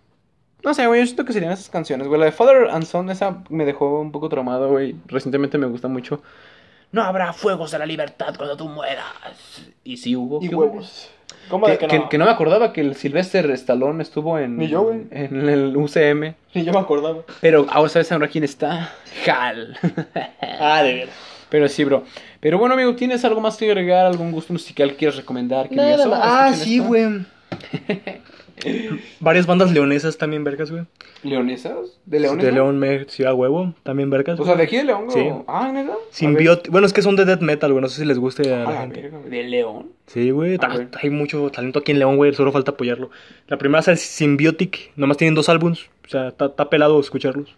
No 0.62 0.74
sé, 0.74 0.86
güey. 0.86 1.00
Yo 1.00 1.06
siento 1.06 1.24
que 1.24 1.32
serían 1.32 1.52
esas 1.52 1.70
canciones, 1.70 2.06
güey. 2.06 2.20
La 2.20 2.26
de 2.26 2.32
Father 2.32 2.68
and 2.70 2.84
Son, 2.84 3.10
esa 3.10 3.42
me 3.48 3.64
dejó 3.64 4.00
un 4.00 4.12
poco 4.12 4.28
traumado, 4.28 4.68
güey. 4.68 4.94
Recientemente 5.06 5.58
me 5.58 5.66
gusta 5.66 5.88
mucho. 5.88 6.22
No 6.92 7.02
habrá 7.02 7.32
fuegos 7.32 7.70
de 7.70 7.78
la 7.78 7.86
libertad 7.86 8.34
cuando 8.36 8.56
tú 8.56 8.68
mueras. 8.68 9.06
Y 9.82 9.96
sí 9.96 10.14
hubo. 10.14 10.42
Y 10.42 10.48
huevos. 10.48 11.10
¿Cómo 11.48 11.66
Que, 11.66 11.72
de 11.72 11.78
que 11.78 11.98
no? 11.98 12.08
que 12.08 12.18
no 12.18 12.26
me 12.26 12.30
acordaba 12.30 12.72
que 12.72 12.80
el 12.80 12.94
Sylvester 12.94 13.50
Stallone 13.52 14.02
estuvo 14.02 14.38
en. 14.38 14.56
Ni 14.56 14.68
yo, 14.68 14.82
güey. 14.82 15.06
En 15.10 15.48
el 15.48 15.76
UCM. 15.76 16.34
Ni 16.54 16.64
yo 16.64 16.72
me 16.72 16.78
acordaba. 16.78 17.22
Pero 17.40 17.66
ahora 17.70 17.88
sabes 17.88 18.12
ahora 18.12 18.28
quién 18.28 18.44
está. 18.44 18.94
Hal. 19.26 19.76
Ah, 20.60 20.82
de 20.82 20.94
veras. 20.94 21.14
Pero 21.50 21.68
sí, 21.68 21.84
bro. 21.84 22.04
Pero 22.40 22.58
bueno, 22.58 22.74
amigo, 22.74 22.94
¿tienes 22.94 23.24
algo 23.24 23.40
más 23.40 23.56
que 23.56 23.66
agregar? 23.66 24.06
¿Algún 24.06 24.32
gusto 24.32 24.52
musical 24.52 24.90
que 24.90 24.96
quieres 24.96 25.16
recomendar? 25.16 25.68
Que 25.68 25.74
digas, 25.74 25.98
Nada 25.98 26.06
"Oh, 26.06 26.10
más. 26.10 26.20
Ah, 26.22 26.52
sí, 26.54 26.76
esto"? 26.76 26.88
güey. 26.88 27.04
Varias 29.20 29.46
bandas 29.46 29.72
leonesas 29.72 30.18
también, 30.18 30.44
vergas, 30.44 30.70
güey. 30.70 30.84
¿Leonesas? 31.22 31.98
¿De 32.04 32.20
Leones? 32.20 32.44
De? 32.44 32.52
León, 32.52 32.78
me 32.78 33.04
sí, 33.08 33.24
a 33.24 33.32
huevo. 33.32 33.74
También, 33.82 34.10
vergas. 34.10 34.38
O 34.38 34.44
sea, 34.44 34.54
de 34.54 34.64
aquí 34.64 34.76
de 34.76 34.84
León, 34.84 35.06
güey. 35.06 35.18
Sí. 35.30 35.32
Ah, 35.48 35.70
¿neta? 35.72 35.94
Simbiot 36.10 36.68
Bueno, 36.68 36.86
es 36.86 36.92
que 36.92 37.00
son 37.02 37.16
de 37.16 37.24
death 37.24 37.40
metal, 37.40 37.72
güey. 37.72 37.80
No 37.82 37.88
sé 37.88 38.00
si 38.02 38.06
les 38.06 38.18
guste 38.18 38.52
a 38.52 38.62
A 38.62 38.64
la 38.64 38.70
la 38.72 38.80
gente. 38.82 39.00
verga, 39.02 39.18
güey. 39.18 39.30
¿De 39.30 39.42
León? 39.44 39.86
Sí, 40.06 40.30
güey. 40.30 40.58
Hay 41.02 41.10
mucho 41.10 41.48
talento 41.50 41.78
aquí 41.78 41.92
en 41.92 41.98
León, 42.00 42.16
güey. 42.16 42.34
Solo 42.34 42.52
falta 42.52 42.72
apoyarlo. 42.72 43.10
La 43.48 43.56
primera 43.56 43.80
es 43.92 44.00
Symbiotic. 44.00 44.92
Nomás 44.96 45.16
tienen 45.16 45.34
dos 45.34 45.48
álbums. 45.48 45.86
O 46.06 46.08
sea, 46.08 46.28
está, 46.28 46.68
pelado 46.68 47.00
escucharlos. 47.00 47.54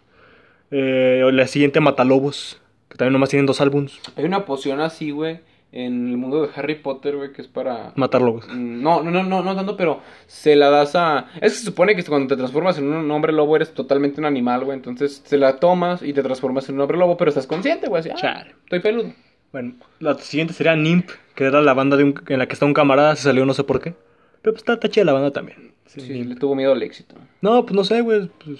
Eh, 0.71 1.21
la 1.33 1.47
siguiente, 1.47 1.79
Matalobos. 1.81 2.61
Que 2.93 2.97
también 2.97 3.13
nomás 3.13 3.29
tienen 3.29 3.45
dos 3.47 3.59
álbums. 3.59 3.99
Hay 4.15 4.23
una 4.25 4.45
poción 4.45 4.79
así, 4.79 5.09
güey, 5.11 5.39
en 5.71 6.07
el 6.09 6.17
mundo 6.17 6.43
de 6.43 6.49
Harry 6.55 6.75
Potter, 6.75 7.15
güey, 7.17 7.33
que 7.33 7.41
es 7.41 7.47
para... 7.47 7.91
Matar 7.95 8.21
lobos. 8.21 8.47
Mm, 8.47 8.83
No, 8.83 9.01
no, 9.01 9.09
no, 9.09 9.23
no, 9.23 9.41
no 9.41 9.55
tanto, 9.55 9.75
pero 9.75 9.99
se 10.27 10.55
la 10.55 10.69
das 10.69 10.95
a... 10.95 11.25
Es 11.41 11.41
que 11.41 11.49
se 11.59 11.65
supone 11.65 11.95
que 11.95 12.03
cuando 12.03 12.27
te 12.27 12.37
transformas 12.37 12.77
en 12.77 12.85
un 12.93 13.09
hombre 13.09 13.33
lobo 13.33 13.55
eres 13.55 13.73
totalmente 13.73 14.19
un 14.21 14.25
animal, 14.25 14.63
güey. 14.63 14.77
Entonces 14.77 15.23
se 15.25 15.37
la 15.39 15.57
tomas 15.57 16.03
y 16.03 16.13
te 16.13 16.21
transformas 16.21 16.69
en 16.69 16.75
un 16.75 16.81
hombre 16.81 16.97
lobo, 16.99 17.17
pero 17.17 17.29
estás 17.29 17.47
consciente, 17.47 17.87
güey. 17.89 18.01
Así, 18.01 18.09
ah, 18.23 18.45
estoy 18.65 18.79
peludo. 18.79 19.11
Bueno, 19.51 19.73
la 19.99 20.13
siguiente 20.19 20.53
sería 20.53 20.75
Nimp. 20.75 21.09
Que 21.33 21.45
era 21.45 21.61
la 21.63 21.73
banda 21.73 21.97
de 21.97 22.03
un- 22.03 22.21
en 22.27 22.37
la 22.39 22.45
que 22.47 22.53
está 22.53 22.67
un 22.67 22.75
camarada. 22.75 23.15
Se 23.15 23.23
salió 23.23 23.43
no 23.43 23.55
sé 23.55 23.63
por 23.63 23.81
qué. 23.81 23.95
Pero 24.43 24.53
pues 24.53 24.57
está, 24.67 24.77
chida 24.89 25.05
la 25.05 25.13
banda 25.13 25.31
también. 25.31 25.73
Sí, 25.87 26.01
Sí. 26.01 26.23
le 26.23 26.35
tuvo 26.35 26.53
miedo 26.53 26.73
al 26.73 26.83
éxito. 26.83 27.15
No, 27.41 27.63
pues 27.65 27.75
no 27.75 27.83
sé, 27.83 28.01
güey. 28.01 28.29
Pues, 28.43 28.59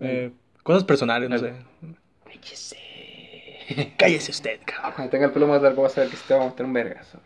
eh, 0.00 0.30
cosas 0.62 0.84
personales, 0.84 1.28
no 1.28 1.38
sé. 1.38 1.52
Cállese. 2.24 2.76
Cállese 3.96 4.30
usted, 4.30 4.60
cabrón. 4.64 4.92
Cuando 4.94 5.10
tenga 5.10 5.26
el 5.26 5.32
pelo 5.32 5.46
más 5.46 5.62
largo 5.62 5.82
vas 5.82 5.96
a 5.98 6.02
ver 6.02 6.10
que 6.10 6.16
se 6.16 6.26
te 6.26 6.34
va 6.34 6.44
a 6.44 6.46
meter 6.46 6.66
un 6.66 6.72
vergazo. 6.72 7.18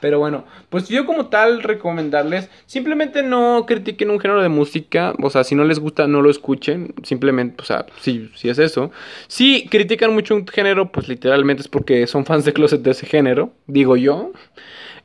Pero 0.00 0.18
bueno, 0.18 0.44
pues 0.68 0.88
yo 0.88 1.06
como 1.06 1.26
tal 1.26 1.62
recomendarles, 1.62 2.50
simplemente 2.66 3.22
no 3.22 3.64
critiquen 3.66 4.10
un 4.10 4.20
género 4.20 4.42
de 4.42 4.48
música, 4.48 5.14
o 5.22 5.30
sea, 5.30 5.44
si 5.44 5.54
no 5.54 5.64
les 5.64 5.78
gusta 5.78 6.06
no 6.06 6.20
lo 6.20 6.30
escuchen, 6.30 6.94
simplemente, 7.02 7.56
o 7.62 7.64
sea, 7.64 7.86
si, 8.00 8.30
si 8.34 8.48
es 8.48 8.58
eso. 8.58 8.90
Si 9.28 9.66
critican 9.68 10.12
mucho 10.12 10.34
un 10.34 10.46
género, 10.46 10.92
pues 10.92 11.08
literalmente 11.08 11.62
es 11.62 11.68
porque 11.68 12.06
son 12.06 12.26
fans 12.26 12.44
de 12.44 12.52
closet 12.52 12.82
de 12.82 12.90
ese 12.90 13.06
género, 13.06 13.52
digo 13.66 13.96
yo. 13.96 14.32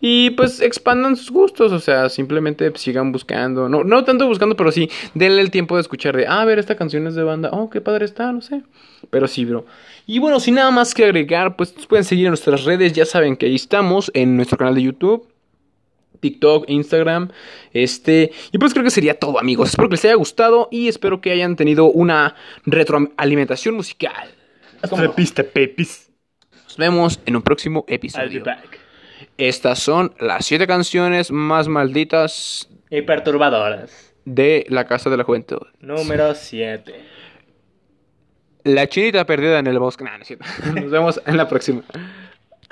Y 0.01 0.31
pues 0.31 0.61
expandan 0.61 1.17
sus 1.17 1.31
gustos, 1.31 1.71
o 1.73 1.79
sea, 1.79 2.07
simplemente 2.09 2.71
sigan 2.75 3.11
buscando, 3.11 3.67
no, 3.67 3.83
no 3.83 4.03
tanto 4.05 4.27
buscando, 4.27 4.55
pero 4.55 4.71
sí, 4.71 4.89
denle 5.13 5.41
el 5.41 5.51
tiempo 5.51 5.75
de 5.75 5.81
escuchar 5.81 6.15
de, 6.15 6.25
ah, 6.25 6.41
a 6.41 6.45
ver, 6.45 6.57
esta 6.57 6.75
canción 6.75 7.05
es 7.07 7.15
de 7.15 7.23
banda, 7.23 7.49
oh, 7.51 7.69
qué 7.69 7.81
padre 7.81 8.05
está, 8.05 8.31
no 8.31 8.41
sé. 8.41 8.63
Pero 9.09 9.27
sí, 9.27 9.45
bro. 9.45 9.65
Y 10.12 10.18
bueno, 10.18 10.39
sin 10.39 10.55
nada 10.55 10.72
más 10.72 10.95
que 10.95 11.05
agregar, 11.05 11.55
pues 11.55 11.72
pueden 11.88 12.03
seguir 12.03 12.26
en 12.26 12.32
nuestras 12.32 12.64
redes, 12.64 12.93
ya 12.93 13.05
saben 13.05 13.38
que 13.38 13.45
ahí 13.45 13.53
estamos, 13.53 14.10
en 14.16 14.36
nuestro 14.36 14.57
canal 14.57 14.74
de 14.74 14.82
YouTube. 14.82 15.28
TikTok, 16.20 16.66
Instagram, 16.68 17.30
este, 17.74 18.32
y 18.51 18.57
pues 18.57 18.74
creo 18.74 18.84
que 18.84 18.89
sería 18.89 19.20
todo 19.20 19.39
amigos, 19.39 19.70
espero 19.70 19.88
que 19.88 19.93
les 19.93 20.05
haya 20.05 20.16
gustado 20.16 20.68
y 20.72 20.88
espero 20.88 21.22
que 21.22 21.32
hayan 21.32 21.55
tenido 21.55 21.86
una 21.91 22.36
retroalimentación 22.66 23.76
musical. 23.76 24.30
¿Cómo? 24.89 25.03
Trepiste, 25.03 25.43
pepis. 25.43 26.10
Nos 26.64 26.76
vemos 26.76 27.20
en 27.28 27.36
un 27.36 27.43
próximo 27.43 27.82
I'll 27.82 27.91
be 27.91 27.95
episodio. 27.95 28.43
back. 28.43 28.80
Estas 29.38 29.78
son 29.78 30.16
las 30.20 30.43
siete 30.43 30.66
canciones 30.66 31.30
más 31.30 31.68
malditas 31.68 32.68
Y 32.89 33.03
perturbadoras. 33.03 34.12
de 34.26 34.66
la 34.70 34.88
Casa 34.88 35.12
de 35.12 35.18
la 35.18 35.24
Juventud. 35.24 35.62
Número 35.80 36.34
7. 36.34 36.95
La 38.64 38.88
chinita 38.88 39.26
perdida 39.26 39.60
en 39.60 39.68
el 39.68 39.80
bosque. 39.80 40.03
Nah, 40.03 40.18
no 40.18 40.22
es 40.22 40.28
cierto. 40.28 40.45
Nos 40.74 40.91
vemos 40.91 41.22
en 41.26 41.38
la 41.38 41.47
próxima. 41.47 41.82